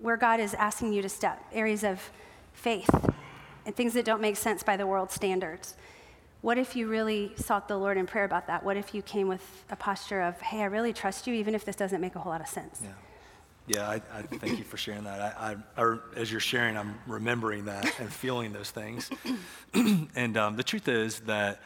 where 0.00 0.16
God 0.16 0.38
is 0.38 0.54
asking 0.54 0.92
you 0.92 1.02
to 1.02 1.08
step, 1.08 1.42
areas 1.52 1.82
of 1.82 2.00
faith 2.52 2.90
and 3.66 3.74
things 3.74 3.92
that 3.94 4.04
don't 4.04 4.20
make 4.20 4.36
sense 4.36 4.62
by 4.62 4.76
the 4.76 4.86
world's 4.86 5.14
standards. 5.14 5.76
What 6.40 6.56
if 6.56 6.76
you 6.76 6.86
really 6.86 7.32
sought 7.34 7.66
the 7.66 7.76
Lord 7.76 7.96
in 7.96 8.06
prayer 8.06 8.24
about 8.24 8.46
that? 8.46 8.62
What 8.62 8.76
if 8.76 8.94
you 8.94 9.02
came 9.02 9.26
with 9.26 9.64
a 9.70 9.76
posture 9.76 10.22
of, 10.22 10.40
hey, 10.40 10.60
I 10.60 10.66
really 10.66 10.92
trust 10.92 11.26
you, 11.26 11.34
even 11.34 11.54
if 11.54 11.64
this 11.64 11.74
doesn't 11.74 12.00
make 12.00 12.14
a 12.14 12.20
whole 12.20 12.30
lot 12.30 12.40
of 12.40 12.46
sense? 12.46 12.80
Yeah. 12.82 12.90
Yeah, 13.68 13.86
I, 13.86 14.00
I, 14.14 14.22
thank 14.22 14.58
you 14.58 14.64
for 14.64 14.78
sharing 14.78 15.04
that. 15.04 15.36
I, 15.38 15.56
I, 15.76 15.98
as 16.16 16.32
you're 16.32 16.40
sharing, 16.40 16.78
I'm 16.78 16.98
remembering 17.06 17.66
that 17.66 18.00
and 18.00 18.10
feeling 18.10 18.54
those 18.54 18.70
things. 18.70 19.10
and 19.74 20.36
um, 20.38 20.56
the 20.56 20.62
truth 20.62 20.88
is 20.88 21.20
that 21.20 21.60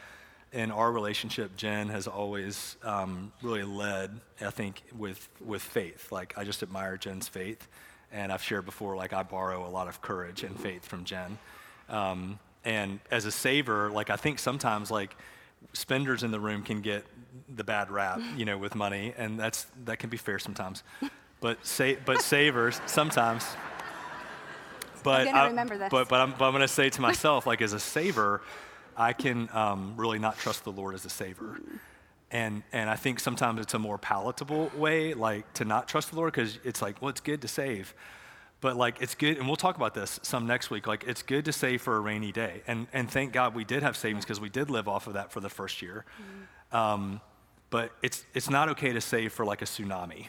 in 0.51 0.69
our 0.69 0.91
relationship, 0.91 1.55
Jen 1.55 1.87
has 1.87 2.05
always 2.05 2.75
um, 2.83 3.31
really 3.41 3.63
led, 3.63 4.19
I 4.41 4.49
think, 4.49 4.83
with, 4.97 5.29
with 5.43 5.61
faith. 5.61 6.11
Like, 6.11 6.37
I 6.37 6.43
just 6.43 6.61
admire 6.61 6.97
Jen's 6.97 7.29
faith. 7.29 7.69
And 8.11 8.33
I've 8.33 8.43
shared 8.43 8.65
before, 8.65 8.97
like, 8.97 9.13
I 9.13 9.23
borrow 9.23 9.65
a 9.65 9.71
lot 9.71 9.87
of 9.87 10.01
courage 10.01 10.43
and 10.43 10.59
faith 10.59 10.85
from 10.85 11.05
Jen. 11.05 11.37
Um, 11.87 12.37
and 12.65 12.99
as 13.11 13.23
a 13.23 13.31
saver, 13.31 13.89
like, 13.89 14.09
I 14.09 14.17
think 14.17 14.39
sometimes, 14.39 14.91
like, 14.91 15.15
spenders 15.71 16.23
in 16.23 16.31
the 16.31 16.39
room 16.39 16.63
can 16.63 16.81
get 16.81 17.05
the 17.55 17.63
bad 17.63 17.89
rap, 17.89 18.19
you 18.35 18.43
know, 18.43 18.57
with 18.57 18.75
money. 18.75 19.13
And 19.17 19.39
that's, 19.39 19.67
that 19.85 19.99
can 19.99 20.09
be 20.09 20.17
fair 20.17 20.37
sometimes 20.37 20.83
but, 21.43 21.65
sa- 21.65 21.99
but 22.05 22.21
savers 22.21 22.81
sometimes. 22.85 23.45
But 25.03 25.27
I. 25.27 25.51
But, 25.89 26.07
but 26.07 26.21
I'm, 26.21 26.31
but 26.31 26.45
I'm 26.45 26.53
going 26.53 26.61
to 26.61 26.67
say 26.67 26.89
to 26.89 27.01
myself, 27.01 27.45
like 27.45 27.61
as 27.61 27.73
a 27.73 27.79
saver, 27.79 28.41
I 28.95 29.11
can 29.11 29.49
um, 29.51 29.95
really 29.97 30.19
not 30.19 30.37
trust 30.37 30.63
the 30.63 30.71
Lord 30.71 30.95
as 30.95 31.03
a 31.03 31.09
saver. 31.09 31.59
And, 32.31 32.63
and 32.71 32.89
I 32.89 32.95
think 32.95 33.19
sometimes 33.19 33.59
it's 33.59 33.73
a 33.73 33.79
more 33.79 33.97
palatable 33.97 34.71
way, 34.77 35.13
like 35.13 35.51
to 35.55 35.65
not 35.65 35.89
trust 35.89 36.11
the 36.11 36.15
Lord, 36.15 36.31
because 36.31 36.57
it's 36.63 36.81
like, 36.81 37.01
well, 37.01 37.09
it's 37.09 37.21
good 37.21 37.41
to 37.41 37.47
save. 37.47 37.93
But 38.61 38.77
like, 38.77 39.01
it's 39.01 39.13
good, 39.13 39.37
and 39.37 39.45
we'll 39.45 39.57
talk 39.57 39.75
about 39.75 39.93
this 39.93 40.21
some 40.23 40.47
next 40.47 40.69
week. 40.69 40.87
Like, 40.87 41.03
it's 41.03 41.21
good 41.21 41.43
to 41.45 41.51
save 41.51 41.81
for 41.81 41.97
a 41.97 41.99
rainy 41.99 42.31
day. 42.31 42.63
And, 42.65 42.87
and 42.93 43.11
thank 43.11 43.33
God 43.33 43.53
we 43.53 43.65
did 43.65 43.83
have 43.83 43.97
savings 43.97 44.23
because 44.23 44.39
we 44.39 44.49
did 44.49 44.69
live 44.69 44.87
off 44.87 45.07
of 45.07 45.13
that 45.13 45.33
for 45.33 45.41
the 45.41 45.49
first 45.49 45.81
year. 45.81 46.05
Mm-hmm. 46.71 46.77
Um, 46.77 47.21
but 47.69 47.91
it's, 48.01 48.25
it's 48.33 48.49
not 48.49 48.69
okay 48.69 48.93
to 48.93 49.01
save 49.01 49.33
for 49.33 49.45
like 49.45 49.61
a 49.61 49.65
tsunami 49.65 50.27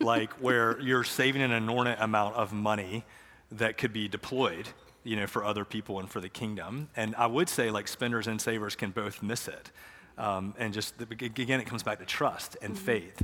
like 0.00 0.32
where 0.34 0.80
you're 0.80 1.04
saving 1.04 1.42
an 1.42 1.52
inordinate 1.52 2.00
amount 2.00 2.36
of 2.36 2.52
money 2.52 3.04
that 3.52 3.78
could 3.78 3.92
be 3.92 4.08
deployed 4.08 4.68
you 5.06 5.14
know, 5.14 5.26
for 5.26 5.44
other 5.44 5.64
people 5.64 6.00
and 6.00 6.10
for 6.10 6.20
the 6.20 6.28
kingdom. 6.28 6.88
And 6.96 7.14
I 7.14 7.26
would 7.28 7.48
say, 7.48 7.70
like, 7.70 7.86
spenders 7.86 8.26
and 8.26 8.40
savers 8.40 8.74
can 8.74 8.90
both 8.90 9.22
miss 9.22 9.46
it. 9.46 9.70
Um, 10.18 10.52
and 10.58 10.74
just, 10.74 11.00
again, 11.00 11.60
it 11.60 11.66
comes 11.66 11.84
back 11.84 12.00
to 12.00 12.04
trust 12.04 12.56
and 12.60 12.74
mm-hmm. 12.74 12.84
faith. 12.84 13.22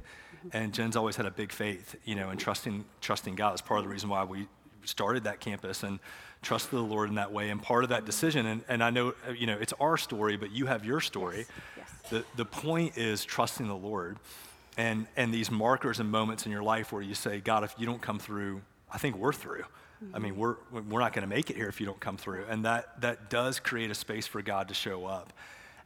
And 0.53 0.73
Jen's 0.73 0.97
always 0.97 1.17
had 1.17 1.27
a 1.27 1.31
big 1.31 1.53
faith, 1.53 1.97
you 2.05 2.15
know, 2.15 2.31
and 2.31 2.39
trusting, 2.39 2.85
trusting 3.01 3.35
God. 3.35 3.55
is 3.55 3.61
part 3.61 3.79
of 3.79 3.85
the 3.85 3.91
reason 3.91 4.09
why 4.09 4.25
we 4.25 4.47
started 4.85 5.25
that 5.25 5.41
campus 5.41 5.83
and 5.83 5.99
trusted 6.41 6.73
the 6.73 6.83
Lord 6.83 7.09
in 7.09 7.17
that 7.17 7.33
way. 7.33 7.51
And 7.51 7.61
part 7.61 7.83
of 7.85 7.91
that 7.91 8.05
decision, 8.05 8.47
and, 8.47 8.63
and 8.69 8.83
I 8.83 8.91
know, 8.91 9.15
you 9.37 9.47
know, 9.47 9.57
it's 9.61 9.73
our 9.81 9.97
story, 9.97 10.37
but 10.37 10.53
you 10.53 10.67
have 10.67 10.85
your 10.85 11.01
story. 11.01 11.39
Yes. 11.39 11.49
Yes. 11.77 12.11
The, 12.11 12.25
the 12.37 12.45
point 12.45 12.97
is 12.97 13.25
trusting 13.25 13.67
the 13.67 13.77
Lord 13.77 14.19
and, 14.77 15.07
and 15.17 15.33
these 15.33 15.51
markers 15.51 16.01
and 16.01 16.11
moments 16.11 16.47
in 16.47 16.53
your 16.53 16.63
life 16.63 16.93
where 16.93 17.03
you 17.03 17.15
say, 17.15 17.41
God, 17.41 17.65
if 17.65 17.75
you 17.79 17.87
don't 17.87 18.01
come 18.01 18.19
through, 18.19 18.63
I 18.91 18.99
think 18.99 19.17
we're 19.17 19.33
through. 19.33 19.65
Mm-hmm. 20.03 20.17
I 20.17 20.19
mean, 20.19 20.37
we're, 20.37 20.57
we're 20.71 21.01
not 21.01 21.13
going 21.13 21.29
to 21.29 21.35
make 21.35 21.51
it 21.51 21.57
here 21.57 21.69
if 21.69 21.81
you 21.81 21.87
don't 21.87 22.01
come 22.01 22.17
through. 22.17 22.45
And 22.49 22.65
that, 22.65 23.01
that 23.03 23.31
does 23.31 23.61
create 23.61 23.91
a 23.91 23.95
space 23.95 24.27
for 24.27 24.43
God 24.43 24.69
to 24.69 24.75
show 24.75 25.07
up. 25.07 25.33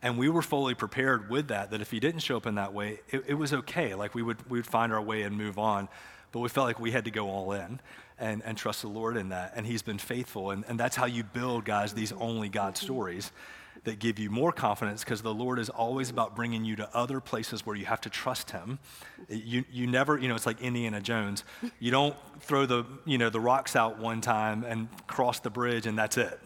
And 0.02 0.18
we 0.18 0.28
were 0.28 0.42
fully 0.42 0.74
prepared 0.74 1.30
with 1.30 1.48
that, 1.48 1.70
that 1.70 1.80
if 1.80 1.90
he 1.90 2.00
didn't 2.00 2.20
show 2.20 2.36
up 2.36 2.46
in 2.46 2.56
that 2.56 2.72
way, 2.72 3.00
it, 3.08 3.24
it 3.28 3.34
was 3.34 3.52
okay. 3.52 3.94
Like 3.94 4.14
we 4.14 4.22
would, 4.22 4.48
we 4.50 4.58
would 4.58 4.66
find 4.66 4.92
our 4.92 5.02
way 5.02 5.22
and 5.22 5.36
move 5.36 5.58
on. 5.58 5.88
But 6.32 6.40
we 6.40 6.48
felt 6.48 6.66
like 6.66 6.78
we 6.78 6.90
had 6.90 7.06
to 7.06 7.10
go 7.10 7.28
all 7.28 7.52
in 7.52 7.80
and, 8.18 8.42
and 8.44 8.56
trust 8.56 8.82
the 8.82 8.88
Lord 8.88 9.16
in 9.16 9.30
that. 9.30 9.54
And 9.56 9.66
he's 9.66 9.82
been 9.82 9.98
faithful. 9.98 10.50
And, 10.50 10.64
and 10.68 10.78
that's 10.78 10.96
how 10.96 11.06
you 11.06 11.24
build, 11.24 11.64
guys, 11.64 11.92
these 11.92 12.12
only 12.12 12.48
God 12.48 12.76
stories 12.76 13.32
that 13.84 13.98
give 13.98 14.18
you 14.18 14.30
more 14.30 14.52
confidence 14.52 15.04
because 15.04 15.22
the 15.22 15.34
Lord 15.34 15.58
is 15.58 15.68
always 15.68 16.10
about 16.10 16.34
bringing 16.34 16.64
you 16.64 16.76
to 16.76 16.96
other 16.96 17.20
places 17.20 17.64
where 17.64 17.76
you 17.76 17.86
have 17.86 18.00
to 18.02 18.10
trust 18.10 18.50
Him. 18.50 18.78
You, 19.28 19.64
you 19.70 19.86
never, 19.86 20.18
you 20.18 20.28
know, 20.28 20.34
it's 20.34 20.46
like 20.46 20.60
Indiana 20.60 21.00
Jones. 21.00 21.44
You 21.78 21.90
don't 21.90 22.16
throw 22.40 22.66
the, 22.66 22.84
you 23.04 23.18
know, 23.18 23.30
the 23.30 23.40
rocks 23.40 23.76
out 23.76 23.98
one 23.98 24.20
time 24.20 24.64
and 24.64 24.88
cross 25.06 25.40
the 25.40 25.50
bridge 25.50 25.86
and 25.86 25.98
that's 25.98 26.16
it. 26.16 26.38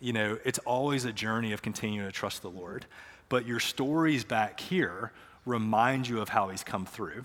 You 0.00 0.12
know, 0.12 0.38
it's 0.44 0.58
always 0.60 1.04
a 1.04 1.12
journey 1.12 1.52
of 1.52 1.62
continuing 1.62 2.06
to 2.06 2.12
trust 2.12 2.42
the 2.42 2.50
Lord. 2.50 2.86
But 3.28 3.46
your 3.46 3.60
stories 3.60 4.24
back 4.24 4.60
here 4.60 5.12
remind 5.46 6.08
you 6.08 6.20
of 6.20 6.28
how 6.28 6.48
He's 6.48 6.64
come 6.64 6.86
through 6.86 7.24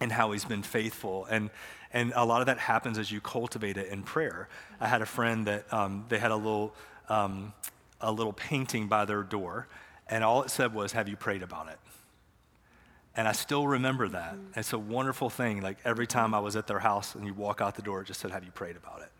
and 0.00 0.12
how 0.12 0.32
He's 0.32 0.44
been 0.44 0.62
faithful. 0.62 1.26
And, 1.30 1.50
and 1.92 2.12
a 2.16 2.24
lot 2.24 2.40
of 2.40 2.46
that 2.46 2.58
happens 2.58 2.98
as 2.98 3.10
you 3.10 3.20
cultivate 3.20 3.76
it 3.76 3.88
in 3.88 4.02
prayer. 4.02 4.48
I 4.80 4.88
had 4.88 5.02
a 5.02 5.06
friend 5.06 5.46
that 5.46 5.72
um, 5.72 6.04
they 6.08 6.18
had 6.18 6.30
a 6.32 6.36
little 6.36 6.74
um, 7.08 7.52
a 8.06 8.12
little 8.12 8.32
painting 8.32 8.86
by 8.86 9.04
their 9.04 9.24
door, 9.24 9.66
and 10.08 10.22
all 10.22 10.42
it 10.42 10.50
said 10.50 10.72
was, 10.72 10.92
Have 10.92 11.08
you 11.08 11.16
prayed 11.16 11.42
about 11.42 11.68
it? 11.68 11.78
And 13.16 13.26
I 13.26 13.32
still 13.32 13.66
remember 13.66 14.08
that. 14.08 14.34
Mm-hmm. 14.34 14.60
It's 14.60 14.72
a 14.72 14.78
wonderful 14.78 15.28
thing. 15.28 15.60
Like 15.60 15.78
every 15.84 16.06
time 16.06 16.34
I 16.34 16.38
was 16.38 16.54
at 16.54 16.66
their 16.66 16.78
house 16.78 17.14
and 17.14 17.26
you 17.26 17.34
walk 17.34 17.60
out 17.60 17.74
the 17.74 17.82
door, 17.82 18.02
it 18.02 18.06
just 18.06 18.20
said, 18.20 18.30
Have 18.30 18.44
you 18.44 18.52
prayed 18.52 18.76
about 18.76 19.02
it? 19.02 19.10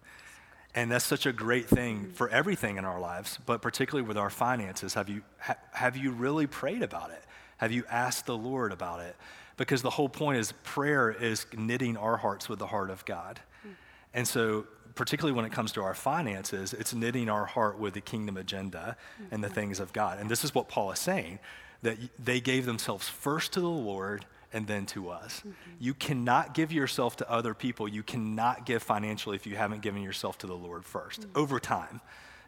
And 0.74 0.90
that's 0.90 1.04
such 1.04 1.26
a 1.26 1.32
great 1.32 1.68
thing 1.68 2.12
for 2.12 2.28
everything 2.28 2.76
in 2.76 2.84
our 2.84 3.00
lives, 3.00 3.38
but 3.44 3.60
particularly 3.60 4.06
with 4.06 4.18
our 4.18 4.30
finances. 4.30 4.94
Have 4.94 5.08
you, 5.08 5.22
ha- 5.38 5.56
have 5.72 5.96
you 5.96 6.12
really 6.12 6.46
prayed 6.46 6.82
about 6.82 7.10
it? 7.10 7.24
Have 7.56 7.72
you 7.72 7.84
asked 7.90 8.26
the 8.26 8.36
Lord 8.36 8.72
about 8.72 9.00
it? 9.00 9.16
Because 9.56 9.80
the 9.80 9.90
whole 9.90 10.10
point 10.10 10.38
is 10.38 10.52
prayer 10.62 11.10
is 11.10 11.46
knitting 11.56 11.96
our 11.96 12.18
hearts 12.18 12.48
with 12.48 12.58
the 12.58 12.66
heart 12.66 12.90
of 12.90 13.06
God. 13.06 13.40
Mm. 13.66 13.70
And 14.12 14.28
so, 14.28 14.66
particularly 14.96 15.36
when 15.36 15.44
it 15.44 15.52
comes 15.52 15.70
to 15.72 15.82
our 15.82 15.94
finances, 15.94 16.72
it's 16.72 16.92
knitting 16.92 17.28
our 17.28 17.44
heart 17.44 17.78
with 17.78 17.94
the 17.94 18.00
kingdom 18.00 18.36
agenda 18.36 18.96
mm-hmm. 19.22 19.34
and 19.34 19.44
the 19.44 19.48
things 19.48 19.78
of 19.78 19.92
God. 19.92 20.18
And 20.18 20.28
this 20.28 20.42
is 20.42 20.54
what 20.54 20.68
Paul 20.68 20.90
is 20.90 20.98
saying 20.98 21.38
that 21.82 21.98
they 22.18 22.40
gave 22.40 22.66
themselves 22.66 23.08
first 23.08 23.52
to 23.52 23.60
the 23.60 23.68
Lord 23.68 24.24
and 24.52 24.66
then 24.66 24.86
to 24.86 25.10
us. 25.10 25.40
Mm-hmm. 25.40 25.52
You 25.78 25.94
cannot 25.94 26.54
give 26.54 26.72
yourself 26.72 27.16
to 27.16 27.30
other 27.30 27.54
people. 27.54 27.86
You 27.86 28.02
cannot 28.02 28.64
give 28.64 28.82
financially 28.82 29.36
if 29.36 29.46
you 29.46 29.54
haven't 29.54 29.82
given 29.82 30.02
yourself 30.02 30.38
to 30.38 30.46
the 30.46 30.56
Lord 30.56 30.82
1st 30.84 31.20
mm-hmm. 31.20 31.38
over 31.38 31.60
time. 31.60 32.00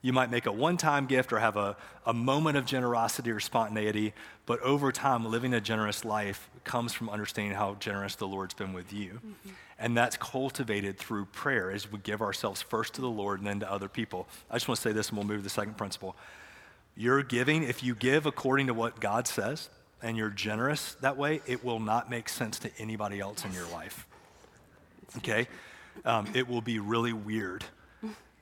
You 0.03 0.13
might 0.13 0.31
make 0.31 0.47
a 0.47 0.53
one 0.53 0.77
time 0.77 1.07
gift 1.07 1.33
or 1.33 1.39
have 1.39 1.57
a, 1.57 1.77
a 2.07 2.15
moment 2.15 2.57
of 2.57 2.65
generosity 2.65 3.31
or 3.31 3.41
spontaneity, 3.41 4.15
but 4.47 4.61
over 4.61 4.93
time, 4.93 5.25
living 5.25 5.53
a 5.55 5.61
generous 5.61 6.05
life 6.05 6.49
comes 6.65 6.93
from 6.93 7.11
understanding 7.11 7.55
how 7.55 7.75
generous 7.75 8.15
the 8.15 8.27
Lord's 8.27 8.55
been 8.55 8.73
with 8.73 8.93
you. 8.93 9.15
Mm-hmm. 9.15 9.51
And 9.79 9.97
that's 9.97 10.17
cultivated 10.17 10.99
through 10.99 11.27
prayer 11.27 11.71
as 11.71 11.91
we 11.91 11.99
give 12.01 12.21
ourselves 12.21 12.63
first 12.63 12.95
to 12.95 13.01
the 13.01 13.09
Lord 13.09 13.41
and 13.41 13.47
then 13.47 13.61
to 13.61 13.71
other 13.71 13.89
people. 13.89 14.27
I 14.51 14.55
just 14.55 14.69
want 14.69 14.77
to 14.77 14.83
say 14.83 14.93
this 14.93 15.09
and 15.09 15.19
we'll 15.19 15.27
move 15.27 15.39
to 15.39 15.45
the 15.45 15.51
second 15.51 15.77
principle. 15.77 16.17
Your 16.97 17.23
giving, 17.23 17.63
if 17.63 17.83
you 17.83 17.95
give 17.95 18.27
according 18.27 18.67
to 18.67 18.75
what 18.75 19.01
God 19.01 19.29
says 19.29 19.69
and 20.03 20.17
you're 20.17 20.31
generous 20.31 20.95
that 21.01 21.17
way, 21.17 21.41
it 21.47 21.65
will 21.65 21.79
not 21.79 22.11
make 22.11 22.29
sense 22.29 22.59
to 22.61 22.71
anybody 22.79 23.21
else 23.21 23.45
in 23.45 23.53
your 23.53 23.69
life. 23.69 24.07
Okay? 25.19 25.47
Um, 26.05 26.29
it 26.35 26.49
will 26.49 26.61
be 26.61 26.79
really 26.79 27.13
weird. 27.13 27.65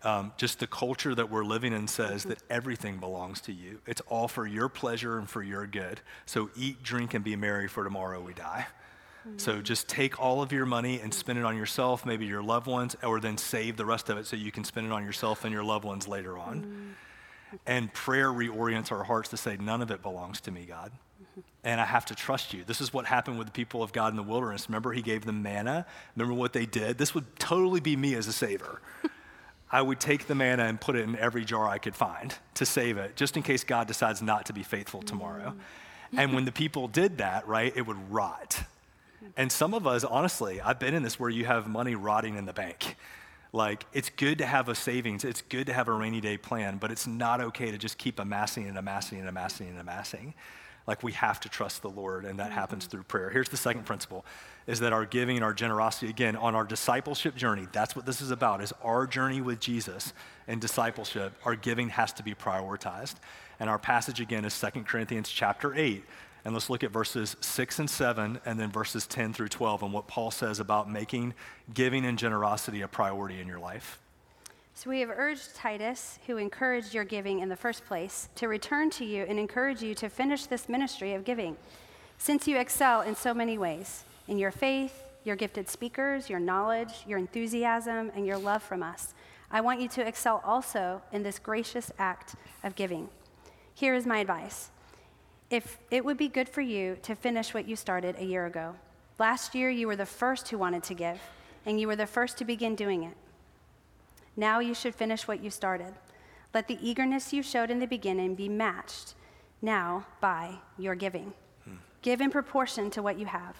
Um, 0.02 0.32
just 0.36 0.60
the 0.60 0.66
culture 0.66 1.14
that 1.14 1.30
we're 1.30 1.44
living 1.44 1.72
in 1.72 1.88
says 1.88 2.20
mm-hmm. 2.20 2.30
that 2.30 2.42
everything 2.48 2.98
belongs 2.98 3.40
to 3.42 3.52
you. 3.52 3.80
It's 3.86 4.02
all 4.08 4.28
for 4.28 4.46
your 4.46 4.68
pleasure 4.68 5.18
and 5.18 5.28
for 5.28 5.42
your 5.42 5.66
good. 5.66 6.00
So 6.26 6.50
eat, 6.56 6.82
drink, 6.82 7.14
and 7.14 7.24
be 7.24 7.34
merry, 7.34 7.66
for 7.66 7.82
tomorrow 7.82 8.20
we 8.20 8.34
die. 8.34 8.66
So 9.38 9.54
mm-hmm. 9.54 9.62
just 9.62 9.88
take 9.88 10.20
all 10.20 10.42
of 10.42 10.52
your 10.52 10.66
money 10.66 11.00
and 11.00 11.12
spend 11.12 11.38
it 11.38 11.44
on 11.44 11.56
yourself, 11.56 12.06
maybe 12.06 12.26
your 12.26 12.42
loved 12.42 12.66
ones, 12.66 12.96
or 13.02 13.20
then 13.20 13.36
save 13.36 13.76
the 13.76 13.84
rest 13.84 14.08
of 14.08 14.18
it 14.18 14.26
so 14.26 14.36
you 14.36 14.52
can 14.52 14.64
spend 14.64 14.86
it 14.86 14.92
on 14.92 15.04
yourself 15.04 15.44
and 15.44 15.52
your 15.52 15.64
loved 15.64 15.84
ones 15.84 16.06
later 16.06 16.38
on. 16.38 16.60
Mm-hmm. 16.60 17.56
And 17.66 17.92
prayer 17.92 18.28
reorients 18.28 18.92
our 18.92 19.04
hearts 19.04 19.30
to 19.30 19.36
say, 19.36 19.56
None 19.56 19.82
of 19.82 19.90
it 19.90 20.02
belongs 20.02 20.40
to 20.42 20.50
me, 20.50 20.64
God. 20.66 20.92
And 21.64 21.80
I 21.80 21.84
have 21.84 22.06
to 22.06 22.14
trust 22.14 22.54
you. 22.54 22.62
This 22.64 22.80
is 22.80 22.92
what 22.92 23.06
happened 23.06 23.38
with 23.38 23.48
the 23.48 23.52
people 23.52 23.82
of 23.82 23.92
God 23.92 24.12
in 24.12 24.16
the 24.16 24.22
wilderness. 24.22 24.68
Remember, 24.68 24.92
He 24.92 25.02
gave 25.02 25.24
them 25.24 25.42
manna. 25.42 25.86
Remember 26.14 26.34
what 26.34 26.52
they 26.52 26.66
did? 26.66 26.98
This 26.98 27.14
would 27.14 27.38
totally 27.38 27.80
be 27.80 27.96
me 27.96 28.14
as 28.14 28.28
a 28.28 28.32
saver. 28.32 28.80
I 29.70 29.82
would 29.82 29.98
take 29.98 30.26
the 30.26 30.34
manna 30.34 30.64
and 30.64 30.80
put 30.80 30.96
it 30.96 31.02
in 31.02 31.16
every 31.16 31.44
jar 31.44 31.68
I 31.68 31.78
could 31.78 31.94
find 31.94 32.34
to 32.54 32.64
save 32.64 32.98
it, 32.98 33.16
just 33.16 33.36
in 33.36 33.42
case 33.42 33.64
God 33.64 33.88
decides 33.88 34.22
not 34.22 34.46
to 34.46 34.52
be 34.52 34.62
faithful 34.62 35.02
tomorrow. 35.02 35.54
Mm. 36.12 36.18
and 36.18 36.34
when 36.34 36.44
the 36.44 36.52
people 36.52 36.86
did 36.86 37.18
that, 37.18 37.48
right, 37.48 37.72
it 37.76 37.82
would 37.82 38.12
rot. 38.12 38.62
And 39.36 39.50
some 39.50 39.74
of 39.74 39.86
us, 39.86 40.04
honestly, 40.04 40.60
I've 40.60 40.78
been 40.78 40.94
in 40.94 41.02
this 41.02 41.18
where 41.18 41.30
you 41.30 41.44
have 41.46 41.66
money 41.66 41.94
rotting 41.94 42.36
in 42.36 42.46
the 42.46 42.52
bank. 42.52 42.96
Like, 43.52 43.86
it's 43.92 44.10
good 44.10 44.38
to 44.38 44.46
have 44.46 44.68
a 44.68 44.74
savings, 44.74 45.24
it's 45.24 45.42
good 45.42 45.66
to 45.66 45.72
have 45.72 45.88
a 45.88 45.92
rainy 45.92 46.20
day 46.20 46.36
plan, 46.36 46.78
but 46.78 46.90
it's 46.90 47.06
not 47.06 47.40
okay 47.40 47.70
to 47.70 47.78
just 47.78 47.98
keep 47.98 48.18
amassing 48.18 48.68
and 48.68 48.78
amassing 48.78 49.18
and 49.18 49.28
amassing 49.28 49.68
and 49.68 49.78
amassing. 49.78 50.34
Like, 50.86 51.02
we 51.02 51.12
have 51.12 51.40
to 51.40 51.48
trust 51.48 51.82
the 51.82 51.90
Lord, 51.90 52.24
and 52.24 52.38
that 52.38 52.50
mm-hmm. 52.50 52.58
happens 52.58 52.86
through 52.86 53.02
prayer. 53.04 53.30
Here's 53.30 53.48
the 53.48 53.56
second 53.56 53.84
principle 53.84 54.24
is 54.66 54.80
that 54.80 54.92
our 54.92 55.04
giving 55.04 55.36
and 55.36 55.44
our 55.44 55.52
generosity, 55.52 56.08
again, 56.08 56.34
on 56.36 56.54
our 56.54 56.64
discipleship 56.64 57.36
journey, 57.36 57.68
that's 57.72 57.94
what 57.94 58.04
this 58.04 58.20
is 58.20 58.30
about, 58.30 58.60
is 58.60 58.72
our 58.82 59.06
journey 59.06 59.40
with 59.40 59.60
Jesus 59.60 60.12
and 60.48 60.60
discipleship, 60.60 61.32
our 61.44 61.54
giving 61.54 61.88
has 61.90 62.12
to 62.14 62.22
be 62.22 62.34
prioritized. 62.34 63.14
And 63.60 63.70
our 63.70 63.78
passage 63.78 64.20
again 64.20 64.44
is 64.44 64.60
2 64.60 64.82
Corinthians 64.82 65.28
chapter 65.28 65.74
8, 65.74 66.04
and 66.44 66.54
let's 66.54 66.70
look 66.70 66.84
at 66.84 66.90
verses 66.90 67.36
6 67.40 67.78
and 67.80 67.90
7, 67.90 68.40
and 68.44 68.60
then 68.60 68.70
verses 68.70 69.06
10 69.06 69.32
through 69.32 69.48
12, 69.48 69.82
and 69.82 69.92
what 69.92 70.06
Paul 70.06 70.30
says 70.30 70.60
about 70.60 70.90
making 70.90 71.34
giving 71.72 72.04
and 72.04 72.18
generosity 72.18 72.82
a 72.82 72.88
priority 72.88 73.40
in 73.40 73.48
your 73.48 73.58
life. 73.58 73.98
So 74.78 74.90
we 74.90 75.00
have 75.00 75.08
urged 75.08 75.54
Titus, 75.54 76.18
who 76.26 76.36
encouraged 76.36 76.92
your 76.92 77.04
giving 77.04 77.40
in 77.40 77.48
the 77.48 77.56
first 77.56 77.86
place, 77.86 78.28
to 78.34 78.46
return 78.46 78.90
to 78.90 79.06
you 79.06 79.24
and 79.26 79.38
encourage 79.38 79.80
you 79.80 79.94
to 79.94 80.10
finish 80.10 80.44
this 80.44 80.68
ministry 80.68 81.14
of 81.14 81.24
giving, 81.24 81.56
since 82.18 82.46
you 82.46 82.58
excel 82.58 83.00
in 83.00 83.16
so 83.16 83.32
many 83.32 83.56
ways 83.56 84.04
in 84.28 84.36
your 84.36 84.50
faith, 84.50 84.92
your 85.24 85.34
gifted 85.34 85.70
speakers, 85.70 86.28
your 86.28 86.40
knowledge, 86.40 86.92
your 87.06 87.18
enthusiasm, 87.18 88.12
and 88.14 88.26
your 88.26 88.36
love 88.36 88.62
from 88.62 88.82
us. 88.82 89.14
I 89.50 89.62
want 89.62 89.80
you 89.80 89.88
to 89.88 90.06
excel 90.06 90.42
also 90.44 91.00
in 91.10 91.22
this 91.22 91.38
gracious 91.38 91.90
act 91.98 92.34
of 92.62 92.74
giving. 92.74 93.08
Here 93.72 93.94
is 93.94 94.04
my 94.04 94.18
advice 94.18 94.68
if 95.48 95.78
it 95.90 96.04
would 96.04 96.18
be 96.18 96.28
good 96.28 96.50
for 96.50 96.60
you 96.60 96.98
to 97.00 97.14
finish 97.14 97.54
what 97.54 97.66
you 97.66 97.76
started 97.76 98.16
a 98.18 98.24
year 98.26 98.44
ago. 98.44 98.74
Last 99.18 99.54
year, 99.54 99.70
you 99.70 99.86
were 99.86 99.96
the 99.96 100.04
first 100.04 100.50
who 100.50 100.58
wanted 100.58 100.82
to 100.82 100.92
give, 100.92 101.18
and 101.64 101.80
you 101.80 101.86
were 101.86 101.96
the 101.96 102.06
first 102.06 102.36
to 102.38 102.44
begin 102.44 102.74
doing 102.74 103.04
it. 103.04 103.16
Now 104.36 104.60
you 104.60 104.74
should 104.74 104.94
finish 104.94 105.26
what 105.26 105.42
you 105.42 105.50
started. 105.50 105.94
Let 106.54 106.68
the 106.68 106.78
eagerness 106.80 107.32
you 107.32 107.42
showed 107.42 107.70
in 107.70 107.78
the 107.78 107.86
beginning 107.86 108.34
be 108.34 108.48
matched 108.48 109.14
now 109.62 110.06
by 110.20 110.56
your 110.78 110.94
giving. 110.94 111.32
Hmm. 111.64 111.76
Give 112.02 112.20
in 112.20 112.30
proportion 112.30 112.90
to 112.90 113.02
what 113.02 113.18
you 113.18 113.26
have. 113.26 113.56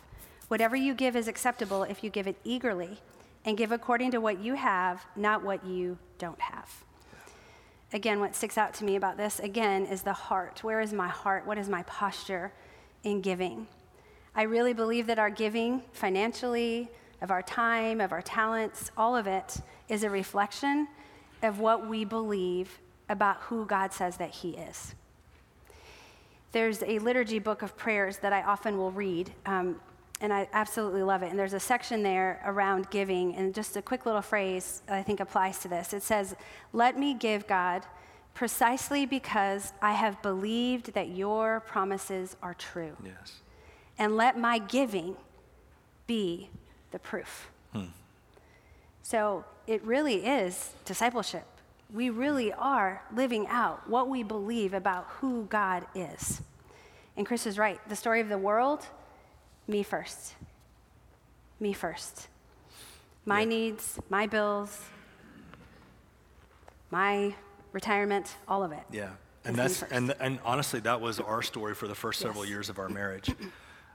Whatever 0.49 0.77
you 0.77 0.95
give 0.95 1.17
is 1.17 1.29
acceptable 1.29 1.83
if 1.83 2.05
you 2.05 2.11
give 2.11 2.27
it 2.27 2.37
eagerly, 2.45 2.99
and 3.45 3.57
give 3.57 3.73
according 3.73 4.11
to 4.11 4.19
what 4.19 4.41
you 4.41 4.55
have, 4.55 5.05
not 5.17 5.43
what 5.43 5.65
you 5.65 5.99
don't 6.19 6.41
have 6.41 6.85
again, 7.93 8.21
what 8.21 8.35
sticks 8.35 8.59
out 8.59 8.75
to 8.75 8.85
me 8.85 8.97
about 8.97 9.17
this, 9.17 9.41
again, 9.41 9.87
is 9.87 10.03
the 10.03 10.13
heart. 10.13 10.63
Where 10.63 10.81
is 10.81 10.93
my 10.93 11.09
heart? 11.09 11.47
What 11.47 11.59
is 11.59 11.69
my 11.69 11.83
posture 11.85 12.53
in 13.05 13.21
giving? 13.21 13.67
I 14.35 14.43
really 14.43 14.73
believe 14.73 15.07
that 15.07 15.19
our 15.19 15.31
giving 15.31 15.83
financially, 15.93 16.91
of 17.23 17.31
our 17.31 17.43
time, 17.43 18.01
of 18.01 18.13
our 18.13 18.21
talents, 18.21 18.91
all 18.97 19.17
of 19.17 19.27
it 19.27 19.61
is 19.89 20.03
a 20.03 20.11
reflection 20.11 20.89
of 21.43 21.61
what 21.61 21.87
we 21.87 22.05
believe 22.05 22.81
about 23.09 23.41
who 23.43 23.67
God 23.67 23.93
says 23.93 24.17
that 24.17 24.31
He 24.31 24.51
is. 24.51 24.95
There's 26.53 26.83
a 26.83 26.99
liturgy 26.99 27.39
book 27.39 27.63
of 27.63 27.77
prayers 27.77 28.19
that 28.19 28.33
I 28.33 28.43
often 28.43 28.79
will 28.79 28.91
read. 28.91 29.33
Um, 29.45 29.81
and 30.21 30.33
I 30.33 30.49
absolutely 30.53 31.03
love 31.03 31.23
it. 31.23 31.31
And 31.31 31.39
there's 31.39 31.53
a 31.53 31.61
section 31.61 32.03
there 32.03 32.41
around 32.47 32.89
giving, 32.91 33.35
and 33.35 33.55
just 33.55 33.77
a 33.77 33.83
quick 33.83 34.07
little 34.07 34.23
phrase 34.23 34.83
I 34.89 35.03
think 35.03 35.21
applies 35.21 35.59
to 35.61 35.69
this. 35.69 35.93
It 35.93 36.03
says, 36.03 36.35
Let 36.73 36.99
me 36.99 37.15
give, 37.15 37.47
God, 37.47 37.85
precisely 38.35 39.07
because 39.07 39.73
I 39.83 39.93
have 39.93 40.21
believed 40.23 40.95
that 40.95 41.09
your 41.09 41.61
promises 41.61 42.37
are 42.43 42.55
true. 42.55 42.97
Yes. 43.05 43.41
And 43.99 44.17
let 44.17 44.39
my 44.39 44.59
giving 44.59 45.17
be 46.07 46.51
the 46.93 46.99
proof. 46.99 47.51
Hmm. 47.73 47.87
So 49.03 49.45
it 49.67 49.83
really 49.85 50.27
is 50.27 50.71
discipleship. 50.85 51.47
We 51.93 52.11
really 52.11 52.53
are 52.53 53.03
living 53.15 53.47
out 53.49 53.89
what 53.89 54.09
we 54.09 54.23
believe 54.23 54.75
about 54.75 55.07
who 55.21 55.45
God 55.45 55.87
is. 55.95 56.43
And 57.17 57.27
Chris 57.27 57.47
is 57.47 57.59
right. 57.59 57.81
The 57.89 57.97
story 57.97 58.21
of 58.21 58.29
the 58.29 58.39
world 58.39 58.87
me 59.69 59.83
first. 59.83 60.35
Me 61.59 61.73
first. 61.73 62.29
My 63.25 63.41
yeah. 63.41 63.47
needs, 63.47 63.99
my 64.09 64.27
bills, 64.27 64.81
my 66.91 67.35
retirement, 67.73 68.37
all 68.47 68.63
of 68.63 68.73
it. 68.73 68.85
Yeah. 68.93 69.11
And 69.45 69.57
that's 69.57 69.83
and 69.85 70.15
and 70.21 70.39
honestly 70.45 70.81
that 70.81 71.01
was 71.01 71.21
our 71.21 71.43
story 71.43 71.75
for 71.75 71.87
the 71.87 71.95
first 71.95 72.21
several 72.21 72.45
yes. 72.45 72.51
years 72.51 72.69
of 72.69 72.79
our 72.79 72.89
marriage. 73.01 73.31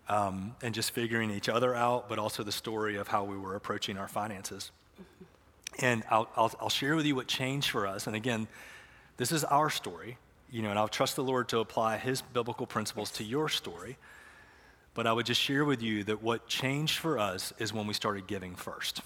Um, 0.10 0.56
and 0.62 0.74
just 0.74 0.92
figuring 0.92 1.32
each 1.32 1.48
other 1.48 1.74
out, 1.74 2.10
but 2.10 2.20
also 2.20 2.44
the 2.44 2.52
story 2.52 2.98
of 2.98 3.08
how 3.08 3.24
we 3.24 3.38
were 3.38 3.56
approaching 3.56 3.98
our 3.98 4.10
finances. 4.10 4.72
Mm-hmm. 5.00 5.31
And 5.82 6.04
I'll, 6.10 6.30
I'll, 6.36 6.52
I'll 6.62 6.70
share 6.70 6.96
with 6.96 7.06
you 7.06 7.16
what 7.16 7.28
changed 7.28 7.70
for 7.72 7.88
us. 7.88 8.08
And 8.08 8.16
again, 8.16 8.48
this 9.18 9.32
is 9.32 9.44
our 9.44 9.70
story, 9.70 10.18
you 10.52 10.62
know, 10.62 10.70
and 10.70 10.80
I'll 10.80 10.88
trust 10.88 11.16
the 11.16 11.24
Lord 11.24 11.50
to 11.50 11.60
apply 11.60 11.98
His 11.98 12.22
biblical 12.22 12.66
principles 12.68 13.12
to 13.14 13.24
your 13.24 13.50
story. 13.50 13.98
But 14.94 15.08
I 15.08 15.14
would 15.14 15.26
just 15.26 15.42
share 15.42 15.66
with 15.66 15.82
you 15.82 16.04
that 16.06 16.22
what 16.22 16.48
changed 16.48 16.98
for 16.98 17.18
us 17.18 17.54
is 17.60 17.74
when 17.74 17.88
we 17.88 17.94
started 17.94 18.28
giving 18.28 18.56
first. 18.56 19.02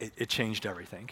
It, 0.00 0.12
it 0.16 0.28
changed 0.28 0.66
everything. 0.66 1.10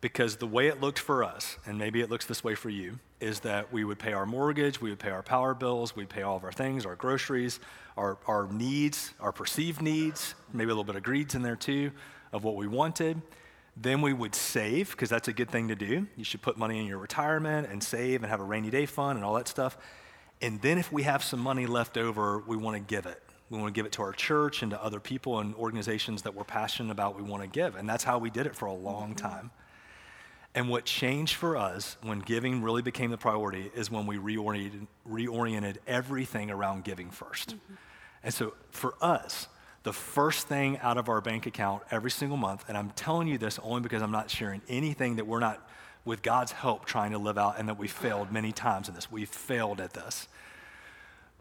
Because 0.00 0.36
the 0.36 0.46
way 0.46 0.66
it 0.66 0.80
looked 0.80 0.98
for 0.98 1.22
us, 1.22 1.58
and 1.64 1.78
maybe 1.78 2.00
it 2.00 2.10
looks 2.10 2.26
this 2.26 2.42
way 2.42 2.56
for 2.56 2.70
you, 2.70 2.98
is 3.20 3.40
that 3.40 3.72
we 3.72 3.84
would 3.84 4.00
pay 4.00 4.12
our 4.12 4.26
mortgage, 4.26 4.80
we 4.80 4.90
would 4.90 4.98
pay 4.98 5.10
our 5.10 5.22
power 5.22 5.54
bills, 5.54 5.94
we'd 5.94 6.08
pay 6.08 6.22
all 6.22 6.36
of 6.36 6.42
our 6.42 6.50
things, 6.50 6.84
our 6.84 6.96
groceries, 6.96 7.60
our, 7.96 8.18
our 8.26 8.48
needs, 8.50 9.12
our 9.20 9.30
perceived 9.30 9.80
needs, 9.80 10.34
maybe 10.52 10.70
a 10.70 10.74
little 10.74 10.82
bit 10.82 10.96
of 10.96 11.04
greeds 11.04 11.36
in 11.36 11.42
there 11.42 11.54
too, 11.54 11.92
of 12.32 12.42
what 12.42 12.56
we 12.56 12.66
wanted. 12.66 13.20
Then 13.76 14.02
we 14.02 14.12
would 14.12 14.34
save, 14.34 14.90
because 14.90 15.08
that's 15.08 15.28
a 15.28 15.32
good 15.32 15.50
thing 15.50 15.68
to 15.68 15.74
do. 15.74 16.06
You 16.16 16.24
should 16.24 16.42
put 16.42 16.58
money 16.58 16.78
in 16.78 16.86
your 16.86 16.98
retirement 16.98 17.68
and 17.70 17.82
save 17.82 18.22
and 18.22 18.30
have 18.30 18.40
a 18.40 18.44
rainy 18.44 18.70
day 18.70 18.86
fund 18.86 19.16
and 19.16 19.24
all 19.24 19.34
that 19.34 19.48
stuff. 19.48 19.78
And 20.42 20.60
then 20.60 20.76
if 20.76 20.92
we 20.92 21.04
have 21.04 21.22
some 21.22 21.40
money 21.40 21.66
left 21.66 21.96
over, 21.96 22.40
we 22.40 22.56
want 22.56 22.76
to 22.76 22.82
give 22.82 23.06
it. 23.06 23.22
We 23.48 23.58
want 23.58 23.74
to 23.74 23.78
give 23.78 23.86
it 23.86 23.92
to 23.92 24.02
our 24.02 24.12
church 24.12 24.62
and 24.62 24.70
to 24.72 24.82
other 24.82 24.98
people 25.00 25.38
and 25.38 25.54
organizations 25.54 26.22
that 26.22 26.34
we're 26.34 26.44
passionate 26.44 26.90
about, 26.90 27.16
we 27.16 27.22
want 27.22 27.42
to 27.42 27.48
give. 27.48 27.76
And 27.76 27.88
that's 27.88 28.04
how 28.04 28.18
we 28.18 28.30
did 28.30 28.46
it 28.46 28.56
for 28.56 28.66
a 28.66 28.74
long 28.74 29.14
time. 29.14 29.50
And 30.54 30.68
what 30.68 30.84
changed 30.84 31.36
for 31.36 31.56
us 31.56 31.96
when 32.02 32.18
giving 32.20 32.62
really 32.62 32.82
became 32.82 33.10
the 33.10 33.16
priority 33.16 33.70
is 33.74 33.90
when 33.90 34.06
we 34.06 34.18
reoriented, 34.18 34.86
reoriented 35.08 35.76
everything 35.86 36.50
around 36.50 36.84
giving 36.84 37.08
1st 37.08 37.46
mm-hmm. 37.46 37.74
And 38.24 38.32
so 38.32 38.54
for 38.70 38.94
us, 39.00 39.48
the 39.82 39.92
first 39.92 40.46
thing 40.46 40.78
out 40.78 40.98
of 40.98 41.08
our 41.08 41.20
bank 41.20 41.46
account 41.46 41.82
every 41.90 42.10
single 42.10 42.36
month, 42.36 42.64
and 42.68 42.76
I'm 42.76 42.90
telling 42.90 43.28
you 43.28 43.38
this 43.38 43.58
only 43.62 43.80
because 43.80 44.02
I'm 44.02 44.12
not 44.12 44.30
sharing 44.30 44.62
anything 44.68 45.16
that 45.16 45.26
we're 45.26 45.40
not, 45.40 45.68
with 46.04 46.22
God's 46.22 46.52
help, 46.52 46.84
trying 46.84 47.12
to 47.12 47.18
live 47.18 47.38
out 47.38 47.58
and 47.58 47.68
that 47.68 47.78
we 47.78 47.88
failed 47.88 48.32
many 48.32 48.52
times 48.52 48.88
in 48.88 48.94
this. 48.94 49.10
We've 49.10 49.28
failed 49.28 49.80
at 49.80 49.92
this. 49.92 50.28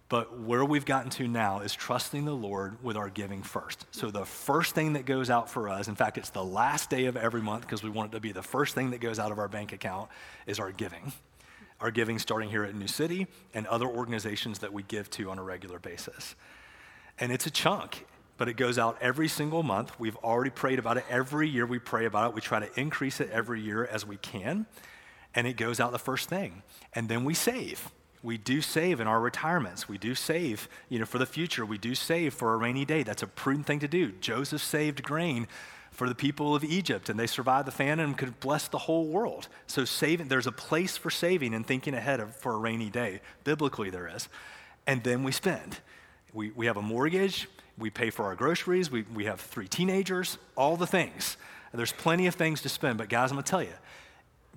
But 0.07 0.41
where 0.41 0.65
we've 0.65 0.83
gotten 0.83 1.09
to 1.11 1.27
now 1.27 1.61
is 1.61 1.73
trusting 1.73 2.25
the 2.25 2.33
Lord 2.33 2.83
with 2.83 2.97
our 2.97 3.09
giving 3.09 3.43
first. 3.43 3.85
So 3.91 4.11
the 4.11 4.25
first 4.25 4.75
thing 4.75 4.93
that 4.93 5.05
goes 5.05 5.29
out 5.29 5.49
for 5.49 5.69
us, 5.69 5.87
in 5.87 5.95
fact, 5.95 6.17
it's 6.17 6.31
the 6.31 6.43
last 6.43 6.89
day 6.89 7.05
of 7.05 7.15
every 7.15 7.41
month 7.41 7.61
because 7.61 7.81
we 7.81 7.89
want 7.89 8.11
it 8.11 8.15
to 8.17 8.19
be 8.19 8.33
the 8.33 8.43
first 8.43 8.75
thing 8.75 8.91
that 8.91 8.99
goes 8.99 9.19
out 9.19 9.31
of 9.31 9.39
our 9.39 9.47
bank 9.47 9.71
account, 9.71 10.09
is 10.45 10.59
our 10.59 10.73
giving. 10.73 11.13
Our 11.79 11.91
giving 11.91 12.19
starting 12.19 12.49
here 12.49 12.65
at 12.65 12.75
New 12.75 12.87
City 12.87 13.27
and 13.53 13.65
other 13.67 13.87
organizations 13.87 14.59
that 14.59 14.73
we 14.73 14.83
give 14.83 15.09
to 15.11 15.31
on 15.31 15.39
a 15.39 15.43
regular 15.43 15.79
basis. 15.79 16.35
And 17.17 17.31
it's 17.31 17.45
a 17.45 17.51
chunk, 17.51 18.05
but 18.41 18.49
it 18.49 18.57
goes 18.57 18.79
out 18.79 18.97
every 19.01 19.27
single 19.27 19.61
month. 19.61 19.99
We've 19.99 20.15
already 20.17 20.49
prayed 20.49 20.79
about 20.79 20.97
it. 20.97 21.05
Every 21.11 21.47
year 21.47 21.67
we 21.67 21.77
pray 21.77 22.05
about 22.05 22.31
it. 22.31 22.33
We 22.33 22.41
try 22.41 22.59
to 22.59 22.79
increase 22.79 23.19
it 23.19 23.29
every 23.29 23.61
year 23.61 23.85
as 23.85 24.03
we 24.03 24.17
can. 24.17 24.65
And 25.35 25.45
it 25.45 25.57
goes 25.57 25.79
out 25.79 25.91
the 25.91 25.99
first 25.99 26.27
thing. 26.27 26.63
And 26.95 27.07
then 27.07 27.23
we 27.23 27.35
save 27.35 27.91
we 28.23 28.39
do 28.39 28.59
save 28.59 28.99
in 28.99 29.05
our 29.05 29.19
retirements. 29.19 29.87
We 29.87 29.99
do 29.99 30.15
save, 30.15 30.67
you 30.89 30.97
know, 30.97 31.05
for 31.05 31.19
the 31.19 31.27
future. 31.27 31.63
We 31.67 31.77
do 31.77 31.93
save 31.93 32.33
for 32.33 32.55
a 32.55 32.57
rainy 32.57 32.83
day. 32.83 33.03
That's 33.03 33.21
a 33.21 33.27
prudent 33.27 33.67
thing 33.67 33.79
to 33.79 33.87
do. 33.87 34.11
Joseph 34.13 34.63
saved 34.63 35.03
grain 35.03 35.47
for 35.91 36.09
the 36.09 36.15
people 36.15 36.55
of 36.55 36.63
Egypt, 36.63 37.09
and 37.09 37.19
they 37.19 37.27
survived 37.27 37.67
the 37.67 37.71
famine 37.71 38.05
and 38.05 38.17
could 38.17 38.39
bless 38.39 38.67
the 38.67 38.79
whole 38.79 39.05
world. 39.05 39.49
So 39.67 39.85
saving, 39.85 40.29
there's 40.29 40.47
a 40.47 40.51
place 40.51 40.97
for 40.97 41.11
saving 41.11 41.53
and 41.53 41.65
thinking 41.65 41.93
ahead 41.93 42.19
of, 42.19 42.35
for 42.35 42.53
a 42.53 42.57
rainy 42.57 42.89
day. 42.89 43.21
Biblically, 43.43 43.91
there 43.91 44.07
is. 44.07 44.29
And 44.87 45.03
then 45.03 45.23
we 45.23 45.31
spend. 45.31 45.77
We, 46.33 46.49
we 46.51 46.65
have 46.65 46.77
a 46.77 46.81
mortgage. 46.81 47.47
We 47.77 47.89
pay 47.89 48.09
for 48.09 48.25
our 48.25 48.35
groceries. 48.35 48.91
We, 48.91 49.03
we 49.13 49.25
have 49.25 49.39
three 49.39 49.67
teenagers, 49.67 50.37
all 50.55 50.77
the 50.77 50.87
things. 50.87 51.37
There's 51.73 51.93
plenty 51.93 52.27
of 52.27 52.35
things 52.35 52.61
to 52.63 52.69
spend. 52.69 52.97
But 52.97 53.09
guys, 53.09 53.31
I'm 53.31 53.35
going 53.35 53.43
to 53.43 53.49
tell 53.49 53.63
you, 53.63 53.73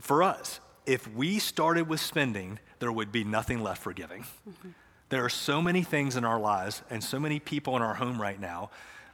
for 0.01 0.23
us, 0.23 0.61
if 0.87 1.13
we 1.15 1.39
started 1.39 1.89
with 1.89 2.01
spending, 2.01 2.59
there 2.81 2.93
would 2.93 3.13
be 3.13 3.25
nothing 3.25 3.63
left 3.63 3.83
for 3.83 3.93
giving. 3.93 4.23
Mm-hmm. 4.23 4.71
There 5.09 5.25
are 5.25 5.31
so 5.31 5.63
many 5.63 5.83
things 5.83 6.17
in 6.17 6.25
our 6.25 6.41
lives 6.41 6.83
and 6.91 7.03
so 7.03 7.21
many 7.21 7.39
people 7.39 7.77
in 7.77 7.83
our 7.83 7.95
home 7.95 8.21
right 8.21 8.41
now 8.41 8.71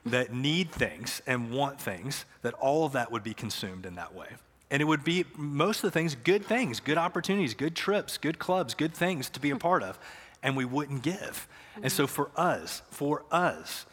that 0.07 0.32
need 0.32 0.70
things 0.70 1.20
and 1.26 1.51
want 1.51 1.80
things 1.80 2.24
that 2.42 2.55
all 2.55 2.86
of 2.86 2.92
that 2.92 3.12
would 3.12 3.22
be 3.22 3.34
consumed 3.34 3.84
in 3.84 3.96
that 3.96 4.14
way. 4.14 4.28
And 4.70 4.80
it 4.80 4.84
would 4.84 5.05
be 5.05 5.24
most 5.36 5.78
of 5.78 5.82
the 5.82 5.90
things 5.90 6.14
good 6.14 6.44
things, 6.44 6.80
good 6.80 6.96
opportunities, 6.96 7.55
good 7.55 7.74
trips, 7.74 8.18
good 8.18 8.38
clubs, 8.38 8.74
good 8.74 8.94
things 8.94 9.28
to 9.30 9.40
be 9.40 9.51
a 9.51 9.57
part 9.57 9.82
of. 9.82 9.98
And 10.42 10.57
we 10.57 10.64
wouldn't 10.64 11.03
give. 11.03 11.18
Mm-hmm. 11.74 11.82
And 11.82 11.92
so 11.92 12.07
for 12.07 12.30
us, 12.36 12.82
for 12.90 13.24
us, 13.30 13.84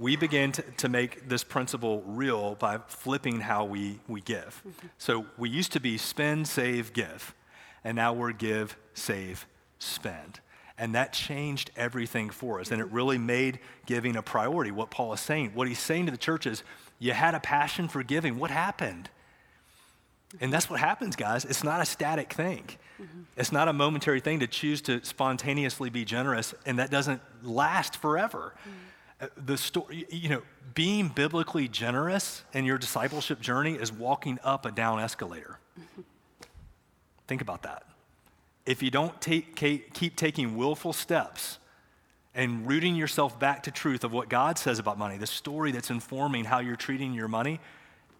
we 0.00 0.16
begin 0.16 0.50
to, 0.50 0.62
to 0.78 0.88
make 0.88 1.28
this 1.28 1.44
principle 1.44 2.02
real 2.06 2.54
by 2.54 2.78
flipping 2.88 3.38
how 3.38 3.66
we, 3.66 4.00
we 4.08 4.22
give. 4.22 4.62
Mm-hmm. 4.66 4.86
So 4.96 5.26
we 5.36 5.50
used 5.50 5.72
to 5.72 5.80
be 5.80 5.98
spend, 5.98 6.48
save, 6.48 6.94
give, 6.94 7.34
and 7.84 7.96
now 7.96 8.14
we're 8.14 8.32
give, 8.32 8.78
save, 8.94 9.46
spend. 9.78 10.40
And 10.78 10.94
that 10.94 11.12
changed 11.12 11.70
everything 11.76 12.30
for 12.30 12.60
us. 12.60 12.70
And 12.70 12.80
it 12.80 12.86
mm-hmm. 12.86 12.96
really 12.96 13.18
made 13.18 13.60
giving 13.84 14.16
a 14.16 14.22
priority. 14.22 14.70
What 14.70 14.90
Paul 14.90 15.12
is 15.12 15.20
saying, 15.20 15.52
what 15.52 15.68
he's 15.68 15.78
saying 15.78 16.06
to 16.06 16.12
the 16.12 16.18
church 16.18 16.46
is, 16.46 16.64
you 16.98 17.12
had 17.12 17.34
a 17.34 17.40
passion 17.40 17.86
for 17.86 18.02
giving. 18.02 18.38
What 18.38 18.50
happened? 18.50 19.10
And 20.40 20.50
that's 20.50 20.70
what 20.70 20.80
happens, 20.80 21.14
guys. 21.14 21.44
It's 21.44 21.62
not 21.62 21.82
a 21.82 21.84
static 21.84 22.32
thing. 22.32 22.64
Mm-hmm. 23.00 23.22
It's 23.36 23.52
not 23.52 23.68
a 23.68 23.72
momentary 23.74 24.20
thing 24.20 24.40
to 24.40 24.46
choose 24.46 24.80
to 24.82 25.04
spontaneously 25.04 25.90
be 25.90 26.06
generous, 26.06 26.54
and 26.64 26.78
that 26.78 26.90
doesn't 26.90 27.20
last 27.42 27.96
forever. 27.96 28.54
Mm-hmm. 28.60 28.70
The 29.36 29.58
story, 29.58 30.06
you 30.10 30.28
know, 30.30 30.42
being 30.74 31.08
biblically 31.08 31.68
generous 31.68 32.42
in 32.54 32.64
your 32.64 32.78
discipleship 32.78 33.40
journey 33.40 33.74
is 33.74 33.92
walking 33.92 34.38
up 34.42 34.64
a 34.64 34.70
down 34.70 35.00
escalator. 35.00 35.58
Think 37.26 37.42
about 37.42 37.62
that. 37.62 37.84
If 38.66 38.82
you 38.82 38.90
don't 38.90 39.20
take, 39.20 39.56
keep 39.56 40.16
taking 40.16 40.56
willful 40.56 40.92
steps 40.92 41.58
and 42.34 42.66
rooting 42.66 42.94
yourself 42.94 43.38
back 43.38 43.64
to 43.64 43.70
truth 43.70 44.04
of 44.04 44.12
what 44.12 44.28
God 44.28 44.58
says 44.58 44.78
about 44.78 44.98
money, 44.98 45.16
the 45.16 45.26
story 45.26 45.72
that's 45.72 45.90
informing 45.90 46.44
how 46.44 46.60
you're 46.60 46.76
treating 46.76 47.12
your 47.12 47.28
money, 47.28 47.60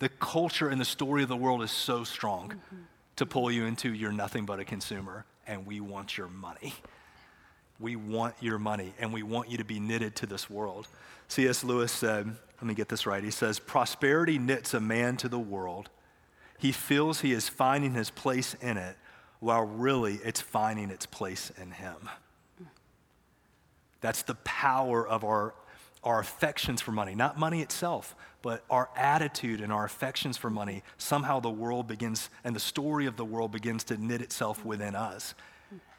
the 0.00 0.08
culture 0.08 0.68
and 0.68 0.80
the 0.80 0.84
story 0.84 1.22
of 1.22 1.28
the 1.28 1.36
world 1.36 1.62
is 1.62 1.70
so 1.70 2.04
strong 2.04 2.50
mm-hmm. 2.50 2.82
to 3.16 3.26
pull 3.26 3.50
you 3.50 3.64
into 3.64 3.92
you're 3.92 4.12
nothing 4.12 4.44
but 4.44 4.58
a 4.58 4.64
consumer 4.64 5.24
and 5.46 5.66
we 5.66 5.80
want 5.80 6.16
your 6.16 6.28
money. 6.28 6.74
We 7.80 7.96
want 7.96 8.34
your 8.40 8.58
money 8.58 8.92
and 8.98 9.12
we 9.12 9.22
want 9.22 9.50
you 9.50 9.56
to 9.58 9.64
be 9.64 9.80
knitted 9.80 10.14
to 10.16 10.26
this 10.26 10.48
world. 10.50 10.86
C.S. 11.28 11.64
Lewis 11.64 11.90
said, 11.90 12.36
let 12.60 12.66
me 12.66 12.74
get 12.74 12.90
this 12.90 13.06
right. 13.06 13.24
He 13.24 13.30
says, 13.30 13.58
Prosperity 13.58 14.38
knits 14.38 14.74
a 14.74 14.80
man 14.80 15.16
to 15.18 15.28
the 15.28 15.38
world. 15.38 15.88
He 16.58 16.72
feels 16.72 17.22
he 17.22 17.32
is 17.32 17.48
finding 17.48 17.94
his 17.94 18.10
place 18.10 18.54
in 18.60 18.76
it, 18.76 18.96
while 19.38 19.62
really 19.62 20.20
it's 20.22 20.42
finding 20.42 20.90
its 20.90 21.06
place 21.06 21.50
in 21.60 21.70
him. 21.70 21.96
That's 24.02 24.22
the 24.22 24.34
power 24.34 25.06
of 25.06 25.24
our, 25.24 25.54
our 26.04 26.20
affections 26.20 26.82
for 26.82 26.92
money, 26.92 27.14
not 27.14 27.38
money 27.38 27.62
itself, 27.62 28.14
but 28.42 28.62
our 28.68 28.90
attitude 28.94 29.62
and 29.62 29.72
our 29.72 29.86
affections 29.86 30.36
for 30.36 30.50
money. 30.50 30.82
Somehow 30.98 31.40
the 31.40 31.50
world 31.50 31.86
begins, 31.86 32.28
and 32.44 32.54
the 32.54 32.60
story 32.60 33.06
of 33.06 33.16
the 33.16 33.24
world 33.24 33.52
begins 33.52 33.84
to 33.84 33.96
knit 33.96 34.20
itself 34.20 34.66
within 34.66 34.94
us 34.94 35.34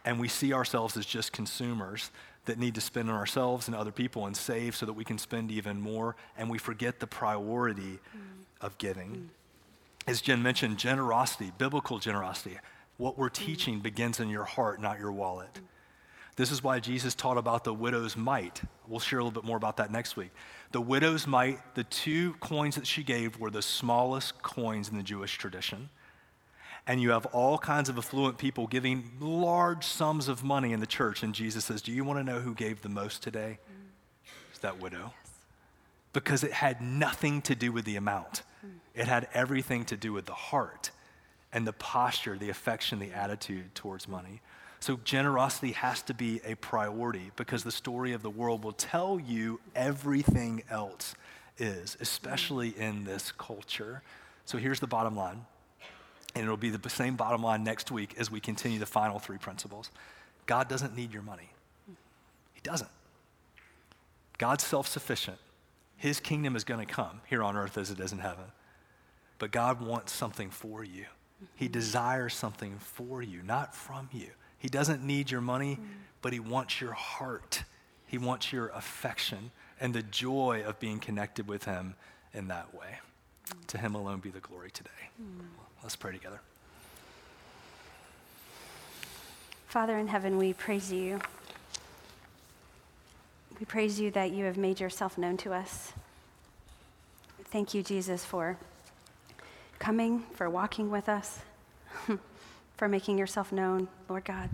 and 0.06 0.20
we 0.20 0.28
see 0.28 0.54
ourselves 0.54 0.98
as 0.98 1.06
just 1.06 1.32
consumers 1.32 2.12
that 2.46 2.58
need 2.58 2.76
to 2.76 2.82
spend 2.82 3.10
on 3.10 3.16
ourselves 3.16 3.68
and 3.68 3.76
other 3.76 3.92
people 3.92 4.26
and 4.26 4.36
save 4.36 4.76
so 4.76 4.86
that 4.86 4.94
we 4.94 5.04
can 5.04 5.18
spend 5.18 5.52
even 5.52 5.80
more, 5.80 6.16
and 6.38 6.50
we 6.50 6.58
forget 6.58 7.00
the 7.00 7.08
priority 7.08 8.00
mm. 8.16 8.20
of 8.62 8.78
giving. 8.78 9.10
Mm. 9.10 9.28
As 10.08 10.22
Jen 10.22 10.42
mentioned, 10.42 10.78
generosity, 10.80 11.52
biblical 11.58 12.00
generosity, 12.00 12.58
what 12.98 13.18
we're 13.18 13.30
mm. 13.30 13.34
teaching 13.34 13.80
begins 13.80 14.20
in 14.20 14.30
your 14.30 14.44
heart, 14.44 14.82
not 14.82 15.00
your 15.00 15.12
wallet. 15.12 15.54
Mm. 15.54 15.62
This 16.36 16.50
is 16.50 16.64
why 16.64 16.80
Jesus 16.80 17.14
taught 17.14 17.38
about 17.38 17.64
the 17.64 17.74
widow's 17.74 18.18
mite. 18.18 18.62
We'll 18.88 19.00
share 19.00 19.20
a 19.20 19.24
little 19.24 19.40
bit 19.40 19.46
more 19.46 19.58
about 19.58 19.78
that 19.78 19.92
next 19.92 20.16
week. 20.16 20.32
The 20.72 20.82
widow's 20.82 21.28
mite, 21.28 21.60
the 21.76 21.84
two 21.84 22.34
coins 22.40 22.76
that 22.76 22.88
she 22.88 23.04
gave 23.04 23.38
were 23.38 23.52
the 23.52 23.62
smallest 23.62 24.42
coins 24.42 24.90
in 24.90 24.98
the 24.98 25.04
Jewish 25.04 25.38
tradition 25.38 25.90
and 26.88 27.02
you 27.02 27.12
have 27.12 27.26
all 27.28 27.58
kinds 27.58 27.90
of 27.90 27.98
affluent 27.98 28.38
people 28.38 28.68
giving 28.68 29.12
large 29.20 29.86
sums 29.86 30.28
of 30.28 30.44
money 30.44 30.74
in 30.74 30.80
the 30.80 30.88
church. 30.88 31.24
And 31.24 31.34
Jesus 31.34 31.66
says, 31.66 31.82
Do 31.82 31.92
you 31.92 32.04
want 32.04 32.20
to 32.20 32.24
know 32.24 32.40
who 32.40 32.54
gave 32.54 32.82
the 32.82 32.90
most 32.90 33.22
today? 33.22 33.60
It's 34.50 34.60
that 34.60 34.82
widow. 34.82 35.14
Yes. 35.24 35.32
Because 36.14 36.44
it 36.44 36.52
had 36.52 36.82
nothing 36.82 37.42
to 37.44 37.56
do 37.56 37.72
with 37.72 37.86
the 37.86 37.96
amount, 37.96 38.44
it 38.94 39.08
had 39.08 39.28
everything 39.34 39.86
to 39.86 39.98
do 39.98 40.12
with 40.12 40.26
the 40.26 40.34
heart 40.34 40.92
and 41.54 41.68
the 41.68 41.74
posture, 41.74 42.38
the 42.38 42.50
affection, 42.50 43.00
the 43.00 43.12
attitude 43.12 43.74
towards 43.76 44.08
money. 44.08 44.42
So, 44.80 45.00
generosity 45.04 45.74
has 45.74 46.02
to 46.04 46.14
be 46.14 46.42
a 46.44 46.56
priority 46.56 47.32
because 47.36 47.64
the 47.64 47.72
story 47.72 48.14
of 48.14 48.24
the 48.24 48.32
world 48.32 48.64
will 48.64 48.74
tell 48.74 49.20
you 49.20 49.60
everything 49.76 50.64
else 50.72 51.14
is, 51.60 51.96
especially 52.00 52.70
in 52.70 53.04
this 53.04 53.32
culture. 53.32 54.02
So, 54.46 54.58
here's 54.58 54.80
the 54.80 54.88
bottom 54.88 55.16
line 55.16 55.46
and 56.36 56.44
it'll 56.44 56.58
be 56.58 56.70
the 56.70 56.90
same 56.90 57.16
bottom 57.16 57.44
line 57.44 57.64
next 57.64 57.92
week 57.92 58.16
as 58.18 58.32
we 58.32 58.40
continue 58.40 58.80
the 58.80 58.86
final 58.86 59.20
three 59.20 59.38
principles. 59.38 59.90
God 60.46 60.68
doesn't 60.68 60.96
need 60.96 61.14
your 61.14 61.24
money, 61.24 61.50
He 62.54 62.62
doesn't. 62.62 62.90
God's 64.38 64.64
self 64.64 64.88
sufficient. 64.88 65.38
His 65.98 66.20
kingdom 66.20 66.56
is 66.56 66.64
going 66.64 66.84
to 66.84 66.92
come 66.92 67.22
here 67.28 67.44
on 67.44 67.56
earth 67.56 67.78
as 67.78 67.92
it 67.92 68.00
is 68.00 68.12
in 68.12 68.18
heaven. 68.18 68.46
But 69.38 69.52
God 69.52 69.82
wants 69.82 70.12
something 70.12 70.50
for 70.50 70.84
you. 70.84 71.06
He 71.56 71.66
mm-hmm. 71.66 71.74
desires 71.74 72.34
something 72.34 72.78
for 72.80 73.22
you, 73.22 73.44
not 73.44 73.76
from 73.76 74.10
you. 74.12 74.30
He 74.58 74.68
doesn't 74.68 75.04
need 75.04 75.30
your 75.30 75.42
money, 75.42 75.76
mm. 75.76 75.86
but 76.22 76.34
He 76.34 76.40
wants 76.40 76.82
your 76.82 76.94
heart. 76.94 77.64
He 78.08 78.18
wants 78.18 78.52
your 78.52 78.70
affection 78.70 79.52
and 79.80 79.94
the 79.94 80.04
joy 80.04 80.64
of 80.66 80.80
being 80.80 81.00
connected 81.00 81.48
with 81.48 81.66
Him 81.66 81.96
in 82.34 82.48
that 82.48 82.74
way. 82.74 83.00
Mm. 83.48 83.68
To 83.68 83.78
Him 83.78 83.96
alone 83.96 84.20
be 84.20 84.30
the 84.30 84.40
glory 84.40 84.72
today. 84.72 84.90
Mm. 85.22 85.46
Let's 85.84 85.96
pray 85.96 86.12
together. 86.12 86.40
Father 89.68 89.98
in 89.98 90.08
heaven, 90.08 90.38
we 90.38 90.54
praise 90.54 90.92
you. 90.92 91.20
We 93.60 93.66
praise 93.66 94.00
you 94.00 94.12
that 94.12 94.32
you 94.32 94.46
have 94.46 94.58
made 94.58 94.80
yourself 94.80 95.18
known 95.18 95.38
to 95.38 95.54
us. 95.54 95.94
Thank 97.46 97.74
you, 97.74 97.82
Jesus, 97.82 98.24
for 98.24 98.58
coming, 99.80 100.24
for 100.36 100.50
walking 100.50 100.92
with 100.92 101.10
us, 101.10 101.40
for 102.78 102.88
making 102.88 103.18
yourself 103.18 103.52
known, 103.52 103.88
Lord 104.08 104.26
God. 104.26 104.50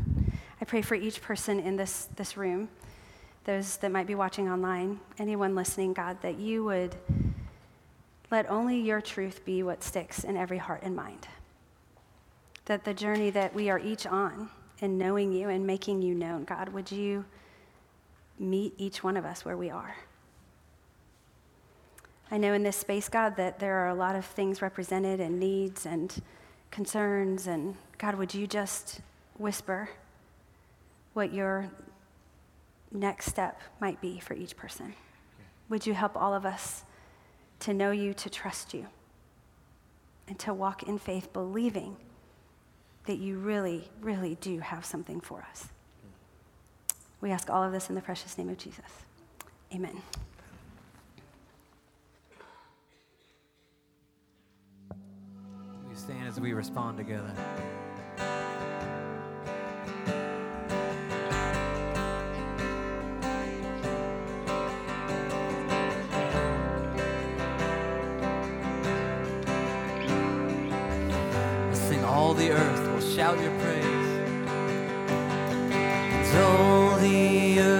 I 0.62 0.66
pray 0.66 0.82
for 0.82 0.96
each 0.96 1.22
person 1.22 1.60
in 1.60 1.76
this, 1.76 2.08
this 2.16 2.38
room, 2.38 2.70
those 3.44 3.78
that 3.78 3.92
might 3.92 4.08
be 4.08 4.16
watching 4.16 4.50
online, 4.50 5.00
anyone 5.20 5.56
listening, 5.56 5.94
God, 5.94 6.22
that 6.22 6.38
you 6.40 6.64
would 6.64 6.96
let 8.30 8.50
only 8.50 8.80
your 8.80 9.02
truth 9.02 9.46
be 9.46 9.64
what 9.64 9.84
sticks 9.84 10.24
in 10.24 10.36
every 10.36 10.58
heart 10.58 10.82
and 10.84 10.96
mind. 10.96 11.28
That 12.66 12.84
the 12.84 12.94
journey 12.94 13.30
that 13.30 13.54
we 13.54 13.70
are 13.70 13.80
each 13.80 14.06
on 14.06 14.50
in 14.80 14.98
knowing 14.98 15.32
you 15.32 15.50
and 15.50 15.66
making 15.66 16.02
you 16.02 16.14
known, 16.14 16.44
God, 16.44 16.70
would 16.70 16.92
you 16.92 17.26
meet 18.38 18.74
each 18.78 19.04
one 19.04 19.18
of 19.18 19.26
us 19.26 19.46
where 19.46 19.58
we 19.58 19.70
are? 19.70 19.96
I 22.30 22.38
know 22.38 22.54
in 22.54 22.64
this 22.64 22.76
space, 22.76 23.08
God, 23.08 23.38
that 23.38 23.60
there 23.60 23.76
are 23.76 23.88
a 23.88 23.96
lot 23.96 24.16
of 24.16 24.26
things 24.26 24.62
represented 24.62 25.22
and 25.22 25.40
needs 25.40 25.86
and 25.86 26.14
concerns. 26.72 27.48
And 27.48 27.76
God, 27.98 28.16
would 28.16 28.34
you 28.34 28.46
just 28.48 29.00
whisper 29.38 29.90
what 31.14 31.34
your 31.34 31.70
next 32.92 33.28
step 33.28 33.62
might 33.80 34.02
be 34.02 34.20
for 34.20 34.34
each 34.34 34.58
person? 34.58 34.94
Would 35.70 35.88
you 35.88 35.94
help 35.94 36.18
all 36.18 36.34
of 36.34 36.46
us 36.46 36.84
to 37.62 37.74
know 37.74 37.92
you, 37.92 38.14
to 38.14 38.30
trust 38.30 38.74
you, 38.74 38.88
and 40.28 40.38
to 40.40 40.54
walk 40.54 40.84
in 40.84 40.98
faith, 40.98 41.32
believing 41.34 41.98
that 43.06 43.18
you 43.18 43.38
really, 43.38 43.90
really 44.02 44.36
do 44.42 44.60
have 44.60 44.86
something 44.86 45.20
for 45.20 45.46
us? 45.50 45.70
We 47.22 47.32
ask 47.32 47.50
all 47.50 47.64
of 47.64 47.72
this 47.72 47.90
in 47.90 47.96
the 47.96 48.02
precious 48.02 48.38
name 48.38 48.50
of 48.50 48.58
Jesus. 48.58 48.86
Amen. 49.74 50.02
We 55.90 55.96
stand 55.96 56.28
as 56.28 56.40
we 56.40 56.54
respond 56.54 56.98
together. 56.98 57.34
All 72.08 72.34
the 72.34 72.52
earth 72.52 72.92
will 72.92 73.02
shout 73.02 73.40
your 73.42 73.52
praise. 73.60 73.86
And 75.74 76.38
all 76.38 76.96
the 76.98 77.60
earth 77.60 77.77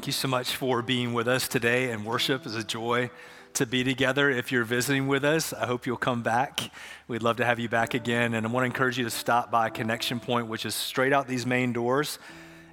Thank 0.00 0.06
you 0.06 0.12
so 0.14 0.28
much 0.28 0.56
for 0.56 0.80
being 0.80 1.12
with 1.12 1.28
us 1.28 1.46
today 1.46 1.90
and 1.90 2.06
worship 2.06 2.46
is 2.46 2.54
a 2.54 2.64
joy 2.64 3.10
to 3.52 3.66
be 3.66 3.84
together. 3.84 4.30
If 4.30 4.50
you're 4.50 4.64
visiting 4.64 5.08
with 5.08 5.26
us, 5.26 5.52
I 5.52 5.66
hope 5.66 5.84
you'll 5.84 5.98
come 5.98 6.22
back. 6.22 6.70
We'd 7.06 7.22
love 7.22 7.36
to 7.36 7.44
have 7.44 7.58
you 7.58 7.68
back 7.68 7.92
again. 7.92 8.32
And 8.32 8.46
I 8.46 8.48
want 8.48 8.62
to 8.62 8.66
encourage 8.66 8.96
you 8.96 9.04
to 9.04 9.10
stop 9.10 9.50
by 9.50 9.68
Connection 9.68 10.18
Point, 10.18 10.46
which 10.46 10.64
is 10.64 10.74
straight 10.74 11.12
out 11.12 11.28
these 11.28 11.44
main 11.44 11.74
doors 11.74 12.18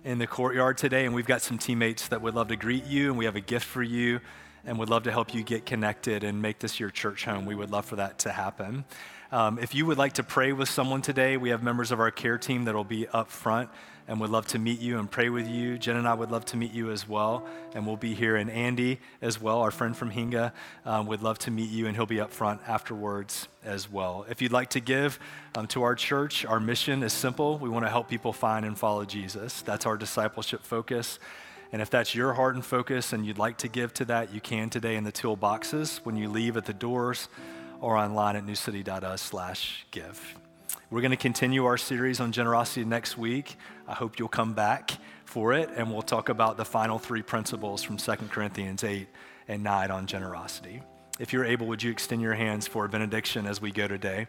in 0.05 0.19
the 0.19 0.25
courtyard 0.25 0.77
today. 0.77 1.03
And 1.03 1.13
we've 1.13 1.25
got 1.25 1.41
some 1.41 1.57
teammates 1.57 2.07
that 2.07 2.21
would 2.21 2.33
love 2.33 2.47
to 2.47 2.55
greet 2.55 2.85
you, 2.85 3.09
and 3.09 3.17
we 3.17 3.25
have 3.25 3.35
a 3.35 3.41
gift 3.41 3.65
for 3.65 3.83
you, 3.83 4.21
and 4.63 4.79
would 4.79 4.89
love 4.89 5.03
to 5.03 5.11
help 5.11 5.33
you 5.33 5.43
get 5.43 5.65
connected 5.65 6.23
and 6.23 6.41
make 6.41 6.59
this 6.59 6.79
your 6.79 6.91
church 6.91 7.25
home. 7.25 7.45
We 7.45 7.55
would 7.55 7.71
love 7.71 7.85
for 7.85 7.97
that 7.97 8.19
to 8.19 8.31
happen. 8.31 8.85
Um, 9.33 9.59
if 9.59 9.75
you 9.75 9.85
would 9.85 9.97
like 9.97 10.13
to 10.13 10.23
pray 10.23 10.53
with 10.53 10.69
someone 10.69 11.01
today, 11.01 11.35
we 11.35 11.49
have 11.49 11.61
members 11.61 11.91
of 11.91 11.99
our 11.99 12.09
care 12.09 12.37
team 12.37 12.63
that 12.63 12.73
will 12.73 12.85
be 12.85 13.05
up 13.09 13.29
front 13.29 13.69
and 14.07 14.19
would 14.19 14.29
love 14.29 14.47
to 14.47 14.59
meet 14.59 14.79
you 14.79 14.99
and 14.99 15.09
pray 15.09 15.29
with 15.29 15.47
you. 15.47 15.77
Jen 15.77 15.97
and 15.97 16.07
I 16.07 16.13
would 16.13 16.31
love 16.31 16.45
to 16.45 16.57
meet 16.57 16.71
you 16.71 16.91
as 16.91 17.07
well, 17.07 17.45
and 17.75 17.85
we'll 17.85 17.97
be 17.97 18.13
here. 18.13 18.35
And 18.35 18.49
Andy 18.49 18.99
as 19.21 19.41
well, 19.41 19.59
our 19.59 19.71
friend 19.71 19.95
from 19.95 20.11
Hinga, 20.11 20.53
um, 20.85 21.07
would 21.07 21.21
love 21.21 21.39
to 21.39 21.51
meet 21.51 21.69
you, 21.69 21.87
and 21.87 21.95
he'll 21.95 22.05
be 22.05 22.21
up 22.21 22.31
front 22.31 22.61
afterwards 22.67 23.47
as 23.63 23.91
well. 23.91 24.25
If 24.29 24.41
you'd 24.41 24.53
like 24.53 24.69
to 24.71 24.79
give 24.79 25.19
um, 25.55 25.67
to 25.67 25.83
our 25.83 25.95
church, 25.95 26.45
our 26.45 26.59
mission 26.59 27.03
is 27.03 27.13
simple. 27.13 27.57
We 27.57 27.69
want 27.69 27.85
to 27.85 27.89
help 27.89 28.09
people 28.09 28.33
find 28.33 28.65
and 28.65 28.77
follow 28.77 29.03
Jesus. 29.03 29.61
That's 29.61 29.85
our 29.85 29.97
discipleship 29.97 30.63
focus. 30.63 31.19
And 31.71 31.81
if 31.81 31.89
that's 31.89 32.15
your 32.15 32.33
heart 32.33 32.55
and 32.55 32.65
focus 32.65 33.11
and 33.11 33.25
you'd 33.25 33.37
like 33.37 33.57
to 33.57 33.67
give 33.67 33.93
to 33.95 34.05
that, 34.05 34.33
you 34.33 34.39
can 34.39 34.69
today 34.69 34.95
in 34.95 35.03
the 35.03 35.11
tool 35.11 35.35
boxes 35.35 35.99
when 36.03 36.15
you 36.15 36.29
leave 36.29 36.55
at 36.55 36.65
the 36.65 36.73
doors 36.73 37.27
or 37.81 37.97
online 37.97 38.35
at 38.37 38.45
newcity.us 38.45 39.21
slash 39.21 39.85
give. 39.91 40.37
We're 40.89 41.01
going 41.01 41.11
to 41.11 41.17
continue 41.17 41.65
our 41.65 41.75
series 41.77 42.21
on 42.21 42.31
generosity 42.31 42.85
next 42.85 43.17
week. 43.17 43.57
I 43.89 43.93
hope 43.93 44.17
you'll 44.17 44.29
come 44.29 44.53
back 44.53 44.91
for 45.25 45.51
it, 45.51 45.69
and 45.75 45.91
we'll 45.91 46.01
talk 46.01 46.29
about 46.29 46.55
the 46.55 46.63
final 46.63 46.97
three 46.97 47.21
principles 47.21 47.83
from 47.83 47.97
2 47.97 48.15
Corinthians 48.29 48.85
8 48.85 49.05
and 49.49 49.63
9 49.63 49.91
on 49.91 50.07
generosity. 50.07 50.81
If 51.19 51.33
you're 51.33 51.43
able, 51.43 51.67
would 51.67 51.83
you 51.83 51.91
extend 51.91 52.21
your 52.21 52.35
hands 52.35 52.67
for 52.67 52.85
a 52.85 52.89
benediction 52.89 53.45
as 53.47 53.59
we 53.59 53.69
go 53.69 53.89
today? 53.89 54.27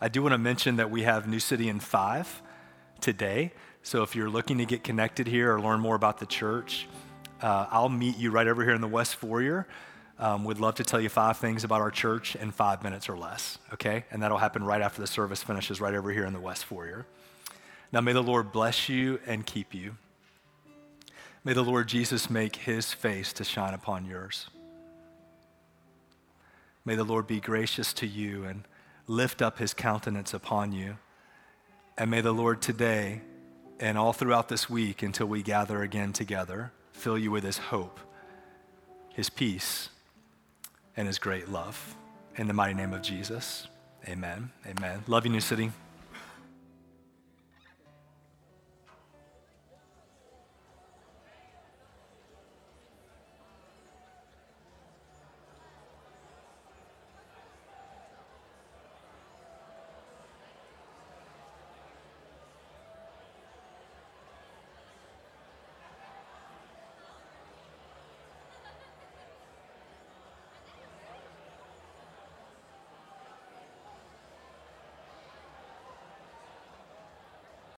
I 0.00 0.08
do 0.08 0.20
want 0.20 0.32
to 0.32 0.38
mention 0.38 0.74
that 0.78 0.90
we 0.90 1.02
have 1.02 1.28
New 1.28 1.38
City 1.38 1.68
in 1.68 1.78
5 1.78 2.42
today. 3.00 3.52
So 3.84 4.02
if 4.02 4.16
you're 4.16 4.30
looking 4.30 4.58
to 4.58 4.64
get 4.64 4.82
connected 4.82 5.28
here 5.28 5.54
or 5.54 5.60
learn 5.60 5.78
more 5.78 5.94
about 5.94 6.18
the 6.18 6.26
church, 6.26 6.88
uh, 7.40 7.68
I'll 7.70 7.88
meet 7.88 8.16
you 8.16 8.32
right 8.32 8.48
over 8.48 8.64
here 8.64 8.74
in 8.74 8.80
the 8.80 8.88
West 8.88 9.14
Foyer. 9.14 9.68
Um, 10.20 10.44
would 10.44 10.60
love 10.60 10.74
to 10.74 10.84
tell 10.84 11.00
you 11.00 11.08
five 11.08 11.38
things 11.38 11.64
about 11.64 11.80
our 11.80 11.90
church 11.90 12.36
in 12.36 12.50
five 12.50 12.82
minutes 12.84 13.08
or 13.08 13.16
less, 13.16 13.58
okay? 13.72 14.04
And 14.10 14.22
that'll 14.22 14.36
happen 14.36 14.62
right 14.62 14.82
after 14.82 15.00
the 15.00 15.06
service 15.06 15.42
finishes, 15.42 15.80
right 15.80 15.94
over 15.94 16.12
here 16.12 16.26
in 16.26 16.34
the 16.34 16.40
West 16.40 16.66
Foyer. 16.66 17.06
Now, 17.90 18.02
may 18.02 18.12
the 18.12 18.22
Lord 18.22 18.52
bless 18.52 18.90
you 18.90 19.18
and 19.26 19.46
keep 19.46 19.72
you. 19.72 19.96
May 21.42 21.54
the 21.54 21.64
Lord 21.64 21.88
Jesus 21.88 22.28
make 22.28 22.56
his 22.56 22.92
face 22.92 23.32
to 23.32 23.44
shine 23.44 23.72
upon 23.72 24.04
yours. 24.04 24.50
May 26.84 26.96
the 26.96 27.04
Lord 27.04 27.26
be 27.26 27.40
gracious 27.40 27.94
to 27.94 28.06
you 28.06 28.44
and 28.44 28.64
lift 29.06 29.40
up 29.40 29.58
his 29.58 29.72
countenance 29.72 30.34
upon 30.34 30.72
you. 30.72 30.98
And 31.96 32.10
may 32.10 32.20
the 32.20 32.32
Lord 32.32 32.60
today 32.60 33.22
and 33.78 33.96
all 33.96 34.12
throughout 34.12 34.50
this 34.50 34.68
week 34.68 35.02
until 35.02 35.26
we 35.26 35.42
gather 35.42 35.82
again 35.82 36.12
together 36.12 36.72
fill 36.92 37.16
you 37.16 37.30
with 37.30 37.44
his 37.44 37.56
hope, 37.56 37.98
his 39.08 39.30
peace, 39.30 39.88
and 41.00 41.06
his 41.06 41.18
great 41.18 41.48
love. 41.48 41.96
In 42.36 42.46
the 42.46 42.52
mighty 42.52 42.74
name 42.74 42.92
of 42.92 43.00
Jesus, 43.00 43.68
amen. 44.06 44.50
Amen. 44.66 45.02
Love 45.08 45.24
you, 45.24 45.32
New 45.32 45.40
City. 45.40 45.72